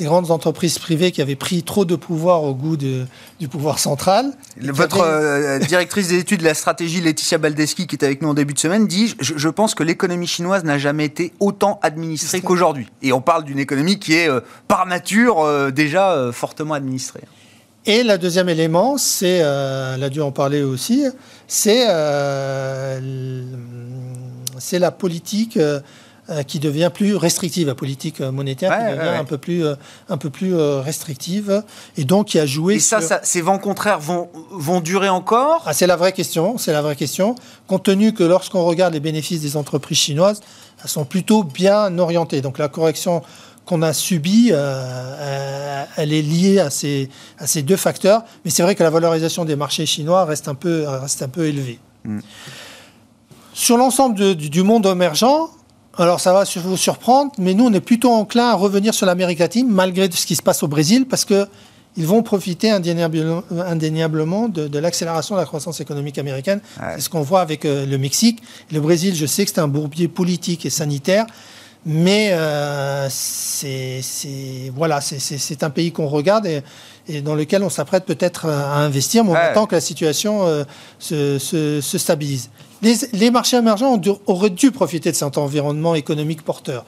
des 0.00 0.06
grandes 0.06 0.30
entreprises 0.30 0.78
privées 0.78 1.12
qui 1.12 1.20
avaient 1.20 1.36
pris 1.36 1.62
trop 1.62 1.84
de 1.84 1.94
pouvoir 1.94 2.42
au 2.42 2.54
goût 2.54 2.78
de, 2.78 3.04
du 3.38 3.48
pouvoir 3.48 3.78
central. 3.78 4.32
Votre 4.58 5.02
euh, 5.02 5.58
directrice 5.58 6.08
des 6.08 6.18
études 6.18 6.40
de 6.40 6.44
la 6.44 6.54
stratégie, 6.54 7.02
Laetitia 7.02 7.36
Baldeschi, 7.36 7.86
qui 7.86 7.96
est 7.96 8.04
avec 8.04 8.22
nous 8.22 8.30
en 8.30 8.34
début 8.34 8.54
de 8.54 8.58
semaine, 8.58 8.86
dit 8.86 9.14
Je, 9.20 9.48
pense 9.50 9.74
que 9.74 9.82
l'économie 9.82 10.26
chinoise 10.26 10.64
n'a 10.64 10.78
jamais 10.78 11.04
été 11.04 11.34
autant 11.38 11.78
administrée 11.82 12.40
qu'aujourd'hui. 12.40 12.88
Et 13.02 13.12
on 13.12 13.20
parle 13.20 13.44
d'une 13.44 13.58
économie 13.58 13.98
qui 13.98 14.14
est, 14.14 14.28
euh, 14.28 14.40
par 14.68 14.86
nature, 14.86 15.40
euh, 15.40 15.70
déjà 15.70 16.30
fortement 16.32 16.72
administrée. 16.72 17.24
Et 17.84 18.02
le 18.02 18.16
deuxième 18.16 18.48
élément, 18.48 18.96
c'est, 18.96 19.38
elle 19.38 20.02
a 20.02 20.08
dû 20.08 20.22
en 20.22 20.32
parler 20.32 20.62
aussi, 20.62 21.04
c'est, 21.46 21.86
la 24.78 24.90
politique 24.90 25.58
qui 26.46 26.60
devient 26.60 26.90
plus 26.92 27.16
restrictive, 27.16 27.66
la 27.66 27.74
politique 27.74 28.20
monétaire 28.20 28.70
qui 28.76 28.96
devient 28.96 29.18
un 29.18 29.24
peu 29.24 29.38
plus, 29.38 29.64
euh, 29.64 29.74
un 30.08 30.16
peu 30.16 30.30
plus 30.30 30.54
euh, 30.54 30.80
restrictive, 30.80 31.62
et 31.96 32.04
donc 32.04 32.28
qui 32.28 32.38
a 32.38 32.46
joué. 32.46 32.74
Et 32.74 32.80
ça, 32.80 33.00
ces 33.22 33.40
vents 33.40 33.58
contraires 33.58 34.00
vont, 34.00 34.28
vont 34.50 34.80
durer 34.80 35.08
encore? 35.08 35.62
Ah, 35.66 35.72
C'est 35.72 35.86
la 35.86 35.96
vraie 35.96 36.12
question, 36.12 36.58
c'est 36.58 36.72
la 36.72 36.82
vraie 36.82 36.96
question. 36.96 37.34
Compte 37.66 37.84
tenu 37.84 38.12
que 38.12 38.22
lorsqu'on 38.22 38.64
regarde 38.64 38.94
les 38.94 39.00
bénéfices 39.00 39.40
des 39.40 39.56
entreprises 39.56 39.98
chinoises, 39.98 40.40
elles 40.82 40.90
sont 40.90 41.04
plutôt 41.04 41.42
bien 41.42 41.98
orientées. 41.98 42.40
Donc 42.40 42.58
la 42.58 42.68
correction 42.68 43.22
qu'on 43.64 43.82
a 43.82 43.92
subie, 43.92 44.52
elle 45.96 46.12
est 46.12 46.22
liée 46.22 46.60
à 46.60 46.70
ces, 46.70 47.10
à 47.38 47.46
ces 47.46 47.62
deux 47.62 47.76
facteurs. 47.76 48.22
Mais 48.44 48.50
c'est 48.50 48.62
vrai 48.62 48.74
que 48.74 48.82
la 48.82 48.90
valorisation 48.90 49.44
des 49.44 49.56
marchés 49.56 49.86
chinois 49.86 50.24
reste 50.24 50.48
un 50.48 50.54
peu, 50.54 50.84
reste 50.86 51.22
un 51.22 51.28
peu 51.28 51.46
élevée. 51.46 51.78
Hmm. 52.04 52.20
Sur 53.52 53.76
l'ensemble 53.76 54.34
du 54.36 54.62
monde 54.62 54.86
émergent, 54.86 55.50
alors 55.98 56.20
ça 56.20 56.32
va 56.32 56.44
vous 56.56 56.76
surprendre, 56.76 57.32
mais 57.38 57.54
nous 57.54 57.66
on 57.66 57.72
est 57.72 57.80
plutôt 57.80 58.12
enclin 58.12 58.50
à 58.50 58.54
revenir 58.54 58.94
sur 58.94 59.06
l'Amérique 59.06 59.40
latine 59.40 59.68
malgré 59.68 60.10
ce 60.10 60.24
qui 60.24 60.36
se 60.36 60.42
passe 60.42 60.62
au 60.62 60.68
Brésil 60.68 61.06
parce 61.06 61.24
que 61.24 61.46
ils 61.96 62.06
vont 62.06 62.22
profiter 62.22 62.70
indéniablement 62.70 64.48
de, 64.48 64.78
l'accélération 64.78 65.34
de 65.34 65.40
la 65.40 65.46
croissance 65.46 65.80
économique 65.80 66.18
américaine. 66.18 66.60
C'est 66.94 67.00
ce 67.00 67.10
qu'on 67.10 67.22
voit 67.22 67.40
avec 67.40 67.64
euh, 67.64 67.84
le 67.84 67.98
Mexique. 67.98 68.40
Le 68.70 68.80
Brésil, 68.80 69.14
je 69.14 69.26
sais 69.26 69.44
que 69.44 69.50
c'est 69.52 69.60
un 69.60 69.68
bourbier 69.68 70.06
politique 70.06 70.64
et 70.64 70.70
sanitaire, 70.70 71.26
mais 71.84 72.30
euh, 72.32 73.08
c'est 73.10 74.00
voilà, 74.74 75.00
c'est 75.00 75.62
un 75.64 75.70
pays 75.70 75.90
qu'on 75.90 76.06
regarde 76.06 76.46
et, 76.46 77.22
dans 77.22 77.34
lequel 77.34 77.64
on 77.64 77.70
s'apprête 77.70 78.04
peut-être 78.04 78.46
à 78.46 78.76
investir, 78.76 79.24
mais 79.24 79.34
attend 79.34 79.66
que 79.66 79.74
la 79.74 79.80
situation 79.80 80.46
euh, 80.46 80.64
se, 81.00 81.80
stabilise 81.98 82.50
les, 82.82 83.30
marchés 83.30 83.56
émergents 83.56 84.00
auraient 84.26 84.50
dû 84.50 84.70
profiter 84.70 85.10
de 85.10 85.16
cet 85.16 85.38
environnement 85.38 85.94
économique 85.94 86.42
porteur. 86.42 86.84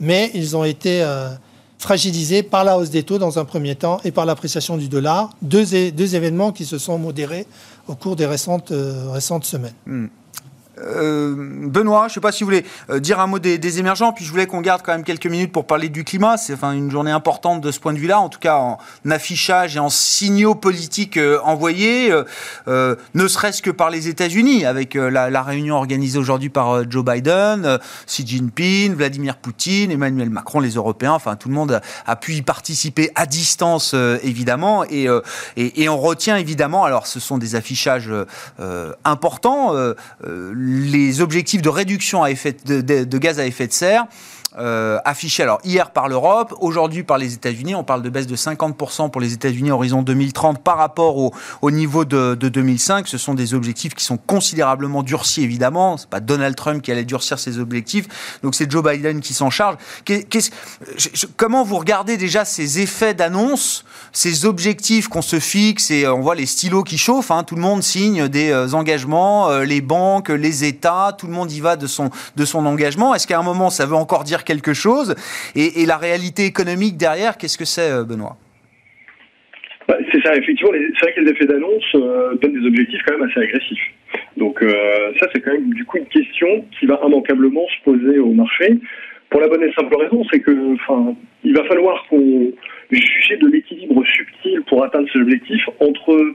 Mais 0.00 0.30
ils 0.34 0.56
ont 0.56 0.64
été 0.64 1.02
euh, 1.02 1.30
fragilisés 1.78 2.42
par 2.42 2.64
la 2.64 2.78
hausse 2.78 2.90
des 2.90 3.02
taux 3.02 3.18
dans 3.18 3.38
un 3.38 3.44
premier 3.44 3.74
temps 3.74 4.00
et 4.04 4.12
par 4.12 4.24
l'appréciation 4.26 4.76
du 4.76 4.88
dollar. 4.88 5.30
Deux, 5.42 5.90
deux, 5.90 6.14
événements 6.14 6.52
qui 6.52 6.64
se 6.64 6.78
sont 6.78 6.98
modérés 6.98 7.46
au 7.88 7.94
cours 7.94 8.16
des 8.16 8.26
récentes, 8.26 8.72
euh, 8.72 9.10
récentes 9.10 9.44
semaines. 9.44 9.74
Hmm. 9.86 10.06
Euh, 10.78 11.34
Benoît, 11.36 12.02
je 12.08 12.12
ne 12.12 12.14
sais 12.14 12.20
pas 12.20 12.32
si 12.32 12.44
vous 12.44 12.48
voulez 12.48 12.64
euh, 12.88 12.98
dire 12.98 13.20
un 13.20 13.26
mot 13.26 13.38
des, 13.38 13.78
émergents, 13.78 14.12
puis 14.12 14.24
je 14.24 14.30
voulais 14.30 14.46
qu'on 14.46 14.60
garde 14.60 14.82
quand 14.82 14.92
même 14.92 15.04
quelques 15.04 15.26
minutes 15.26 15.52
pour 15.52 15.66
parler 15.66 15.88
du 15.88 16.04
climat. 16.04 16.36
C'est 16.36 16.54
enfin 16.54 16.72
une 16.72 16.90
journée 16.90 17.10
importante 17.10 17.60
de 17.60 17.70
ce 17.70 17.78
point 17.78 17.92
de 17.92 17.98
vue-là, 17.98 18.20
en 18.20 18.28
tout 18.28 18.38
cas 18.38 18.56
en 18.56 18.78
affichage 19.10 19.76
et 19.76 19.78
en 19.78 19.88
signaux 19.88 20.54
politiques 20.54 21.16
euh, 21.16 21.40
envoyés, 21.44 22.12
ne 22.66 23.28
serait-ce 23.28 23.62
que 23.62 23.70
par 23.70 23.90
les 23.90 24.08
États-Unis, 24.08 24.64
avec 24.64 24.94
la, 24.94 25.42
réunion 25.42 25.76
organisée 25.76 26.18
aujourd'hui 26.18 26.48
par 26.48 26.88
Joe 26.88 27.04
Biden, 27.04 27.78
Xi 28.06 28.26
Jinping, 28.26 28.94
Vladimir 28.94 29.36
Poutine, 29.36 29.90
Emmanuel 29.90 30.30
Macron, 30.30 30.60
les 30.60 30.74
Européens. 30.74 31.12
Enfin, 31.12 31.36
tout 31.36 31.48
le 31.48 31.54
monde 31.54 31.80
a, 32.06 32.16
pu 32.16 32.34
y 32.34 32.42
participer 32.42 33.10
à 33.14 33.26
distance, 33.26 33.94
évidemment, 34.22 34.84
et, 34.84 35.08
et, 35.56 35.88
on 35.88 35.98
retient 35.98 36.36
évidemment. 36.36 36.84
Alors, 36.84 37.06
ce 37.06 37.20
sont 37.20 37.38
des 37.38 37.54
affichages 37.56 38.10
importants 39.04 39.74
les 40.62 41.20
objectifs 41.20 41.62
de 41.62 41.68
réduction 41.68 42.22
de, 42.64 43.18
gaz 43.18 43.40
à 43.40 43.46
effet 43.46 43.66
de 43.66 43.72
serre 43.72 44.06
euh, 44.58 44.98
affichée 45.04 45.42
alors 45.42 45.60
hier 45.64 45.90
par 45.90 46.08
l'Europe, 46.08 46.54
aujourd'hui 46.60 47.02
par 47.02 47.16
les 47.16 47.32
États-Unis. 47.32 47.74
On 47.74 47.84
parle 47.84 48.02
de 48.02 48.10
baisse 48.10 48.26
de 48.26 48.36
50% 48.36 49.10
pour 49.10 49.20
les 49.20 49.32
États-Unis 49.32 49.70
horizon 49.70 50.02
2030 50.02 50.62
par 50.62 50.76
rapport 50.76 51.16
au, 51.16 51.32
au 51.62 51.70
niveau 51.70 52.04
de, 52.04 52.34
de, 52.34 52.48
2005. 52.48 53.08
Ce 53.08 53.16
sont 53.16 53.34
des 53.34 53.54
objectifs 53.54 53.94
qui 53.94 54.04
sont 54.04 54.18
considérablement 54.18 55.02
durcis, 55.02 55.42
évidemment. 55.42 55.96
C'est 55.96 56.10
pas 56.10 56.20
Donald 56.20 56.54
Trump 56.54 56.82
qui 56.82 56.92
allait 56.92 57.04
durcir 57.04 57.38
ses 57.38 57.58
objectifs, 57.58 58.38
donc 58.42 58.54
c'est 58.54 58.70
Joe 58.70 58.84
Biden 58.84 59.20
qui 59.20 59.32
s'en 59.32 59.48
charge. 59.48 59.76
comment 61.36 61.64
vous 61.64 61.78
regardez 61.78 62.16
déjà 62.16 62.44
ces 62.44 62.80
effets 62.80 63.14
d'annonce, 63.14 63.84
ces 64.12 64.44
objectifs 64.44 65.08
qu'on 65.08 65.22
se 65.22 65.40
fixe 65.40 65.90
et 65.90 66.06
on 66.06 66.20
voit 66.20 66.34
les 66.34 66.46
stylos 66.46 66.84
qui 66.84 66.98
chauffent. 66.98 67.30
Hein, 67.30 67.44
tout 67.44 67.54
le 67.54 67.62
monde 67.62 67.82
signe 67.82 68.28
des 68.28 68.50
euh, 68.50 68.74
engagements, 68.74 69.48
euh, 69.48 69.64
les 69.64 69.80
banques, 69.80 70.28
les 70.28 70.64
États, 70.64 71.14
tout 71.16 71.26
le 71.26 71.32
monde 71.32 71.50
y 71.50 71.60
va 71.60 71.76
de 71.76 71.86
son 71.86 72.10
engagement. 72.66 73.14
Est-ce 73.14 73.26
qu'à 73.26 73.38
un 73.38 73.42
moment 73.42 73.70
ça 73.70 73.86
veut 73.86 73.96
encore 73.96 74.24
dire 74.24 74.41
quelque 74.44 74.74
chose 74.74 75.14
et, 75.54 75.86
la 75.86 75.96
réalité 75.96 76.44
économique 76.44 76.96
derrière, 76.96 77.36
qu'est-ce 77.36 77.58
que 77.58 77.64
c'est, 77.64 77.90
euh, 77.90 78.04
Benoît? 78.04 78.36
Bah, 79.88 79.96
c'est 80.12 80.22
ça, 80.22 80.36
effectivement, 80.36 80.72
c'est 80.72 81.04
vrai 81.04 81.12
que 81.14 81.20
les 81.20 81.30
effets 81.32 81.46
d'annonce 81.46 81.84
euh, 81.94 82.34
donnent 82.36 82.60
des 82.60 82.66
objectifs 82.66 83.00
quand 83.04 83.18
même 83.18 83.28
assez 83.28 83.40
agressifs. 83.40 83.92
Donc 84.36 84.62
euh, 84.62 85.12
ça, 85.18 85.28
c'est 85.32 85.40
quand 85.40 85.52
même 85.52 85.74
du 85.74 85.84
coup 85.84 85.98
une 85.98 86.06
question 86.06 86.64
qui 86.78 86.86
va 86.86 87.00
immanquablement 87.04 87.66
se 87.66 87.84
poser 87.90 88.18
au 88.18 88.32
marché. 88.32 88.78
Pour 89.30 89.40
la 89.40 89.48
bonne 89.48 89.62
et 89.62 89.72
simple 89.72 89.96
raison, 89.96 90.22
c'est 90.30 90.40
que, 90.40 90.74
enfin, 90.74 91.14
il 91.42 91.54
va 91.54 91.64
falloir 91.64 92.06
qu'on 92.08 92.52
juge 92.90 93.38
de 93.40 93.48
l'équilibre 93.48 94.04
subtil 94.06 94.62
pour 94.68 94.84
atteindre 94.84 95.08
ces 95.12 95.18
objectifs 95.18 95.68
entre 95.80 96.34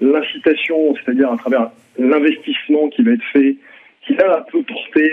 l'incitation, 0.00 0.94
c'est-à-dire 0.96 1.30
à 1.30 1.36
travers 1.36 1.70
l'investissement 1.98 2.88
qui 2.88 3.02
va 3.02 3.12
être 3.12 3.24
fait, 3.32 3.56
qui 4.06 4.14
là 4.14 4.44
peut 4.50 4.62
porter 4.62 5.12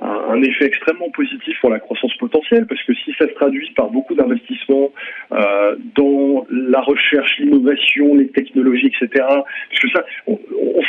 un, 0.00 0.42
effet 0.42 0.66
extrêmement 0.66 1.10
positif 1.10 1.58
pour 1.60 1.70
la 1.70 1.80
croissance 1.80 2.14
potentielle, 2.16 2.66
parce 2.66 2.82
que 2.82 2.94
si 2.94 3.12
ça 3.18 3.26
se 3.26 3.32
traduit 3.34 3.70
par 3.74 3.90
beaucoup 3.90 4.14
d'investissements 4.14 4.92
euh, 5.32 5.76
dans 5.94 6.46
la 6.50 6.80
recherche, 6.80 7.38
l'innovation, 7.38 8.14
les 8.14 8.28
technologies, 8.28 8.86
etc., 8.88 9.24
parce 9.26 9.80
que 9.80 9.90
ça, 9.90 10.04
on, 10.26 10.38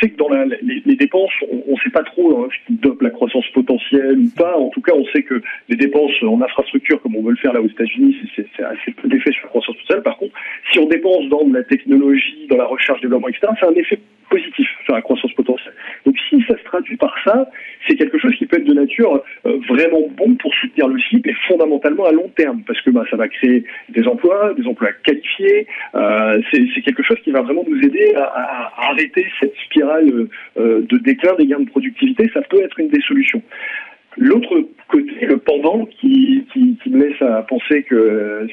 sait 0.02 0.10
que 0.10 0.18
dans 0.18 0.30
les, 0.30 0.96
dépenses, 0.96 1.32
on 1.50 1.74
ne 1.74 1.78
sait 1.78 1.90
pas 1.90 2.04
trop 2.04 2.44
hein, 2.44 2.50
ce 2.52 2.68
qui 2.68 2.80
dope 2.80 3.02
la 3.02 3.10
croissance 3.10 3.48
potentielle 3.54 4.20
ou 4.20 4.30
pas. 4.36 4.58
En 4.58 4.70
tout 4.70 4.82
cas, 4.82 4.94
on 4.94 5.06
sait 5.06 5.24
que 5.24 5.42
les 5.70 5.76
dépenses 5.76 6.12
en 6.24 6.42
infrastructure, 6.42 7.02
comme 7.02 7.16
on 7.16 7.24
veut 7.24 7.32
le 7.32 7.38
faire 7.38 7.54
là 7.54 7.62
aux 7.62 7.68
États-Unis, 7.68 8.16
c'est 8.36 8.64
assez 8.64 8.92
peu 8.92 9.08
d'effet 9.08 9.32
sur 9.32 9.44
la 9.44 9.50
croissance 9.50 9.76
potentielle. 9.76 10.04
Par 10.04 10.18
contre, 10.18 10.34
si 10.72 10.80
on 10.80 10.88
dépense 10.88 11.28
dans 11.30 11.48
la 11.52 11.64
technologie, 11.64 12.48
dans 12.50 12.58
la 12.58 12.66
recherche, 12.66 13.02
développement, 13.02 13.30
etc., 13.30 13.48
c'est 13.60 13.68
un 13.68 13.74
effet 13.74 14.00
positif 14.30 14.68
sur 14.84 14.94
la 14.94 15.02
croissance 15.02 15.32
potentielle. 15.34 15.74
Donc 16.06 16.16
si 16.30 16.42
ça 16.48 16.58
se 16.58 16.64
traduit 16.64 16.98
par 16.98 17.16
ça, 17.24 17.50
c'est 17.88 17.96
quelque 17.96 18.18
chose 18.18 18.36
qui 18.36 18.46
peut 18.46 18.58
être 18.58 18.66
de 18.66 18.74
nature 18.74 18.97
euh, 19.00 19.60
vraiment 19.70 20.02
bon 20.16 20.36
pour 20.36 20.54
soutenir 20.56 20.88
le 20.88 21.00
cycle 21.00 21.30
et 21.30 21.36
fondamentalement 21.48 22.06
à 22.06 22.12
long 22.12 22.30
terme, 22.36 22.62
parce 22.66 22.82
que 22.82 22.90
bah, 22.90 23.04
ça 23.10 23.18
va 23.18 23.28
créer 23.28 23.64
des 23.90 24.08
emplois, 24.08 24.54
des 24.56 24.66
emplois 24.66 24.90
qualifiés. 25.04 25.68
Euh, 25.96 26.42
c'est 26.52 26.82
quelque 26.82 27.04
chose 27.04 27.18
qui 27.24 27.32
va 27.32 27.42
vraiment 27.42 27.64
nous 27.68 27.80
aider 27.80 28.14
à, 28.16 28.72
arrêter 28.90 29.26
cette 29.40 29.56
spirale 29.66 30.28
euh, 30.58 30.82
de 30.82 30.98
déclin 30.98 31.36
des 31.36 31.46
gains 31.46 31.60
de 31.60 31.70
productivité. 31.70 32.30
Ça 32.34 32.42
peut 32.42 32.62
être 32.64 32.80
une 32.80 32.90
des 32.90 33.02
solutions. 33.02 33.42
L'autre 34.20 34.66
côté, 34.88 35.28
le 35.28 35.38
pendant, 35.38 35.86
qui, 35.86 36.44
me 36.88 37.06
laisse 37.06 37.22
à 37.22 37.44
penser 37.44 37.84
que 37.84 38.48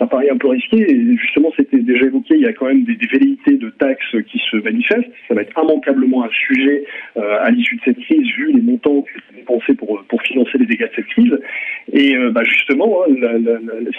un 0.00 0.06
pari 0.08 0.28
un 0.28 0.36
peu 0.36 0.48
risqué, 0.48 0.90
et 0.90 1.16
justement 1.16 1.52
c'était 1.56 1.78
déjà 1.78 2.06
évoqué, 2.06 2.34
il 2.34 2.40
y 2.40 2.46
a 2.46 2.52
quand 2.52 2.66
même 2.66 2.82
des, 2.82 2.96
des, 2.96 3.06
velléités 3.06 3.58
de 3.58 3.70
taxes 3.70 4.16
qui 4.26 4.42
se 4.50 4.56
manifestent. 4.56 5.12
Ça 5.28 5.34
va 5.34 5.42
être 5.42 5.56
immanquablement 5.56 6.24
un 6.24 6.30
sujet 6.30 6.84
à 7.14 7.48
l'issue 7.52 7.76
de 7.76 7.82
cette 7.84 8.00
crise, 8.00 8.26
vu 8.36 8.50
les 8.52 8.60
montants 8.60 9.04
pour, 9.76 10.22
financer 10.22 10.58
les 10.58 10.66
dégâts 10.66 10.88
de 10.88 10.94
cette 10.96 11.06
crise. 11.06 11.38
Et 11.92 12.16
euh, 12.16 12.30
bah 12.30 12.42
justement, 12.44 13.02
hein, 13.02 13.14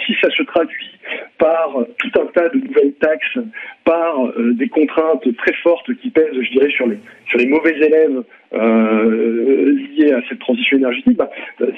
si 0.06 0.14
ça 0.20 0.30
se 0.30 0.42
traduit 0.44 0.90
par 1.38 1.76
tout 1.98 2.20
un 2.20 2.26
tas 2.26 2.48
de 2.48 2.58
nouvelles 2.58 2.94
taxes, 2.94 3.38
par 3.84 4.26
euh, 4.26 4.54
des 4.54 4.68
contraintes 4.68 5.36
très 5.36 5.54
fortes 5.62 5.92
qui 5.96 6.10
pèsent, 6.10 6.40
je 6.40 6.50
dirais, 6.50 6.70
sur 6.70 6.86
les 6.86 7.46
mauvais 7.46 7.76
élèves 7.76 8.22
euh, 8.54 9.72
liés 9.96 10.12
à 10.12 10.20
cette 10.28 10.38
transition 10.38 10.76
énergétique, 10.78 11.16
bah, 11.16 11.30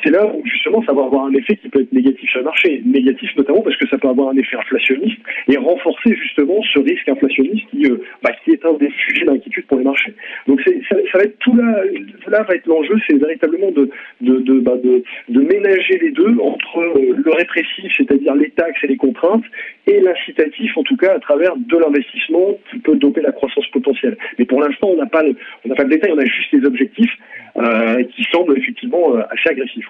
c'est 0.03 0.11
là 0.11 0.27
où 0.27 0.43
justement 0.45 0.83
ça 0.85 0.93
va 0.93 1.05
avoir 1.05 1.27
un 1.27 1.33
effet 1.35 1.57
qui 1.57 1.69
peut 1.69 1.81
être 1.81 1.93
négatif 1.93 2.29
sur 2.31 2.41
le 2.41 2.45
marché. 2.45 2.83
Négatif 2.85 3.31
notamment 3.37 3.63
parce 3.63 3.77
que 3.77 3.89
ça 3.89 3.99
peut 3.99 4.09
avoir 4.09 4.29
un 4.29 4.37
effet 4.37 4.57
inflationniste 4.57 5.19
et 5.49 5.57
renforcer 5.57 6.15
justement 6.15 6.61
ce 6.75 6.81
risque 6.81 7.09
inflationniste 7.09 7.67
qui, 7.71 7.87
euh, 7.87 7.99
bah, 8.23 8.31
qui 8.45 8.53
est 8.53 8.65
un 8.65 8.75
des 8.75 8.91
sujets 9.07 9.25
d'inquiétude 9.25 9.67
pour 9.67 9.79
les 9.79 9.85
marchés. 9.85 10.15
Donc 10.47 10.61
ça, 10.63 10.71
ça, 11.13 11.19
va 11.19 11.25
être 11.25 11.39
tout 11.39 11.57
là, 11.57 11.83
là 12.29 12.43
va 12.43 12.55
être 12.55 12.67
l'enjeu, 12.67 12.95
c'est 13.07 13.17
véritablement 13.17 13.71
de, 13.71 13.89
de, 14.27 14.41
de, 14.41 14.61
bah, 14.61 14.77
de, 14.83 15.03
de, 15.29 15.41
ménager 15.41 15.99
les 15.99 16.11
deux 16.11 16.37
entre 16.41 16.79
euh, 16.79 17.15
le 17.25 17.33
répressif, 17.33 17.93
c'est-à-dire 17.97 18.35
les 18.35 18.51
taxes 18.51 18.79
et 18.83 18.89
les 18.89 18.97
contraintes, 18.97 19.45
et 19.87 20.01
l'incitatif 20.01 20.77
en 20.77 20.83
tout 20.83 20.97
cas 20.97 21.15
à 21.15 21.21
travers 21.21 21.57
de 21.57 21.77
l'investissement 21.79 22.59
qui 22.71 22.79
peut 22.79 22.97
doper 22.97 23.23
la 23.23 23.33
croissance 23.33 23.67
potentielle. 23.73 24.17
Mais 24.39 24.45
pour 24.45 24.61
l'instant 24.61 24.89
on 24.89 24.97
n'a 24.97 25.07
pas, 25.07 25.23
on 25.65 25.69
n'a 25.69 25.75
pas 25.75 25.85
le 25.85 25.91
détail, 25.91 26.13
on 26.15 26.19
a 26.19 26.25
juste 26.25 26.53
les 26.53 26.65
objectifs 26.65 27.13
euh, 27.57 28.05
qui 28.15 28.25
semblent 28.31 28.57
effectivement 28.59 29.17
euh, 29.17 29.23
assez 29.31 29.49
agressifs. 29.49 29.89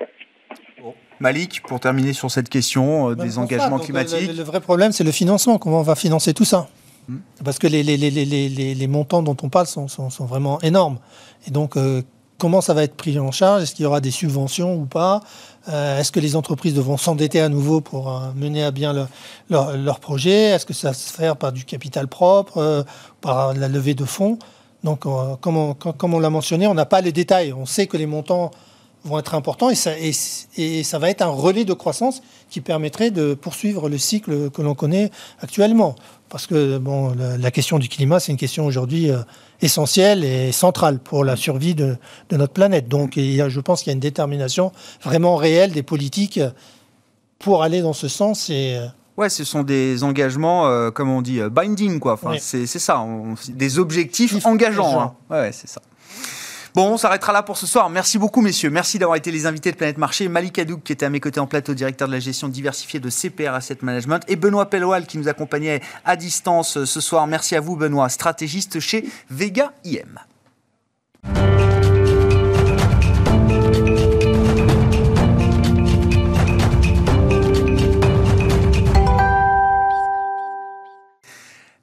Malik, 1.18 1.62
pour 1.66 1.80
terminer 1.80 2.12
sur 2.12 2.30
cette 2.30 2.48
question 2.48 3.10
euh, 3.10 3.14
des 3.14 3.38
engagements 3.38 3.78
climatiques. 3.78 4.36
Le, 4.36 4.42
vrai 4.42 4.60
problème, 4.60 4.92
c'est 4.92 5.04
le 5.04 5.10
financement. 5.10 5.58
Comment 5.58 5.80
on 5.80 5.82
va 5.82 5.96
financer 5.96 6.34
tout 6.34 6.44
ça 6.44 6.68
hmm. 7.08 7.16
Parce 7.44 7.58
que 7.58 7.66
les, 7.66 7.82
les, 7.82 7.96
les, 7.96 8.10
les, 8.74 8.86
montants 8.86 9.22
dont 9.22 9.36
on 9.42 9.48
parle 9.48 9.66
sont, 9.66 9.88
sont, 9.88 10.10
sont 10.10 10.26
vraiment 10.26 10.60
énormes. 10.60 10.98
Et 11.48 11.50
donc, 11.50 11.76
comment 12.38 12.60
ça 12.60 12.74
va 12.74 12.82
être 12.82 12.96
pris 12.96 13.18
en 13.18 13.30
charge 13.30 13.62
Est-ce 13.62 13.74
qu'il 13.74 13.84
y 13.84 13.86
aura 13.86 14.00
des 14.00 14.10
subventions 14.10 14.74
ou 14.74 14.84
pas 14.84 15.20
Est-ce 15.66 16.12
que 16.12 16.20
les 16.20 16.36
entreprises 16.36 16.74
devront 16.74 16.96
s'endetter 16.96 17.40
à 17.40 17.48
nouveau 17.48 17.80
pour 17.80 18.20
mener 18.34 18.62
à 18.62 18.70
bien 18.70 18.92
leur, 19.48 19.76
leur, 19.76 20.00
projet 20.00 20.50
Est-ce 20.50 20.66
que 20.66 20.74
ça 20.74 20.88
va 20.88 20.94
se 20.94 21.12
faire 21.12 21.36
par 21.36 21.52
du 21.52 21.64
capital 21.64 22.08
propre, 22.08 22.84
par 23.20 23.54
la 23.54 23.68
levée 23.68 23.94
de 23.94 24.04
fonds 24.04 24.38
donc, 24.86 25.04
euh, 25.04 25.34
comme 25.40 26.14
on, 26.14 26.18
l'a 26.20 26.30
mentionné, 26.30 26.68
on 26.68 26.74
n'a 26.74 26.86
pas 26.86 27.00
les 27.00 27.10
détails. 27.10 27.52
On 27.52 27.66
sait 27.66 27.88
que 27.88 27.96
les 27.96 28.06
montants 28.06 28.52
vont 29.06 29.18
être 29.18 29.34
importants 29.34 29.70
et 29.70 29.74
ça, 29.74 29.92
et, 29.98 30.82
ça 30.82 30.98
va 30.98 31.10
être 31.10 31.22
un 31.22 31.28
relais 31.28 31.64
de 31.64 31.72
croissance 31.72 32.22
qui 32.50 32.60
permettrait 32.60 33.10
de 33.10 33.34
poursuivre 33.34 33.88
le 33.88 33.98
cycle 33.98 34.50
que 34.50 34.62
l'on 34.62 34.74
connaît 34.74 35.10
actuellement. 35.40 35.94
Parce 36.28 36.46
que 36.46 36.78
bon, 36.78 37.14
la, 37.16 37.50
question 37.50 37.78
du 37.78 37.88
climat, 37.88 38.20
c'est 38.20 38.32
une 38.32 38.38
question 38.38 38.66
aujourd'hui 38.66 39.10
euh, 39.10 39.18
essentielle 39.62 40.24
et 40.24 40.52
centrale 40.52 40.98
pour 40.98 41.24
la 41.24 41.36
survie 41.36 41.74
de, 41.74 41.96
notre 42.32 42.52
planète. 42.52 42.88
Donc, 42.88 43.12
je 43.16 43.60
pense 43.60 43.82
qu'il 43.82 43.90
y 43.90 43.92
a 43.92 43.94
une 43.94 44.00
détermination 44.00 44.72
vraiment 45.02 45.36
réelle 45.36 45.72
des 45.72 45.82
politiques 45.82 46.40
pour 47.38 47.62
aller 47.62 47.80
dans 47.80 47.92
ce 47.92 48.08
sens 48.08 48.50
et 48.50 48.76
euh, 48.76 48.86
Ouais, 49.16 49.30
ce 49.30 49.44
sont 49.44 49.62
des 49.62 50.04
engagements, 50.04 50.66
euh, 50.66 50.90
comme 50.90 51.08
on 51.08 51.22
dit, 51.22 51.40
euh, 51.40 51.48
binding, 51.48 52.00
quoi. 52.00 52.12
Enfin, 52.12 52.34
c'est 52.38 52.66
ça, 52.66 53.04
des 53.48 53.78
objectifs 53.78 54.44
engageants. 54.44 55.00
Hein. 55.00 55.14
Ouais, 55.30 55.52
c'est 55.52 55.68
ça. 55.68 55.80
Bon, 56.76 56.92
on 56.92 56.98
s'arrêtera 56.98 57.32
là 57.32 57.42
pour 57.42 57.56
ce 57.56 57.66
soir. 57.66 57.88
Merci 57.88 58.18
beaucoup, 58.18 58.42
messieurs. 58.42 58.68
Merci 58.68 58.98
d'avoir 58.98 59.16
été 59.16 59.30
les 59.30 59.46
invités 59.46 59.72
de 59.72 59.78
Planète 59.78 59.96
Marché. 59.96 60.28
Malik 60.28 60.58
Hadouk, 60.58 60.82
qui 60.82 60.92
était 60.92 61.06
à 61.06 61.08
mes 61.08 61.20
côtés 61.20 61.40
en 61.40 61.46
plateau, 61.46 61.72
directeur 61.72 62.06
de 62.06 62.12
la 62.12 62.20
gestion 62.20 62.48
diversifiée 62.48 63.00
de 63.00 63.08
CPR 63.08 63.54
Asset 63.54 63.78
Management, 63.80 64.22
et 64.28 64.36
Benoît 64.36 64.68
Pelloal, 64.68 65.06
qui 65.06 65.16
nous 65.16 65.26
accompagnait 65.26 65.80
à 66.04 66.16
distance 66.16 66.84
ce 66.84 67.00
soir. 67.00 67.26
Merci 67.26 67.56
à 67.56 67.60
vous, 67.60 67.76
Benoît, 67.76 68.10
stratégiste 68.10 68.78
chez 68.78 69.08
Vega 69.30 69.72
IM. 69.86 70.20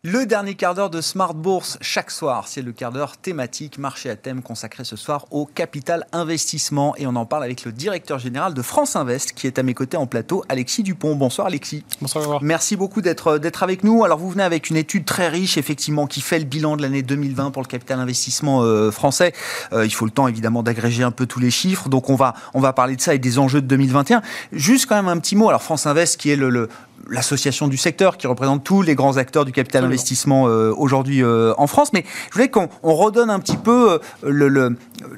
Le 0.06 0.26
dernier 0.26 0.56
quart 0.56 0.76
d'heure 0.76 0.90
de 0.90 1.00
Smart 1.00 1.34
Bourse 1.34 1.78
chaque 1.80 2.12
soir, 2.12 2.50
c'est 2.50 2.62
le 2.62 2.74
quart 2.74 2.92
d'heure 2.92 3.16
thématique 3.16 3.78
marché 3.78 4.10
à 4.10 4.18
thème 4.18 4.42
consacré 4.42 4.84
ce 4.84 4.98
soir 4.98 5.26
au 5.32 5.46
capital 5.46 6.06
investissement 6.12 6.94
et 6.98 7.08
on 7.08 7.16
en 7.16 7.26
parle 7.26 7.46
avec 7.46 7.64
le 7.64 7.72
directeur 7.72 8.20
général 8.20 8.54
de 8.54 8.62
France 8.62 8.98
Invest 8.98 9.32
qui 9.32 9.48
est 9.48 9.60
à 9.60 9.64
mes 9.64 9.74
côtés 9.74 9.96
en 9.96 10.06
plateau, 10.06 10.44
Alexis 10.50 10.84
Dupont. 10.84 11.16
Bonsoir 11.16 11.48
Alexis. 11.48 11.86
Bonsoir. 12.02 12.44
Merci 12.44 12.76
beaucoup 12.76 13.02
d'être 13.02 13.38
d'être 13.38 13.64
avec 13.64 13.86
nous. 13.86 14.04
Alors 14.04 14.18
vous 14.18 14.30
venez 14.30 14.44
avec 14.44 14.70
une 14.70 14.76
étude 14.76 15.06
très 15.06 15.30
riche 15.30 15.58
effectivement 15.58 16.06
qui 16.06 16.20
fait 16.20 16.40
le 16.40 16.44
bilan 16.44 16.76
de 16.76 16.82
l'année 16.82 17.02
2020 17.02 17.52
pour 17.52 17.62
le 17.62 17.68
capital 17.70 17.98
investissement 18.02 18.62
euh, 18.62 18.92
français. 18.92 19.32
Euh, 19.72 19.86
il 19.86 19.94
faut 19.94 20.04
le 20.04 20.12
temps 20.12 20.28
évidemment 20.28 20.64
d'agréger 20.64 21.04
un 21.04 21.12
peu 21.12 21.28
tous 21.28 21.40
les 21.40 21.50
chiffres. 21.50 21.88
Donc 21.88 22.10
on 22.10 22.16
va 22.16 22.34
on 22.54 22.60
va 22.60 22.74
parler 22.74 22.98
de 22.98 23.02
ça 23.02 23.16
et 23.16 23.20
des 23.20 23.40
enjeux 23.40 23.62
de 23.62 23.68
2021. 23.68 24.22
Juste 24.52 24.86
quand 24.86 24.98
même 24.98 25.08
un 25.08 25.20
petit 25.20 25.38
mot. 25.38 25.48
Alors 25.48 25.64
France 25.64 25.86
Invest 25.86 26.20
qui 26.20 26.30
est 26.30 26.36
le 26.36 26.68
l'association 27.10 27.68
du 27.68 27.78
secteur 27.78 28.18
qui 28.18 28.28
représente 28.28 28.64
tous 28.64 28.82
les 28.82 28.96
grands 28.96 29.18
acteurs 29.18 29.46
du 29.46 29.52
capital 29.52 29.84
investissement 29.84 30.44
aujourd'hui 30.44 31.24
en 31.24 31.68
France. 31.68 31.92
Mais 31.94 32.06
je 32.30 32.34
voulais 32.34 32.50
qu'on 32.50 32.70
redonne 32.82 33.30
un 33.30 33.40
petit 33.40 33.58
peu 33.58 34.00
le, 34.22 34.78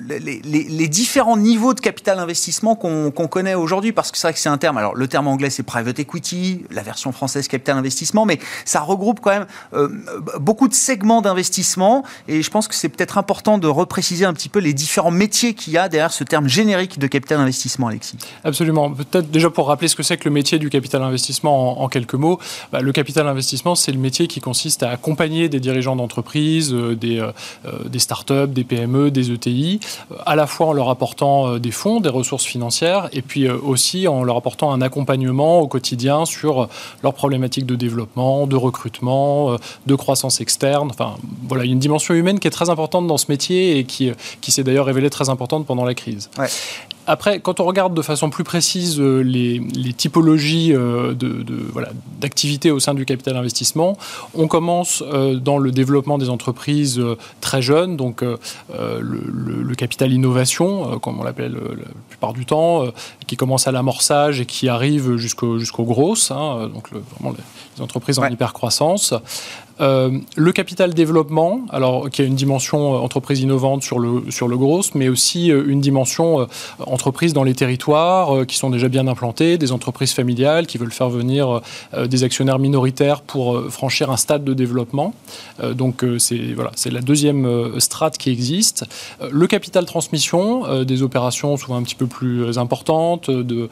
les, 0.09 0.87
différents 0.87 1.37
niveaux 1.37 1.73
de 1.73 1.79
capital 1.79 2.19
investissement 2.19 2.75
qu'on 2.75 3.11
connaît 3.27 3.55
aujourd'hui, 3.55 3.91
parce 3.91 4.11
que 4.11 4.17
c'est 4.17 4.27
vrai 4.27 4.33
que 4.33 4.39
c'est 4.39 4.49
un 4.49 4.57
terme. 4.57 4.77
Alors 4.77 4.95
le 4.95 5.07
terme 5.07 5.27
anglais 5.27 5.49
c'est 5.49 5.63
private 5.63 5.99
equity, 5.99 6.65
la 6.71 6.81
version 6.81 7.11
française 7.11 7.47
capital 7.47 7.77
investissement, 7.77 8.25
mais 8.25 8.39
ça 8.65 8.81
regroupe 8.81 9.19
quand 9.19 9.31
même 9.31 9.45
beaucoup 10.39 10.67
de 10.67 10.73
segments 10.73 11.21
d'investissement. 11.21 12.03
Et 12.27 12.41
je 12.41 12.49
pense 12.49 12.67
que 12.67 12.75
c'est 12.75 12.89
peut-être 12.89 13.17
important 13.17 13.57
de 13.57 13.67
repréciser 13.67 14.25
un 14.25 14.33
petit 14.33 14.49
peu 14.49 14.59
les 14.59 14.73
différents 14.73 15.11
métiers 15.11 15.53
qu'il 15.53 15.73
y 15.73 15.77
a 15.77 15.89
derrière 15.89 16.11
ce 16.11 16.23
terme 16.23 16.47
générique 16.47 16.99
de 16.99 17.07
capital 17.07 17.39
investissement, 17.39 17.87
Alexis. 17.87 18.17
Absolument. 18.43 18.91
Peut-être 18.91 19.29
déjà 19.29 19.49
pour 19.49 19.67
rappeler 19.67 19.87
ce 19.87 19.95
que 19.95 20.03
c'est 20.03 20.17
que 20.17 20.25
le 20.25 20.33
métier 20.33 20.59
du 20.59 20.69
capital 20.69 21.03
investissement 21.03 21.74
en, 21.74 21.74
quelques 21.89 22.15
mots. 22.15 22.39
Bah, 22.71 22.81
le 22.81 22.91
capital 22.91 23.27
investissement, 23.27 23.75
c'est 23.75 23.91
le 23.91 23.99
métier 23.99 24.27
qui 24.27 24.39
consiste 24.39 24.83
à 24.83 24.89
accompagner 24.89 25.49
des 25.49 25.59
dirigeants 25.59 25.95
d'entreprise, 25.95 26.73
euh, 26.73 26.95
des, 26.95 27.19
euh, 27.19 27.31
euh, 27.65 27.87
des 27.87 27.99
startups, 27.99 28.47
des 28.47 28.63
PME, 28.63 29.11
des 29.11 29.31
ETI, 29.31 29.79
à 30.25 30.35
la 30.35 30.47
fois 30.47 30.67
en 30.67 30.73
leur 30.73 30.89
apportant 30.89 31.57
des 31.57 31.71
fonds, 31.71 31.99
des 31.99 32.09
ressources 32.09 32.45
financières, 32.45 33.09
et 33.13 33.21
puis 33.21 33.49
aussi 33.49 34.07
en 34.07 34.23
leur 34.23 34.37
apportant 34.37 34.71
un 34.71 34.81
accompagnement 34.81 35.59
au 35.59 35.67
quotidien 35.67 36.25
sur 36.25 36.67
leurs 37.03 37.13
problématiques 37.13 37.65
de 37.65 37.75
développement, 37.75 38.47
de 38.47 38.55
recrutement, 38.55 39.57
de 39.85 39.95
croissance 39.95 40.41
externe. 40.41 40.89
Enfin, 40.91 41.15
voilà, 41.47 41.63
il 41.63 41.67
y 41.67 41.71
a 41.71 41.73
une 41.73 41.79
dimension 41.79 42.13
humaine 42.13 42.39
qui 42.39 42.47
est 42.47 42.51
très 42.51 42.69
importante 42.69 43.07
dans 43.07 43.17
ce 43.17 43.25
métier 43.29 43.77
et 43.77 43.83
qui, 43.83 44.11
qui 44.41 44.51
s'est 44.51 44.63
d'ailleurs 44.63 44.85
révélée 44.85 45.09
très 45.09 45.29
importante 45.29 45.65
pendant 45.65 45.85
la 45.85 45.93
crise. 45.93 46.29
Après, 47.07 47.39
quand 47.39 47.59
on 47.59 47.65
regarde 47.65 47.93
de 47.93 48.01
façon 48.01 48.29
plus 48.29 48.43
précise 48.43 48.99
euh, 48.99 49.21
les, 49.21 49.61
typologies 49.93 50.73
euh, 50.73 51.13
de, 51.13 51.45
voilà, 51.71 51.89
d'activités 52.19 52.71
au 52.71 52.79
sein 52.79 52.93
du 52.93 53.05
capital 53.05 53.37
investissement, 53.37 53.97
on 54.33 54.47
commence 54.47 55.03
euh, 55.05 55.35
dans 55.35 55.57
le 55.57 55.71
développement 55.71 56.17
des 56.17 56.29
entreprises 56.29 57.01
très 57.41 57.61
jeunes, 57.61 57.97
donc 57.97 58.23
le, 58.23 59.75
capital 59.75 60.13
innovation, 60.13 60.99
comme 60.99 61.19
on 61.19 61.23
l'appelle 61.23 61.53
la 61.53 61.91
plupart 62.07 62.31
du 62.31 62.45
temps, 62.45 62.85
qui 63.27 63.35
commence 63.35 63.67
à 63.67 63.73
l'amorçage 63.73 64.39
et 64.39 64.45
qui 64.45 64.69
arrive 64.69 65.17
jusqu'aux 65.17 65.59
jusqu'aux 65.59 65.83
grosses, 65.83 66.31
hein, 66.31 66.69
donc 66.73 66.89
vraiment 66.91 67.35
les 67.75 67.83
entreprises 67.83 68.19
en 68.19 68.25
hypercroissance. 68.25 69.13
Euh, 69.81 70.19
le 70.35 70.51
capital 70.51 70.93
développement, 70.93 71.61
alors 71.69 72.09
qui 72.09 72.21
a 72.21 72.25
une 72.25 72.35
dimension 72.35 72.95
euh, 72.95 72.97
entreprise 72.97 73.41
innovante 73.41 73.83
sur 73.83 73.99
le, 73.99 74.23
sur 74.29 74.47
le 74.47 74.57
gros, 74.57 74.81
mais 74.93 75.09
aussi 75.09 75.51
euh, 75.51 75.65
une 75.67 75.81
dimension 75.81 76.47
entreprise 76.79 77.33
dans 77.33 77.43
les 77.43 77.53
territoires 77.53 78.45
qui 78.45 78.57
sont 78.57 78.69
déjà 78.69 78.87
bien 78.87 79.07
implantés, 79.07 79.57
des 79.57 79.71
entreprises 79.71 80.13
familiales 80.13 80.67
qui 80.67 80.77
veulent 80.77 80.91
faire 80.91 81.09
venir 81.09 81.61
des 81.97 82.23
actionnaires 82.23 82.59
minoritaires 82.59 83.21
pour 83.21 83.71
franchir 83.71 84.11
un 84.11 84.17
stade 84.17 84.43
de 84.43 84.53
développement. 84.53 85.13
donc 85.73 86.05
c'est 86.19 86.53
voilà, 86.53 86.71
c'est 86.75 86.91
la 86.91 87.01
deuxième 87.01 87.79
strate 87.79 88.17
qui 88.17 88.29
existe. 88.29 88.85
le 89.31 89.47
capital 89.47 89.85
transmission, 89.85 90.83
des 90.83 91.03
opérations 91.03 91.57
souvent 91.57 91.77
un 91.77 91.83
petit 91.83 91.95
peu 91.95 92.07
plus 92.07 92.57
importantes, 92.57 93.29
de 93.29 93.69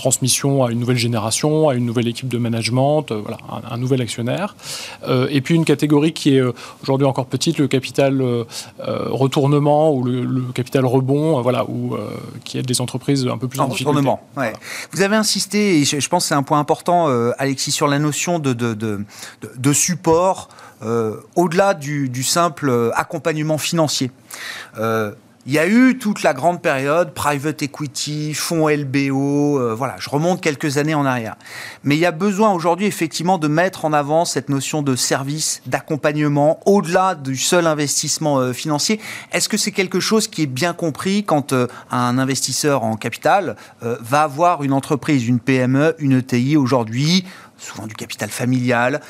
transmission 0.00 0.64
à 0.64 0.70
une 0.72 0.80
nouvelle 0.80 0.96
génération, 0.96 1.68
à 1.68 1.74
une 1.74 1.84
nouvelle 1.84 2.08
équipe 2.08 2.28
de 2.28 2.38
management, 2.38 3.04
euh, 3.10 3.20
voilà, 3.20 3.36
un, 3.70 3.76
nouvel 3.76 4.00
actionnaire. 4.00 4.56
Euh, 5.06 5.28
et 5.30 5.40
puis 5.42 5.54
une 5.54 5.66
catégorie 5.66 6.12
qui 6.12 6.36
est 6.36 6.40
euh, 6.40 6.52
aujourd'hui 6.82 7.06
encore 7.06 7.26
petite, 7.26 7.58
le 7.58 7.68
capital 7.68 8.22
retournement 8.78 9.92
ou 9.92 10.02
le, 10.04 10.52
capital 10.54 10.84
rebond, 10.86 11.40
voilà, 11.42 11.64
où, 11.68 11.96
qui 12.44 12.58
aide 12.58 12.66
des 12.66 12.80
entreprises 12.80 13.26
un 13.26 13.38
peu 13.38 13.48
plus 13.48 13.60
en. 13.60 13.68
Ouais. 14.36 14.52
Vous 14.92 15.02
avez 15.02 15.16
insisté, 15.16 15.80
et 15.80 15.84
je, 15.84 16.08
pense 16.08 16.24
que 16.24 16.28
c'est 16.28 16.34
un 16.34 16.42
point 16.42 16.58
important, 16.58 17.06
Alexis, 17.38 17.72
sur 17.72 17.86
la 17.86 17.98
notion 17.98 18.38
de, 18.38 18.52
de, 18.52 18.74
de, 18.74 19.04
de 19.56 19.72
support 19.72 20.48
au-delà 21.36 21.74
du, 21.74 22.08
du, 22.08 22.22
simple 22.22 22.90
accompagnement 22.94 23.58
financier. 23.58 24.10
Il 25.46 25.52
y 25.52 25.58
a 25.58 25.66
eu 25.66 25.96
toute 25.96 26.22
la 26.22 26.34
grande 26.34 26.60
période 26.60 27.14
private 27.14 27.62
equity, 27.62 28.34
fonds 28.34 28.68
LBO, 28.68 29.58
euh, 29.58 29.74
voilà, 29.74 29.96
je 29.98 30.10
remonte 30.10 30.42
quelques 30.42 30.76
années 30.76 30.94
en 30.94 31.06
arrière. 31.06 31.34
Mais 31.82 31.96
il 31.96 31.98
y 31.98 32.04
a 32.04 32.10
besoin 32.10 32.52
aujourd'hui 32.52 32.84
effectivement 32.84 33.38
de 33.38 33.48
mettre 33.48 33.86
en 33.86 33.94
avant 33.94 34.26
cette 34.26 34.50
notion 34.50 34.82
de 34.82 34.94
service, 34.96 35.62
d'accompagnement 35.64 36.60
au-delà 36.66 37.14
du 37.14 37.38
seul 37.38 37.66
investissement 37.66 38.38
euh, 38.38 38.52
financier. 38.52 39.00
Est-ce 39.32 39.48
que 39.48 39.56
c'est 39.56 39.72
quelque 39.72 39.98
chose 39.98 40.28
qui 40.28 40.42
est 40.42 40.46
bien 40.46 40.74
compris 40.74 41.24
quand 41.24 41.54
euh, 41.54 41.68
un 41.90 42.18
investisseur 42.18 42.84
en 42.84 42.96
capital 42.96 43.56
va 43.80 44.22
avoir 44.22 44.62
une 44.62 44.74
entreprise, 44.74 45.26
une 45.26 45.40
PME, 45.40 45.94
une 45.98 46.18
ETI 46.18 46.56
aujourd'hui 46.56 47.24
souvent 47.56 47.86
du 47.86 47.94
capital 47.94 48.30
familial, 48.30 49.02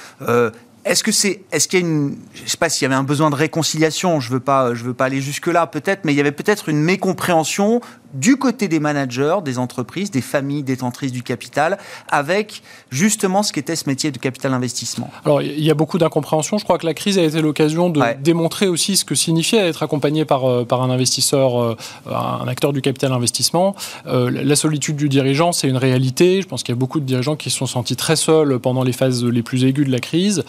est-ce 0.85 1.05
que 1.05 1.12
c'est, 1.12 1.43
est-ce 1.53 1.68
qu'il 1.68 1.81
y 1.81 1.83
a 1.83 1.87
une, 1.87 2.16
je 2.35 2.49
sais 2.49 2.57
pas 2.57 2.68
s'il 2.68 2.85
y 2.85 2.87
avait 2.87 2.95
un 2.95 3.03
besoin 3.03 3.31
de 3.31 3.35
réconciliation, 3.35 4.20
je 4.20 4.31
veux 4.31 4.41
pas, 4.41 4.74
je 4.74 4.85
veux 4.85 4.95
pas 4.95 5.07
aller 5.07 5.20
jusque 5.20 5.47
là 5.47 5.66
peut-être, 5.66 6.05
mais 6.05 6.12
il 6.12 6.16
y 6.16 6.20
avait 6.20 6.33
peut-être 6.33 6.68
une 6.68 6.83
mécompréhension 6.83 7.81
du 8.15 8.37
côté 8.37 8.69
des 8.69 8.81
managers, 8.81 9.39
des 9.45 9.59
entreprises, 9.59 10.11
des 10.11 10.21
familles 10.21 10.63
détentrices 10.63 11.13
du 11.13 11.23
capital, 11.23 11.79
avec 12.09 12.63
justement 12.91 13.43
ce 13.43 13.53
qu'était 13.53 13.77
ce 13.77 13.89
métier 13.89 14.11
de 14.11 14.19
capital 14.19 14.53
investissement 14.53 15.11
Alors, 15.25 15.43
il 15.43 15.63
y 15.63 15.71
a 15.71 15.75
beaucoup 15.75 15.99
d'incompréhension. 15.99 16.59
Je 16.59 16.65
crois 16.65 16.79
que 16.79 16.87
la 16.87 16.95
crise 16.95 17.19
a 17.19 17.23
été 17.23 17.41
l'occasion 17.41 17.91
de 17.91 18.01
démontrer 18.23 18.69
aussi 18.69 18.97
ce 18.97 19.05
que 19.05 19.15
signifiait 19.15 19.69
être 19.69 19.83
accompagné 19.83 20.25
par, 20.25 20.45
euh, 20.45 20.65
par 20.65 20.83
un 20.83 20.91
investisseur, 20.91 21.61
euh, 21.61 21.77
un 22.07 22.49
acteur 22.49 22.73
du 22.73 22.81
capital 22.83 23.13
investissement. 23.13 23.75
Euh, 24.07 24.31
la 24.31 24.57
solitude 24.57 24.97
du 24.97 25.09
dirigeant, 25.09 25.53
c'est 25.53 25.69
une 25.69 25.77
réalité. 25.77 26.43
Je 26.43 26.49
pense 26.49 26.63
qu'il 26.63 26.75
y 26.75 26.79
a 26.79 26.79
beaucoup 26.79 27.01
de 27.01 27.05
dirigeants 27.05 27.37
qui 27.37 27.51
se 27.51 27.59
sont 27.59 27.67
sentis 27.67 27.97
très 27.97 28.17
seuls 28.17 28.59
pendant 28.59 28.83
les 28.83 28.93
phases 28.93 29.25
les 29.25 29.43
plus 29.43 29.65
aiguës 29.65 29.87
de 29.87 29.93
la 29.93 30.01
crise. 30.01 30.45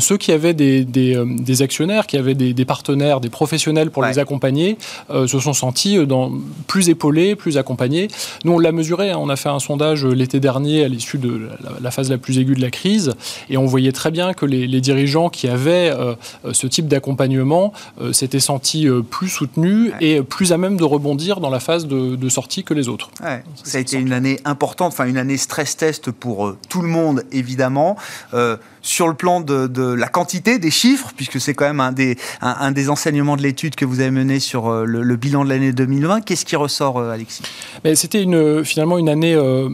ceux 0.00 0.16
qui 0.16 0.32
avaient 0.32 0.54
des, 0.54 0.84
des, 0.84 1.62
actionnaires, 1.62 2.06
qui 2.06 2.16
avaient 2.16 2.34
des, 2.34 2.64
partenaires, 2.64 3.20
des 3.20 3.30
professionnels 3.30 3.90
pour 3.90 4.04
les 4.04 4.18
accompagner, 4.18 4.78
se 5.10 5.38
sont 5.38 5.52
sentis 5.52 6.04
dans, 6.06 6.32
plus 6.66 6.88
plus 6.96 7.58
accompagné. 7.58 8.08
Nous, 8.44 8.52
on 8.52 8.58
l'a 8.58 8.72
mesuré, 8.72 9.10
hein. 9.10 9.18
on 9.18 9.28
a 9.28 9.36
fait 9.36 9.48
un 9.48 9.58
sondage 9.58 10.04
euh, 10.04 10.12
l'été 10.12 10.40
dernier 10.40 10.84
à 10.84 10.88
l'issue 10.88 11.18
de 11.18 11.48
la, 11.80 11.90
phase 11.90 12.10
la 12.10 12.18
plus 12.18 12.38
aiguë 12.38 12.54
de 12.54 12.60
la 12.60 12.70
crise, 12.70 13.12
et 13.48 13.56
on 13.56 13.66
voyait 13.66 13.92
très 13.92 14.10
bien 14.10 14.34
que 14.34 14.44
les, 14.46 14.80
dirigeants 14.80 15.30
qui 15.30 15.48
avaient 15.48 15.90
euh, 15.90 16.14
euh, 16.44 16.52
ce 16.52 16.66
type 16.66 16.86
d'accompagnement 16.86 17.72
s'étaient 18.12 18.40
sentis 18.40 18.86
plus 19.10 19.28
soutenus 19.28 19.92
et 20.00 20.20
plus 20.22 20.52
à 20.52 20.58
même 20.58 20.76
de 20.76 20.84
rebondir 20.84 21.40
dans 21.40 21.50
la 21.50 21.60
phase 21.60 21.86
de, 21.86 22.28
sortie 22.28 22.64
que 22.64 22.74
les 22.74 22.88
autres. 22.88 23.10
Ça 23.62 23.78
a 23.78 23.80
été 23.80 23.96
une 23.96 24.12
année 24.12 24.40
importante, 24.44 24.92
enfin 24.92 25.06
une 25.06 25.16
année 25.16 25.36
stress 25.36 25.76
test 25.76 26.10
pour 26.10 26.54
tout 26.68 26.82
le 26.82 26.88
monde, 26.88 27.22
évidemment 27.32 27.96
sur 28.86 29.08
le 29.08 29.14
plan 29.14 29.40
de, 29.40 29.92
la 29.92 30.08
quantité 30.08 30.58
des 30.58 30.70
chiffres, 30.70 31.10
puisque 31.16 31.40
c'est 31.40 31.54
quand 31.54 31.66
même 31.66 31.80
un 31.80 31.92
des, 32.72 32.88
enseignements 32.88 33.36
de 33.36 33.42
l'étude 33.42 33.74
que 33.74 33.84
vous 33.84 34.00
avez 34.00 34.12
mené 34.12 34.38
sur 34.38 34.68
euh, 34.68 34.84
le, 34.84 35.16
bilan 35.16 35.44
de 35.44 35.48
l'année 35.48 35.72
2020. 35.72 36.20
Qu'est-ce 36.20 36.44
qui 36.44 36.56
ressort, 36.56 36.98
euh, 36.98 37.10
Alexis? 37.10 37.42
C'était 37.94 38.22
une, 38.22 38.64
finalement 38.64 38.96
une 38.98 39.08
année 39.08 39.34
euh, 39.34 39.68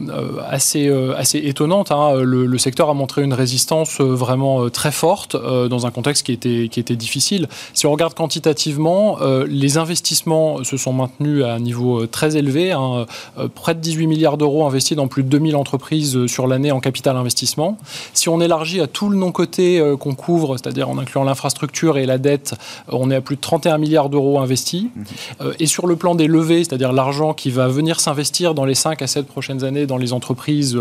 assez, 0.49 0.89
étonnante. 1.33 1.91
Hein. 1.91 2.15
Le, 2.23 2.57
secteur 2.57 2.89
a 2.89 2.93
montré 2.93 3.23
une 3.23 3.33
résistance 3.33 3.99
vraiment 3.99 4.69
très 4.69 4.91
forte 4.91 5.35
dans 5.35 5.85
un 5.85 5.91
contexte 5.91 6.25
qui 6.25 6.31
était, 6.31 6.69
qui 6.71 6.79
était 6.79 6.95
difficile. 6.95 7.47
Si 7.73 7.85
on 7.85 7.91
regarde 7.91 8.13
quantitativement, 8.13 9.17
les 9.45 9.77
investissements 9.77 10.63
se 10.63 10.77
sont 10.77 10.93
maintenus 10.93 11.43
à 11.43 11.53
un 11.53 11.59
niveau 11.59 12.07
très 12.07 12.37
élevé. 12.37 12.71
Hein. 12.71 13.05
Près 13.53 13.75
de 13.75 13.79
18 13.81 14.07
milliards 14.07 14.37
d'euros 14.37 14.65
investis 14.65 14.95
dans 14.95 15.07
plus 15.07 15.23
de 15.23 15.29
2000 15.29 15.55
entreprises 15.55 16.25
sur 16.27 16.47
l'année 16.47 16.71
en 16.71 16.79
capital 16.79 17.17
investissement. 17.17 17.77
Si 18.13 18.29
on 18.29 18.39
élargit 18.39 18.79
à 18.79 18.87
tout 18.87 19.02
tout 19.03 19.09
le 19.09 19.17
non-côté 19.17 19.81
euh, 19.81 19.97
qu'on 19.97 20.15
couvre, 20.15 20.55
c'est-à-dire 20.55 20.87
en 20.89 20.97
incluant 20.97 21.25
l'infrastructure 21.25 21.97
et 21.97 22.05
la 22.05 22.17
dette, 22.17 22.53
euh, 22.87 22.93
on 22.93 23.11
est 23.11 23.15
à 23.15 23.21
plus 23.21 23.35
de 23.35 23.41
31 23.41 23.77
milliards 23.77 24.07
d'euros 24.07 24.39
investis. 24.39 24.83
Mhm. 24.83 25.05
Euh, 25.41 25.53
et 25.59 25.65
sur 25.65 25.87
le 25.87 25.97
plan 25.97 26.15
des 26.15 26.27
levées, 26.27 26.63
c'est-à-dire 26.63 26.93
l'argent 26.93 27.33
qui 27.33 27.51
va 27.51 27.67
venir 27.67 27.99
s'investir 27.99 28.53
dans 28.53 28.63
les 28.63 28.75
5 28.75 29.01
à 29.01 29.07
7 29.07 29.27
prochaines 29.27 29.65
années 29.65 29.85
dans 29.85 29.97
les 29.97 30.13
entreprises 30.13 30.79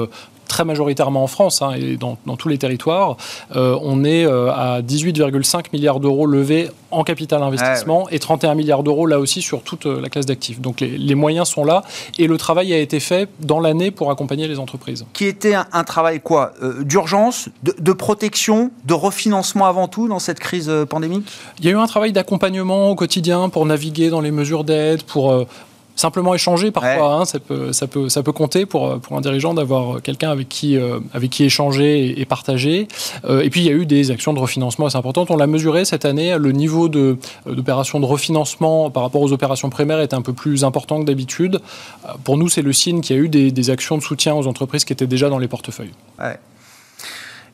très 0.52 0.64
majoritairement 0.64 1.24
en 1.24 1.26
France 1.26 1.62
hein, 1.62 1.72
et 1.72 1.96
dans, 1.96 2.16
tous 2.36 2.48
les 2.48 2.58
territoires, 2.58 3.16
on 3.54 4.04
est 4.04 4.24
à 4.26 4.82
18,5 4.82 5.64
milliards 5.72 5.98
d'euros 5.98 6.26
levés 6.26 6.68
en 6.90 7.04
capital 7.04 7.42
investissement 7.42 8.06
et 8.10 8.18
31 8.18 8.54
milliards 8.54 8.82
d'euros 8.82 9.06
là 9.06 9.18
aussi 9.18 9.40
sur 9.40 9.62
toute 9.62 9.86
la 9.86 10.08
classe 10.10 10.26
d'actifs. 10.26 10.60
Donc 10.60 10.80
les, 10.80 11.14
moyens 11.14 11.48
sont 11.48 11.64
là 11.64 11.82
et 12.18 12.26
le 12.26 12.36
travail 12.36 12.72
a 12.74 12.78
été 12.78 13.00
fait 13.00 13.28
dans 13.40 13.60
l'année 13.60 13.90
pour 13.90 14.10
accompagner 14.10 14.46
les 14.46 14.58
entreprises. 14.58 15.06
Qui 15.14 15.24
était 15.24 15.54
un, 15.54 15.84
travail 15.84 16.20
quoi 16.20 16.52
D'urgence, 16.80 17.48
de, 17.62 17.74
de 17.78 17.92
protection, 17.92 18.70
de 18.84 18.94
refinancement 18.94 19.66
avant 19.66 19.88
tout 19.88 20.08
dans 20.08 20.18
cette 20.18 20.38
crise 20.38 20.68
euh, 20.68 20.84
pandémique? 20.84 21.26
Il 21.58 21.64
y 21.64 21.68
a 21.68 21.72
eu 21.72 21.76
un 21.76 21.86
travail 21.86 22.12
d'accompagnement 22.12 22.90
au 22.90 22.94
quotidien 22.94 23.48
pour 23.48 23.66
naviguer 23.66 24.10
dans 24.10 24.20
les 24.20 24.30
mesures 24.30 24.64
d'aide, 24.64 25.02
pour 25.02 25.32
euh, 25.32 25.46
simplement 25.96 26.34
échanger 26.34 26.70
parfois. 26.70 27.14
Hein, 27.14 27.24
ça, 27.24 27.38
peut, 27.38 27.72
ça, 27.72 27.86
peut, 27.86 28.08
ça 28.08 28.22
peut 28.22 28.32
compter 28.32 28.66
pour, 28.66 28.98
pour 29.00 29.16
un 29.16 29.20
dirigeant 29.20 29.54
d'avoir 29.54 30.02
quelqu'un 30.02 30.30
avec 30.30 30.48
qui, 30.48 30.76
euh, 30.76 31.00
avec 31.12 31.30
qui 31.30 31.44
échanger 31.44 32.20
et, 32.20 32.24
partager. 32.24 32.88
et 33.28 33.50
puis 33.50 33.60
il 33.60 33.66
y 33.66 33.70
a 33.70 33.72
eu 33.72 33.86
des 33.86 34.10
actions 34.10 34.32
de 34.32 34.38
refinancement 34.38 34.86
assez 34.86 34.96
importantes. 34.96 35.30
On 35.30 35.36
l'a 35.36 35.46
mesuré 35.46 35.84
cette 35.84 36.04
année. 36.04 36.36
Le 36.38 36.52
niveau 36.52 36.88
d'opérations 36.88 38.00
de, 38.00 38.06
refinancement 38.06 38.90
par 38.90 39.02
rapport 39.02 39.20
aux 39.20 39.32
opérations 39.32 39.70
primaires 39.70 40.00
est 40.00 40.14
un 40.14 40.22
peu 40.22 40.32
plus 40.32 40.64
important 40.64 41.00
que 41.00 41.06
d'habitude. 41.06 41.60
pour 42.24 42.36
nous, 42.36 42.48
c'est 42.48 42.62
le 42.62 42.72
signe 42.72 43.00
qu'il 43.00 43.16
y 43.16 43.18
a 43.18 43.22
eu 43.22 43.28
des, 43.28 43.50
des, 43.50 43.70
actions 43.70 43.96
de 43.96 44.02
soutien 44.02 44.34
aux 44.34 44.46
entreprises 44.46 44.84
qui 44.84 44.92
étaient 44.92 45.06
déjà 45.06 45.28
dans 45.28 45.38
les 45.38 45.48
portefeuilles. 45.48 45.92
Ouais. 46.18 46.38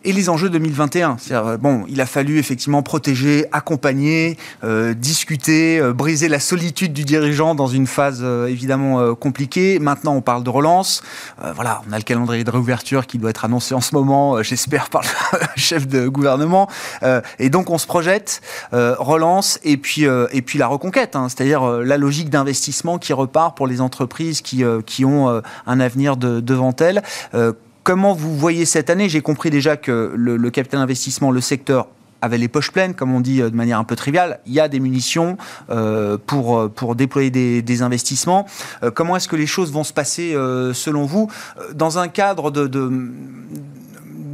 Et 0.04 0.12
les 0.12 0.28
enjeux 0.28 0.48
2021. 0.48 1.16
Euh, 1.30 1.56
bon, 1.56 1.84
il 1.88 2.00
a 2.00 2.06
fallu 2.06 2.38
effectivement 2.38 2.82
protéger, 2.82 3.46
accompagner, 3.52 4.38
euh, 4.64 4.94
discuter, 4.94 5.78
euh, 5.78 5.92
briser 5.92 6.28
la 6.28 6.40
solitude 6.40 6.92
du 6.92 7.04
dirigeant 7.04 7.54
dans 7.54 7.66
une 7.66 7.86
phase 7.86 8.24
évidemment 8.48 9.14
compliquée. 9.14 9.78
Maintenant, 9.78 10.14
on 10.14 10.20
parle 10.20 10.44
de 10.44 10.50
relance. 10.50 11.02
voilà, 11.54 11.82
on 11.88 11.92
a 11.92 11.96
le 11.96 12.02
calendrier 12.02 12.44
de 12.44 12.50
réouverture 12.50 13.06
qui 13.06 13.18
doit 13.18 13.30
être 13.30 13.44
annoncé 13.44 13.74
en 13.74 13.80
ce 13.80 13.94
moment, 13.94 14.42
j'espère, 14.42 14.88
par 14.90 15.02
le 15.32 15.38
chef 15.56 15.86
de 15.86 16.08
gouvernement. 16.08 16.68
et 17.38 17.50
donc, 17.50 17.70
on 17.70 17.78
se 17.78 17.86
projette, 17.86 18.40
relance 18.72 19.58
et 19.64 19.76
puis, 19.76 20.04
et 20.04 20.42
puis 20.42 20.58
la 20.58 20.66
reconquête, 20.66 21.16
hein. 21.16 21.28
c'est-à-dire 21.28 21.62
la 21.64 21.96
logique 21.96 22.30
d'investissement 22.30 22.98
qui 22.98 23.12
repart 23.12 23.56
pour 23.56 23.66
les 23.66 23.80
entreprises 23.80 24.40
qui, 24.40 24.64
qui 24.86 25.04
ont 25.04 25.42
un 25.66 25.80
avenir 25.80 26.16
de, 26.16 26.40
devant 26.40 26.74
elles 26.76 27.02
Comment 27.88 28.12
vous 28.12 28.36
voyez 28.36 28.66
cette 28.66 28.90
année? 28.90 29.08
J'ai 29.08 29.22
compris 29.22 29.48
déjà 29.48 29.78
que 29.78 30.12
le, 30.14 30.50
capital 30.50 30.78
investissement, 30.78 31.30
le 31.30 31.40
secteur 31.40 31.88
avait 32.20 32.36
les 32.36 32.46
poches 32.46 32.70
pleines, 32.70 32.92
comme 32.92 33.14
on 33.14 33.20
dit 33.20 33.40
euh, 33.40 33.48
de 33.48 33.56
manière 33.56 33.78
un 33.78 33.84
peu 33.84 33.96
triviale. 33.96 34.40
Il 34.44 34.52
y 34.52 34.60
a 34.60 34.68
des 34.68 34.78
munitions 34.78 35.38
euh, 35.70 36.18
pour, 36.26 36.58
euh, 36.58 36.68
pour 36.68 36.96
déployer 36.96 37.30
des, 37.30 37.82
investissements. 37.82 38.44
comment 38.94 39.16
est-ce 39.16 39.26
que 39.26 39.36
les 39.36 39.46
choses 39.46 39.72
vont 39.72 39.84
se 39.84 39.94
passer 39.94 40.32
selon 40.74 41.06
vous? 41.06 41.30
Dans 41.72 41.98
un 41.98 42.08
cadre 42.08 42.50
de 42.50 42.90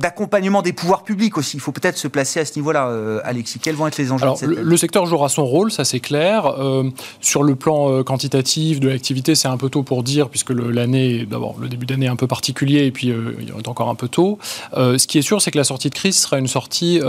d'accompagnement 0.05 0.61
des 0.61 0.75
pouvoirs 0.75 1.03
publics 1.03 1.39
aussi. 1.39 1.57
Il 1.57 1.61
faut 1.61 1.73
peut-être 1.73 1.97
se 1.97 2.09
placer 2.09 2.39
à 2.39 2.45
ce 2.45 2.57
niveau-là, 2.57 2.89
euh, 2.89 3.21
Alexis. 3.25 3.59
Quels 3.59 3.75
vont 3.75 3.87
être 3.87 3.97
les 3.97 4.13
enjeux 4.13 4.25
Alors, 4.25 4.39
le, 4.43 4.77
secteur 4.77 5.07
jouera 5.07 5.31
son 5.31 5.47
rôle, 5.47 5.73
ça 5.73 5.87
c'est 5.87 6.01
clair. 6.01 6.45
Euh, 6.47 6.91
sur 7.23 7.43
le 7.43 7.55
plan 7.55 7.91
euh, 7.91 8.03
quantitatif 8.03 8.81
de 8.81 8.91
l'activité, 8.91 9.35
c'est 9.35 9.49
un 9.49 9.57
peu 9.57 9.71
tôt 9.71 9.83
pour 9.83 10.03
dire, 10.03 10.29
puisque 10.29 10.51
l'année, 10.51 11.25
d'abord, 11.25 11.57
le 11.59 11.71
début 11.71 11.87
d'année 11.87 12.05
est 12.05 12.11
un 12.11 12.17
peu 12.17 12.27
particulier, 12.27 12.85
et 12.85 12.91
puis 12.91 13.15
il 13.41 13.49
est 13.49 13.69
encore 13.69 13.89
un 13.89 13.95
peu 13.95 14.09
tôt. 14.09 14.39
ce 14.75 15.07
qui 15.07 15.17
est 15.17 15.23
sûr, 15.23 15.41
c'est 15.41 15.51
que 15.51 15.57
la 15.57 15.65
sortie 15.65 15.89
de 15.89 15.95
crise 15.95 16.19
sera 16.19 16.39
une 16.39 16.49
sortie 16.49 17.01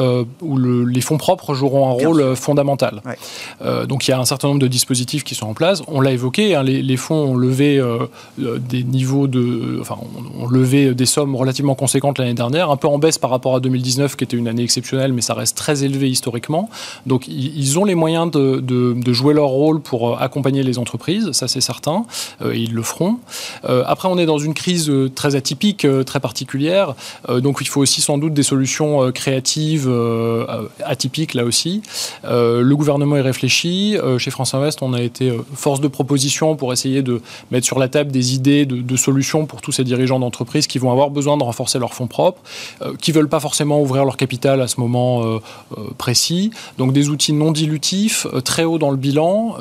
où 0.42 0.58
les 0.58 1.02
fonds 1.02 1.18
propres 1.18 1.54
joueront 1.54 1.90
un 1.90 1.92
rôle 1.92 2.36
fondamental. 2.38 3.02
donc 3.90 4.08
il 4.08 4.12
y 4.12 4.14
a 4.14 4.20
un 4.20 4.26
certain 4.26 4.48
nombre 4.48 4.62
de 4.62 4.68
dispositifs 4.68 5.26
qui 5.26 5.36
sont 5.36 5.48
en 5.48 5.54
place. 5.54 5.82
On 5.88 6.00
l'a 6.00 6.12
évoqué, 6.12 6.56
hein, 6.56 6.64
les, 6.64 6.98
fonds 6.98 7.34
ont 7.34 7.36
levé 7.36 7.84
des 8.38 8.84
niveaux 8.84 9.28
de, 9.28 9.80
enfin, 9.82 9.98
ont 10.40 10.48
levé 10.48 10.94
des 10.94 11.06
sommes 11.06 11.36
relativement 11.36 11.76
conséquentes 11.76 12.20
l'année 12.20 12.34
dernière, 12.34 12.72
un 12.72 12.78
peu 12.78 12.85
en 12.88 12.98
baisse 12.98 13.18
par 13.18 13.30
rapport 13.30 13.56
à 13.56 13.60
2019, 13.60 14.16
qui 14.16 14.24
était 14.24 14.38
une 14.38 14.48
année 14.48 14.64
exceptionnelle, 14.64 15.14
mais 15.14 15.22
ça 15.22 15.34
reste 15.34 15.58
très 15.58 15.84
élevé 15.84 16.10
historiquement. 16.10 16.70
Donc 17.06 17.28
ils 17.28 17.80
ont 17.80 17.86
les 17.86 17.96
moyens 17.96 18.32
de, 18.32 19.14
jouer 19.14 19.34
leur 19.34 19.48
rôle 19.48 19.82
pour 19.82 20.10
euh, 20.10 20.18
accompagner 20.20 20.64
les 20.64 20.78
entreprises, 20.78 21.32
ça 21.32 21.48
c'est 21.48 21.62
certain, 21.62 22.06
euh, 22.42 22.54
et 22.54 22.60
ils 22.60 22.74
le 22.74 22.84
feront. 22.84 23.20
Euh, 23.70 23.84
après, 23.88 24.10
on 24.10 24.18
est 24.18 24.26
dans 24.26 24.38
une 24.38 24.54
crise 24.54 24.92
très 25.16 25.36
atypique, 25.36 25.88
très 26.06 26.20
particulière, 26.20 26.96
donc 27.30 27.58
il 27.62 27.68
faut 27.68 27.82
aussi 27.82 28.02
sans 28.02 28.18
doute 28.18 28.34
des 28.34 28.44
solutions 28.44 29.12
créatives, 29.12 29.90
atypiques 30.84 31.34
là 31.34 31.46
aussi. 31.46 31.82
le 32.24 32.74
gouvernement 32.74 33.18
est 33.18 33.22
réfléchi. 33.22 33.98
Chez 34.18 34.32
France 34.32 34.54
Invest, 34.54 34.82
on 34.82 34.94
a 34.94 35.02
été 35.02 35.32
force 35.54 35.82
de 35.82 35.88
proposition 35.88 36.56
pour 36.56 36.74
essayer 36.74 37.02
de 37.02 37.22
mettre 37.52 37.66
sur 37.66 37.80
la 37.80 37.88
table 37.88 38.12
des 38.12 38.34
idées 38.34 38.66
de, 38.66 38.82
de 38.82 38.96
solutions 38.96 39.46
pour 39.46 39.62
tous 39.62 39.72
ces 39.72 39.84
dirigeants 39.84 40.20
d'entreprise 40.20 40.68
qui 40.68 40.80
vont 40.80 40.92
avoir 40.92 41.10
besoin 41.10 41.38
de 41.38 41.44
renforcer 41.44 41.80
leurs 41.80 41.94
fonds 41.94 42.08
propres. 42.08 42.42
Euh, 42.82 42.94
qui 43.00 43.12
veulent 43.12 43.30
pas 43.30 43.40
forcément 43.40 43.82
ouvrir 43.82 44.06
leur 44.06 44.18
capital 44.18 44.62
à 44.62 44.68
ce 44.68 44.80
moment 44.80 45.24
euh, 45.24 45.40
euh, 45.78 45.82
précis. 45.98 46.52
Donc 46.78 46.94
des 46.94 47.10
outils 47.10 47.34
non 47.34 47.52
dilutifs, 47.52 48.28
très 48.44 48.64
hauts 48.64 48.78
dans 48.78 48.92
le 48.92 48.98
bilan. 48.98 49.56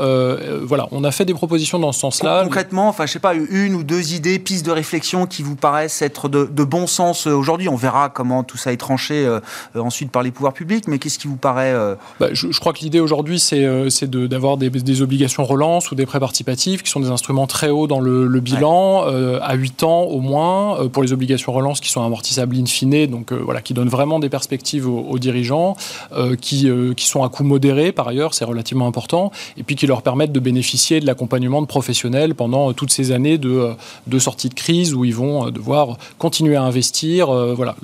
voilà, 0.63 0.89
on 0.91 1.05
a 1.05 1.11
fait 1.11 1.25
des 1.25 1.35
propositions 1.35 1.79
dans 1.79 1.93
ce 1.93 2.01
sens-là. 2.01 2.43
Concrètement, 2.45 2.89
enfin, 2.89 3.07
je 3.07 3.13
sais 3.13 3.19
pas, 3.19 3.35
une 3.35 3.75
ou 3.75 3.83
deux 3.83 4.15
idées, 4.15 4.39
pistes 4.39 4.67
de 4.67 4.71
réflexion 4.71 5.27
qui 5.27 5.43
vous 5.43 5.57
paraissent 5.57 6.03
être 6.03 6.29
de, 6.29 6.65
bon 6.65 6.87
sens 6.87 7.27
aujourd'hui. 7.27 7.69
On 7.69 7.77
verra 7.77 8.09
comment 8.09 8.43
tout 8.43 8.57
ça 8.57 8.73
est 8.73 8.77
tranché 8.77 9.29
ensuite 9.75 10.11
par 10.11 10.23
les 10.23 10.31
pouvoirs 10.31 10.55
publics, 10.55 10.89
mais 10.89 10.99
qu'est-ce 10.99 11.19
qui 11.19 11.29
vous 11.29 11.37
paraît 11.37 11.75
bah, 12.21 12.29
je, 12.33 12.59
crois 12.59 12.73
que 12.73 12.81
l'idée 12.81 13.01
aujourd'hui, 13.01 13.39
c'est 13.39 14.05
d'avoir 14.05 14.57
des, 14.57 14.71
des, 14.71 15.03
obligations 15.03 15.45
relance 15.45 15.91
ou 15.91 15.95
des 15.95 16.07
prêts 16.07 16.21
participatifs 16.21 16.83
qui 16.83 16.91
sont 16.91 17.01
des 17.01 17.11
instruments 17.11 17.47
très 17.47 17.71
hauts 17.71 17.87
dans 17.87 18.01
le, 18.01 18.41
bilan, 18.41 19.05
à 19.41 19.55
8 19.55 19.83
ans 19.83 20.03
au 20.03 20.21
moins, 20.21 20.89
pour 20.89 21.03
les 21.03 21.13
obligations 21.13 21.53
relance 21.53 21.81
qui 21.81 21.91
sont 21.91 22.03
amortissables 22.03 22.57
in 22.57 22.67
fine 22.67 22.94
donc 23.07 23.33
euh, 23.33 23.41
voilà, 23.43 23.61
qui 23.61 23.75
donne 23.75 23.89
vraiment 23.89 24.19
des 24.19 24.29
perspectives 24.29 24.89
aux, 24.89 25.19
dirigeants, 25.19 25.77
euh, 26.13 26.37
qui, 26.37 26.69
euh, 26.69 26.95
qui 26.95 27.07
sont 27.07 27.23
à 27.23 27.29
coût 27.29 27.45
modéré 27.45 27.93
par 27.93 28.09
ailleurs, 28.09 28.35
c'est 28.35 28.45
relativement 28.45 28.87
important, 28.87 29.33
et 29.57 29.63
puis 29.63 29.77
qui 29.77 29.87
leur 29.87 30.03
permettent 30.03 30.33
de 30.33 30.41
bénéficier 30.41 31.01
de 31.01 31.07
l'accompagnement 31.07 31.61
de 31.61 31.67
professionnels 31.67 32.35
pendant 32.35 32.73
toutes 32.73 32.91
ces 32.91 33.13
années 33.13 33.39
de, 33.39 33.73
de 34.07 34.19
sortie 34.19 34.49
de 34.49 34.55
crise 34.55 34.95
où 34.95 35.05
ils 35.05 35.15
vont 35.15 35.51
devoir 35.51 35.99
continuer 36.19 36.57
à 36.57 36.63
investir. 36.63 37.27
voilà, 37.55 37.77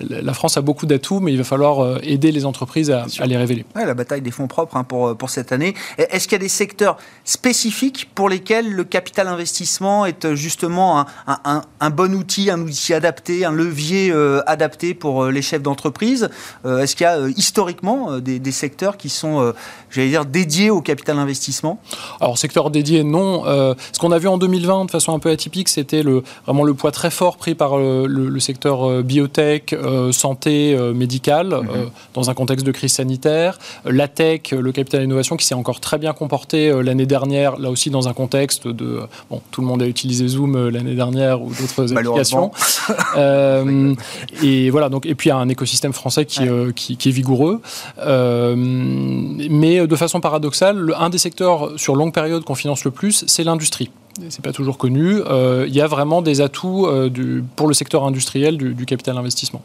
la 0.00 0.34
France 0.34 0.56
a 0.56 0.60
beaucoup 0.60 0.86
d'atouts, 0.86 1.20
mais 1.20 1.32
il 1.32 1.38
va 1.38 1.44
falloir 1.44 1.98
aider 2.02 2.32
les 2.32 2.44
entreprises 2.44 2.90
à, 2.90 3.06
les 3.26 3.36
révéler. 3.36 3.64
la 3.74 3.94
bataille 3.94 4.22
des 4.22 4.30
fonds 4.30 4.48
propres 4.48 4.76
hein, 4.76 4.84
pour, 4.84 5.16
pour 5.16 5.30
cette 5.30 5.52
année. 5.52 5.74
Est-ce 5.98 6.26
qu'il 6.26 6.32
y 6.32 6.40
a 6.40 6.44
des 6.44 6.48
secteurs 6.48 6.96
spécifiques 7.24 8.08
pour 8.14 8.28
lesquels 8.28 8.70
le 8.70 8.84
capital 8.84 9.28
investissement 9.28 10.06
est 10.06 10.34
justement 10.34 11.00
un, 11.00 11.06
un, 11.26 11.62
un 11.80 11.90
bon 11.90 12.14
outil, 12.14 12.50
un 12.50 12.60
outil 12.60 12.94
adapté, 12.94 13.44
un 13.44 13.52
levier 13.52 14.12
adapté 14.52 14.94
pour 14.94 15.24
euh, 15.24 15.30
les 15.30 15.42
chefs 15.42 15.62
d'entreprise 15.62 16.28
euh, 16.64 16.80
Est-ce 16.80 16.94
qu'il 16.94 17.04
y 17.04 17.08
a 17.08 17.16
euh, 17.16 17.32
historiquement 17.36 18.18
des, 18.18 18.52
secteurs 18.52 18.98
qui 18.98 19.08
sont, 19.08 19.52
j'allais 19.90 20.10
dire, 20.10 20.26
dédiés 20.26 20.68
au 20.68 20.82
capital 20.82 21.18
investissement? 21.18 21.80
Alors, 22.20 22.36
secteur 22.36 22.70
dédié, 22.70 23.02
non. 23.02 23.44
ce 23.44 23.98
qu'on 23.98 24.12
a 24.12 24.18
vu 24.18 24.28
en 24.28 24.36
2020, 24.36 24.84
de 24.84 24.90
façon 24.90 25.14
un 25.14 25.18
peu 25.18 25.30
atypique, 25.30 25.70
c'était 25.70 26.02
le, 26.02 26.22
vraiment 26.44 26.64
le 26.64 26.74
poids 26.74 26.92
très 26.92 27.10
fort 27.10 27.38
pris 27.38 27.54
par 27.54 27.78
le, 27.78 28.38
secteur 28.40 29.02
biotech, 29.02 29.74
santé, 30.10 30.76
médicale, 30.94 31.48
mhm. 31.48 31.90
dans 32.12 32.28
un 32.28 32.34
contexte 32.34 32.66
de 32.66 32.72
crise 32.72 32.92
sanitaire. 32.92 33.58
La 33.86 34.06
tech, 34.06 34.50
le 34.50 34.70
capital 34.70 35.02
innovation, 35.02 35.36
qui 35.36 35.46
s'est 35.46 35.54
encore 35.54 35.80
très 35.80 35.96
bien 35.96 36.12
comporté 36.12 36.70
l'année 36.82 37.06
dernière, 37.06 37.58
là 37.58 37.70
aussi 37.70 37.88
dans 37.88 38.08
un 38.08 38.12
contexte 38.12 38.68
de... 38.68 39.00
Bon, 39.30 39.40
tout 39.50 39.62
le 39.62 39.66
monde 39.66 39.82
a 39.82 39.86
utilisé 39.86 40.28
Zoom 40.28 40.68
l'année 40.68 40.94
dernière 40.94 41.40
ou 41.40 41.54
d'autres 41.54 41.96
applications. 41.96 42.50
Et 44.42 44.70
voilà, 44.70 44.88
donc, 44.88 45.06
et 45.06 45.14
puis 45.14 45.28
il 45.28 45.30
y 45.30 45.32
a 45.32 45.36
un 45.36 45.48
écosystème 45.48 45.92
français 45.92 46.26
qui, 46.26 46.48
euh, 46.48 46.72
qui, 46.72 46.92
est 46.94 47.12
vigoureux. 47.12 47.60
Euh, 47.98 48.54
mais 48.56 49.86
de 49.86 49.96
façon 49.96 50.20
paradoxale, 50.20 50.94
un 50.98 51.10
des 51.10 51.18
secteurs 51.18 51.72
sur 51.76 51.96
longue 51.96 52.12
période 52.12 52.44
qu'on 52.44 52.54
finance 52.54 52.84
le 52.84 52.90
plus, 52.90 53.24
c'est 53.26 53.44
l'industrie. 53.44 53.90
C'est 54.28 54.42
pas 54.42 54.52
toujours 54.52 54.76
connu. 54.76 55.20
Euh, 55.26 55.64
il 55.66 55.74
y 55.74 55.80
a 55.80 55.86
vraiment 55.86 56.20
des 56.20 56.42
atouts 56.42 56.86
du, 57.08 57.42
pour 57.56 57.66
le 57.66 57.74
secteur 57.74 58.04
industriel 58.04 58.58
du, 58.58 58.86
capital 58.86 59.16
investissement 59.16 59.62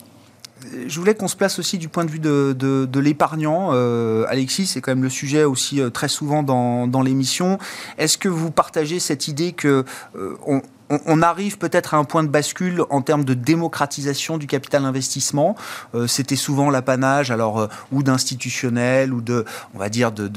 je 0.88 1.00
voulais 1.00 1.16
qu'on 1.16 1.30
se 1.30 1.38
place 1.38 1.60
aussi 1.60 1.78
du 1.78 1.88
point 1.88 2.04
de 2.04 2.12
vue 2.12 2.20
de, 2.20 2.54
de, 2.54 3.00
l'épargnant. 3.00 3.72
Alexis, 4.28 4.66
c'est 4.66 4.82
quand 4.82 4.92
même 4.92 5.04
le 5.04 5.10
sujet 5.10 5.46
aussi 5.46 5.80
très 5.94 6.10
souvent 6.10 6.44
dans, 6.44 6.88
dans 6.88 7.02
l'émission. 7.02 7.58
Est-ce 7.98 8.18
que 8.18 8.28
vous 8.28 8.52
partagez 8.52 9.00
cette 9.00 9.30
idée 9.30 9.54
que 9.54 9.86
on, 10.46 10.62
on, 10.90 11.22
arrive 11.22 11.58
peut-être 11.58 11.94
à 11.94 11.98
un 11.98 12.04
point 12.04 12.24
de 12.24 12.30
bascule 12.30 12.84
en 12.90 13.02
termes 13.02 13.26
de 13.26 13.34
démocratisation 13.34 14.38
du 14.38 14.48
capital 14.48 14.86
investissement. 14.86 15.56
Euh, 15.96 16.08
c'était 16.08 16.36
souvent 16.36 16.70
l'apanage, 16.70 17.32
alors 17.32 17.60
euh, 17.60 17.68
ou 17.92 18.04
d'institutionnels 18.04 19.14
ou 19.14 19.22
de, 19.22 19.46
on 19.76 19.80
va 19.80 19.90
dire, 19.90 20.12
de, 20.12 20.32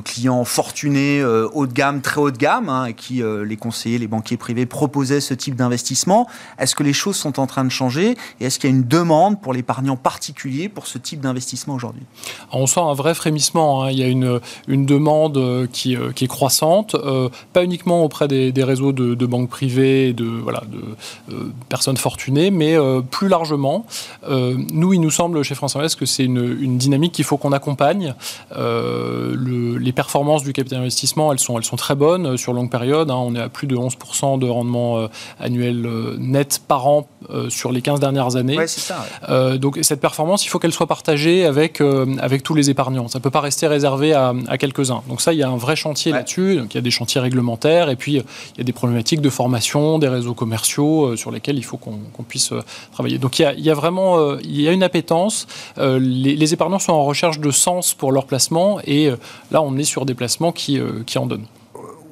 clients 0.00 0.44
fortunés 0.44 1.20
euh, 1.20 1.48
haut 1.52 1.66
de 1.66 1.72
gamme, 1.72 2.02
très 2.02 2.20
haut 2.20 2.30
de 2.30 2.36
gamme, 2.36 2.68
hein, 2.68 2.92
qui 2.92 3.22
les 3.44 3.56
conseillers, 3.56 3.98
les 3.98 4.06
banquiers 4.06 4.36
privés 4.36 4.66
proposaient 4.66 5.20
ce 5.20 5.34
type 5.34 5.56
d'investissement. 5.56 6.28
Est-ce 6.58 6.74
que 6.74 6.82
les 6.82 6.92
choses 6.92 7.16
sont 7.16 7.40
en 7.40 7.46
train 7.46 7.64
de 7.64 7.70
changer? 7.70 8.16
Et 8.40 8.46
est-ce 8.46 8.58
qu'il 8.58 8.70
y 8.70 8.72
a 8.72 8.76
une 8.76 8.86
demande 8.86 9.40
pour 9.40 9.52
l'épargnant 9.52 9.96
particulier 9.96 10.68
pour 10.68 10.86
ce 10.86 10.98
type 10.98 11.20
d'investissement 11.20 11.74
aujourd'hui? 11.74 12.02
On 12.52 12.66
sent 12.66 12.80
un 12.80 12.94
vrai 12.94 13.14
frémissement. 13.14 13.84
Hein. 13.84 13.90
Il 13.90 13.98
y 13.98 14.02
a 14.02 14.08
une, 14.08 14.40
demande 14.86 15.68
qui, 15.72 15.94
est 15.94 16.26
croissante, 16.26 16.96
pas 17.52 17.64
uniquement 17.64 18.04
auprès 18.04 18.28
des 18.28 18.64
réseaux 18.64 18.92
de, 18.92 19.26
banques 19.26 19.48
privées 19.48 19.63
de, 19.66 20.24
voilà, 20.24 20.62
de 20.70 21.34
euh, 21.34 21.50
personnes 21.68 21.96
fortunées, 21.96 22.50
mais 22.50 22.76
euh, 22.76 23.00
plus 23.00 23.28
largement, 23.28 23.86
euh, 24.28 24.54
nous, 24.70 24.92
il 24.92 25.00
nous 25.00 25.10
semble 25.10 25.42
chez 25.42 25.54
France 25.54 25.76
Invest 25.76 25.98
que 25.98 26.06
c'est 26.06 26.24
une, 26.24 26.78
dynamique 26.78 27.12
qu'il 27.12 27.24
faut 27.24 27.36
qu'on 27.36 27.52
accompagne. 27.52 28.14
les 28.56 29.92
performances 29.92 30.42
du 30.42 30.52
capital 30.52 30.80
investissement, 30.80 31.32
elles 31.32 31.38
sont, 31.38 31.56
elles 31.58 31.64
sont 31.64 31.76
très 31.76 31.94
bonnes 31.94 32.36
sur 32.36 32.52
longue 32.52 32.70
période. 32.70 33.10
Hein. 33.10 33.16
on 33.16 33.34
est 33.34 33.40
à 33.40 33.48
plus 33.48 33.66
de 33.66 33.76
11% 33.76 34.38
de 34.38 34.48
rendement 34.48 35.08
annuel 35.40 35.86
net 36.18 36.60
par 36.66 36.86
an 36.86 37.08
sur 37.48 37.72
les 37.72 37.80
15 37.80 38.00
dernières 38.00 38.36
années. 38.36 38.58
donc 39.58 39.78
cette 39.82 40.00
performance, 40.00 40.44
il 40.44 40.48
faut 40.48 40.58
qu'elle 40.58 40.72
soit 40.72 40.86
partagée 40.86 41.46
avec, 41.46 41.80
avec 42.18 42.42
tous 42.42 42.54
les 42.54 42.70
épargnants. 42.70 43.08
Ça 43.08 43.18
ne 43.18 43.22
peut 43.22 43.30
pas 43.30 43.40
rester 43.40 43.66
réservé 43.66 44.14
à, 44.14 44.34
quelques-uns. 44.58 45.02
Donc 45.08 45.20
ça, 45.20 45.32
il 45.32 45.38
y 45.38 45.42
a 45.42 45.48
un 45.48 45.56
vrai 45.56 45.76
chantier 45.76 46.12
là-dessus. 46.12 46.60
il 46.68 46.74
y 46.74 46.78
a 46.78 46.82
des 46.82 46.90
chantiers 46.90 47.20
réglementaires 47.20 47.88
et 47.88 47.96
puis 47.96 48.14
il 48.14 48.58
y 48.58 48.60
a 48.60 48.64
des 48.64 48.72
problématiques 48.72 49.20
de 49.20 49.30
formation 49.30 49.53
des 49.98 50.08
réseaux 50.08 50.34
commerciaux 50.34 51.06
euh, 51.06 51.16
sur 51.16 51.30
lesquels 51.30 51.56
il 51.56 51.64
faut 51.64 51.76
qu'on 51.76 52.22
puisse 52.22 52.52
euh, 52.52 52.62
travailler. 52.92 53.18
Donc 53.18 53.38
il 53.38 53.60
y 53.60 53.70
a, 53.70 53.74
vraiment 53.74 54.18
euh, 54.18 54.38
une 54.42 54.82
appétence. 54.82 55.46
Les, 55.76 56.52
épargnants 56.52 56.78
sont 56.78 56.92
en 56.92 57.04
recherche 57.04 57.40
de 57.40 57.50
sens 57.50 57.94
pour 57.94 58.12
leur 58.12 58.26
placement 58.26 58.78
et 58.84 59.10
là 59.50 59.62
on 59.62 59.76
est 59.78 59.84
sur 59.84 60.04
des 60.04 60.14
placements 60.14 60.52
qui 60.52 60.78
en 61.16 61.26
donnent 61.26 61.46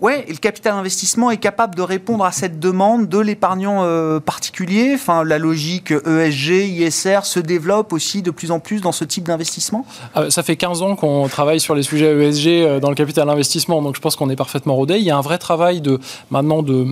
Ouais, 0.02 0.24
et 0.26 0.32
le 0.32 0.38
capital 0.38 0.74
investissement 0.74 1.30
est 1.30 1.36
capable 1.36 1.76
de 1.76 1.82
répondre 1.82 2.24
à 2.24 2.32
cette 2.32 2.58
demande 2.58 3.08
de 3.08 3.18
l'épargnant 3.18 3.84
euh, 3.84 4.18
particulier. 4.18 4.90
Enfin, 4.96 5.22
la 5.22 5.38
logique 5.38 5.92
ESG, 5.92 6.68
ISR 6.70 7.20
se 7.22 7.38
développe 7.38 7.92
aussi 7.92 8.20
de 8.20 8.32
plus 8.32 8.50
en 8.50 8.58
plus 8.58 8.80
dans 8.80 8.90
ce 8.90 9.04
type 9.04 9.28
d'investissement. 9.28 9.86
Ah, 10.16 10.28
ça 10.28 10.42
fait 10.42 10.56
15 10.56 10.82
ans 10.82 10.96
qu'on 10.96 11.28
travaille 11.28 11.60
sur 11.60 11.76
les 11.76 11.84
sujets 11.84 12.18
ESG 12.18 12.48
euh, 12.48 12.80
dans 12.80 12.88
le 12.88 12.96
capital 12.96 13.30
investissement, 13.30 13.80
donc 13.80 13.94
je 13.94 14.00
pense 14.00 14.16
qu'on 14.16 14.28
est 14.28 14.34
parfaitement 14.34 14.74
rodé. 14.74 14.96
Il 14.96 15.04
y 15.04 15.12
a 15.12 15.16
un 15.16 15.20
vrai 15.20 15.38
travail 15.38 15.80
de 15.80 16.00
maintenant 16.32 16.64
de, 16.64 16.84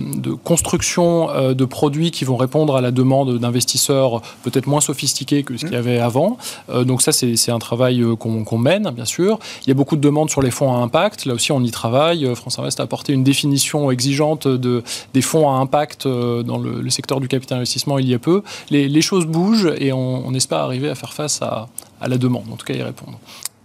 construction 0.45 1.29
euh, 1.31 1.53
de 1.53 1.65
produits 1.65 2.11
qui 2.11 2.23
vont 2.23 2.37
répondre 2.37 2.77
à 2.77 2.81
la 2.81 2.91
demande 2.91 3.39
d'investisseurs 3.39 4.21
peut-être 4.43 4.67
moins 4.67 4.79
sophistiqués 4.79 5.43
que 5.43 5.57
ce 5.57 5.65
qu'il 5.65 5.73
y 5.73 5.77
avait 5.77 5.99
avant. 5.99 6.37
donc 6.73 7.01
ça, 7.01 7.11
c'est 7.11 7.51
un 7.51 7.59
travail 7.59 8.05
qu'on 8.17 8.57
mène, 8.57 8.89
bien 8.91 9.03
sûr. 9.03 9.37
Il 9.63 9.67
y 9.67 9.71
a 9.71 9.73
beaucoup 9.73 9.97
de 9.97 10.01
demandes 10.01 10.29
sur 10.29 10.41
les 10.41 10.51
fonds 10.51 10.73
à 10.73 10.77
impact. 10.77 11.25
Là 11.25 11.33
aussi, 11.33 11.51
on 11.51 11.61
y 11.61 11.71
travaille. 11.71 12.33
France 12.35 12.57
Invest 12.57 12.79
a 12.79 12.83
apporté 12.83 13.00
une 13.09 13.23
définition 13.23 13.91
exigeante 13.91 14.47
de, 14.47 14.83
des 15.13 15.21
fonds 15.21 15.49
à 15.49 15.53
impact 15.53 16.05
euh, 16.05 16.43
dans 16.43 16.57
le, 16.57 16.89
secteur 16.89 17.19
du 17.19 17.27
capital 17.27 17.57
investissement 17.57 17.99
il 17.99 18.07
y 18.07 18.13
a 18.13 18.19
peu. 18.19 18.43
Les, 18.69 19.01
choses 19.01 19.25
bougent 19.25 19.73
et 19.77 19.93
on, 19.93 20.33
espère 20.33 20.59
arriver 20.59 20.89
à 20.89 20.95
faire 20.95 21.13
face 21.13 21.41
à, 21.41 21.69
la 22.05 22.17
demande, 22.17 22.45
en 22.51 22.55
tout 22.55 22.65
cas 22.65 22.73
y 22.73 22.83
répondre. 22.83 23.19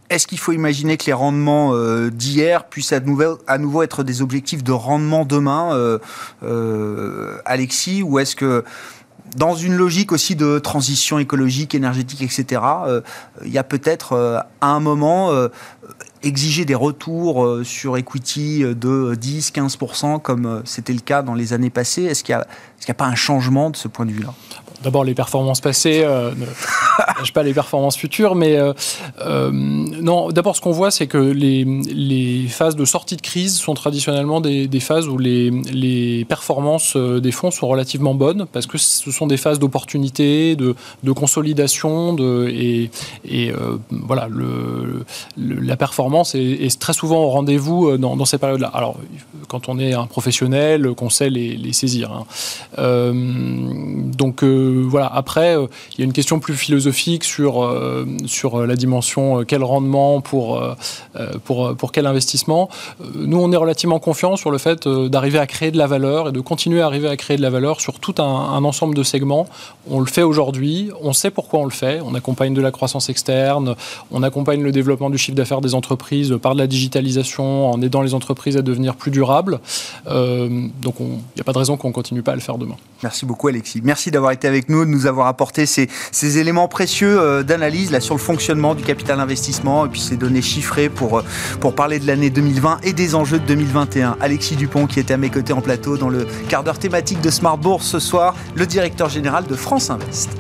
Est-ce 0.09 0.27
qu'il 0.27 0.39
faut 0.39 0.53
imaginer 0.53 0.97
que 0.97 1.07
les 1.07 1.13
rendements 1.13 1.75
euh, 1.75 2.11
d'hier 2.11 2.65
puissent 2.65 2.93
à 2.93 3.01
nouveau, 3.01 3.39
à 3.49 3.59
nouveau, 3.59 3.83
être 3.83 4.05
des 4.05 4.23
objectifs 4.23 4.63
de 4.63 4.73
rendement 4.73 5.25
demain, 5.25 5.99
euh, 6.43 7.39
Alexis 7.45 8.03
Ou 8.03 8.21
est-ce 8.21 8.37
que 8.37 8.65
dans 9.37 9.57
une 9.57 9.75
logique 9.75 10.13
aussi 10.13 10.37
de 10.37 10.61
transition 10.61 11.19
écologique, 11.19 11.75
énergétique, 11.75 12.23
etc., 12.23 12.63
il 13.45 13.53
y 13.53 13.59
a 13.59 13.65
peut-être 13.65 14.15
à 14.61 14.69
un 14.69 14.81
moment 14.81 15.33
exiger 16.27 16.65
des 16.65 16.75
retours 16.75 17.45
euh, 17.45 17.65
sur 17.65 17.97
equity 17.97 18.63
euh, 18.63 18.75
de 18.75 19.15
10-15% 19.15 20.21
comme 20.21 20.47
euh, 20.47 20.61
c'était 20.65 20.93
le 20.93 21.01
cas 21.01 21.23
dans 21.23 21.35
les 21.35 21.53
années 21.53 21.71
passées. 21.71 22.05
Est-ce 22.05 22.25
qu'il 22.25 22.39
n'y 22.89 22.93
a, 22.93 22.95
pas 22.95 23.07
un 23.07 23.15
changement 23.15 23.71
de 23.71 23.77
ce 23.77 23.89
point 23.89 24.07
de 24.07 24.13
vue-là 24.13 24.33
D'abord, 24.83 25.05
les 25.05 25.15
performances 25.15 25.61
passées 25.61 26.03
euh, 26.05 26.33
ne 26.37 27.31
pas 27.33 27.43
les 27.43 27.55
performances 27.55 27.97
futures, 27.97 28.35
mais 28.35 28.59
non. 29.25 30.29
D'abord, 30.29 30.55
ce 30.55 30.61
qu'on 30.61 30.71
voit, 30.71 30.91
c'est 30.91 31.07
que 31.07 31.19
les, 31.19 31.65
les, 31.65 32.47
phases 32.47 32.77
de 32.77 32.85
sortie 32.85 33.17
de 33.17 33.23
crise 33.23 33.57
sont 33.57 33.75
traditionnellement 33.75 34.41
des, 34.41 34.69
des 34.69 34.81
phases 34.81 35.09
où 35.09 35.19
les, 35.19 35.51
les, 35.51 36.25
performances 36.27 36.97
des 36.97 37.33
fonds 37.33 37.51
sont 37.51 37.67
relativement 37.67 38.15
bonnes, 38.15 38.47
parce 38.53 38.67
que 38.67 38.79
ce 38.79 39.11
sont 39.11 39.27
des 39.27 39.39
phases 39.39 39.59
d'opportunité, 39.59 40.57
de, 40.57 40.77
de, 41.03 41.13
consolidation, 41.13 42.13
de, 42.13 42.47
et, 42.49 42.91
et 43.25 43.53
voilà, 43.91 44.29
le, 44.29 45.05
la 45.37 45.77
performance 45.77 46.35
est, 46.35 46.79
très 46.81 46.93
souvent 46.93 47.25
au 47.25 47.31
rendez-vous 47.31 47.89
euh, 47.89 47.99
dans, 47.99 48.25
ces 48.25 48.39
périodes-là. 48.39 48.71
Alors, 48.73 48.97
quand 49.49 49.69
on 49.69 49.79
est 49.79 49.95
un 49.95 50.07
professionnel, 50.07 50.93
qu'on 50.97 51.11
sait 51.11 51.31
les, 51.31 51.73
saisir. 51.73 52.11
Hein. 52.11 52.25
Euh, 52.79 53.13
donc 53.13 54.43
euh, 54.43 54.85
voilà, 54.87 55.07
après, 55.07 55.57
il 55.93 55.99
y 55.99 56.03
a 56.03 56.05
une 56.05 56.13
question 56.13 56.41
plus 56.41 56.55
philosophique 56.55 57.25
sur, 57.25 57.75
sur 58.27 58.67
la 58.67 58.77
dimension 58.77 59.45
quel 59.45 59.63
rendement 59.63 60.21
pour, 60.21 60.63
pour, 61.45 61.77
pour 61.77 61.93
quel 61.93 62.07
investissement. 62.07 62.69
Nous, 63.15 63.39
on 63.39 63.53
est 63.53 63.57
relativement 63.57 63.99
confiants 63.99 64.37
sur 64.37 64.51
le 64.51 64.59
fait 64.59 64.89
d'arriver 64.89 65.39
à 65.39 65.47
créer 65.47 65.71
de 65.71 65.79
la 65.79 65.87
valeur 65.87 66.29
et 66.29 66.33
de 66.33 66.41
continuer 66.41 66.81
à 66.81 66.87
arriver 66.87 67.09
à 67.09 67.17
créer 67.17 67.37
de 67.37 67.43
la 67.43 67.51
valeur 67.51 67.81
sur 67.81 67.99
tout 68.01 68.15
un, 68.19 68.65
ensemble 68.65 68.95
de 68.95 69.03
segments. 69.03 69.47
On 69.89 70.01
le 70.01 70.07
fait 70.07 70.23
aujourd'hui, 70.23 70.91
on 71.03 71.13
sait 71.13 71.31
pourquoi 71.31 71.61
on 71.61 71.65
le 71.65 71.71
fait. 71.71 72.01
On 72.05 72.15
accompagne 72.15 72.55
de 72.55 72.61
la 72.61 72.71
croissance 72.71 73.09
externe, 73.09 73.75
on 74.11 74.23
accompagne 74.23 74.63
le 74.63 74.73
développement 74.73 75.11
du 75.11 75.19
chiffre 75.19 75.37
d'affaires 75.37 75.61
des 75.61 75.75
entreprises 75.75 76.37
par 76.41 76.55
de 76.55 76.59
la 76.59 76.67
digitalisation, 76.67 77.71
en 77.71 77.81
aidant 77.83 78.03
les 78.03 78.15
entreprises 78.15 78.57
à 78.57 78.63
devenir 78.63 78.97
plus 78.97 79.11
durables. 79.11 79.61
Euh, 80.09 80.69
donc 80.83 80.97
il 81.01 81.07
n'y 81.07 81.41
a 81.41 81.45
pas 81.45 81.53
de 81.53 81.59
raison 81.59 81.77
qu'on 81.77 81.89
ne 81.89 81.93
continue 81.93 82.23
pas 82.23 82.33
à 82.33 82.35
le 82.35 82.41
faire 82.41 82.56
demain. 82.59 82.77
Merci 83.03 83.27
beaucoup 83.27 83.49
Alexis. 83.49 83.81
Merci 83.85 84.11
d'avoir 84.11 84.33
été 84.33 84.49
avec 84.49 84.69
nous, 84.69 84.85
de 84.85 84.91
nous 84.91 85.07
avoir 85.07 85.27
apporté 85.27 85.67
ces, 85.67 85.89
éléments 86.39 86.69
précieux 86.69 87.21
euh, 87.21 87.43
d'analyse 87.43 87.91
là, 87.91 88.01
sur 88.01 88.15
le 88.15 88.21
fonctionnement 88.21 88.75
du 88.75 88.83
capital 88.83 89.21
investissement 89.21 89.87
et 89.87 89.89
puis 89.89 90.01
ces 90.01 90.17
données 90.17 90.43
chiffrées 90.43 90.89
pour, 90.89 91.19
euh, 91.19 91.25
pour 91.61 91.75
parler 91.75 91.99
de 91.99 92.07
l'année 92.07 92.31
2020 92.31 92.81
et 92.85 92.93
des 92.93 93.15
enjeux 93.15 93.39
de 93.39 93.47
2021. 93.47 94.17
Alexis 94.21 94.57
Dupont 94.57 94.87
qui 94.87 95.01
était 95.01 95.15
à 95.15 95.19
mes 95.19 95.31
côtés 95.31 95.53
en 95.53 95.61
plateau 95.61 95.97
dans 95.99 96.09
le 96.09 96.27
quart 96.49 96.65
d'heure 96.65 96.79
thématique 96.79 97.21
de 97.21 97.31
Smart 97.31 97.59
Bourse 97.59 97.87
ce 97.87 97.99
soir, 97.99 98.35
le 98.55 98.67
directeur 98.67 99.09
général 99.09 99.45
de 99.47 99.55
France 99.55 99.91
Invest. 99.91 100.31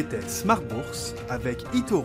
C'était 0.00 0.28
Smart 0.28 0.60
Bourse 0.60 1.14
avec 1.28 1.64
Itoro, 1.74 2.04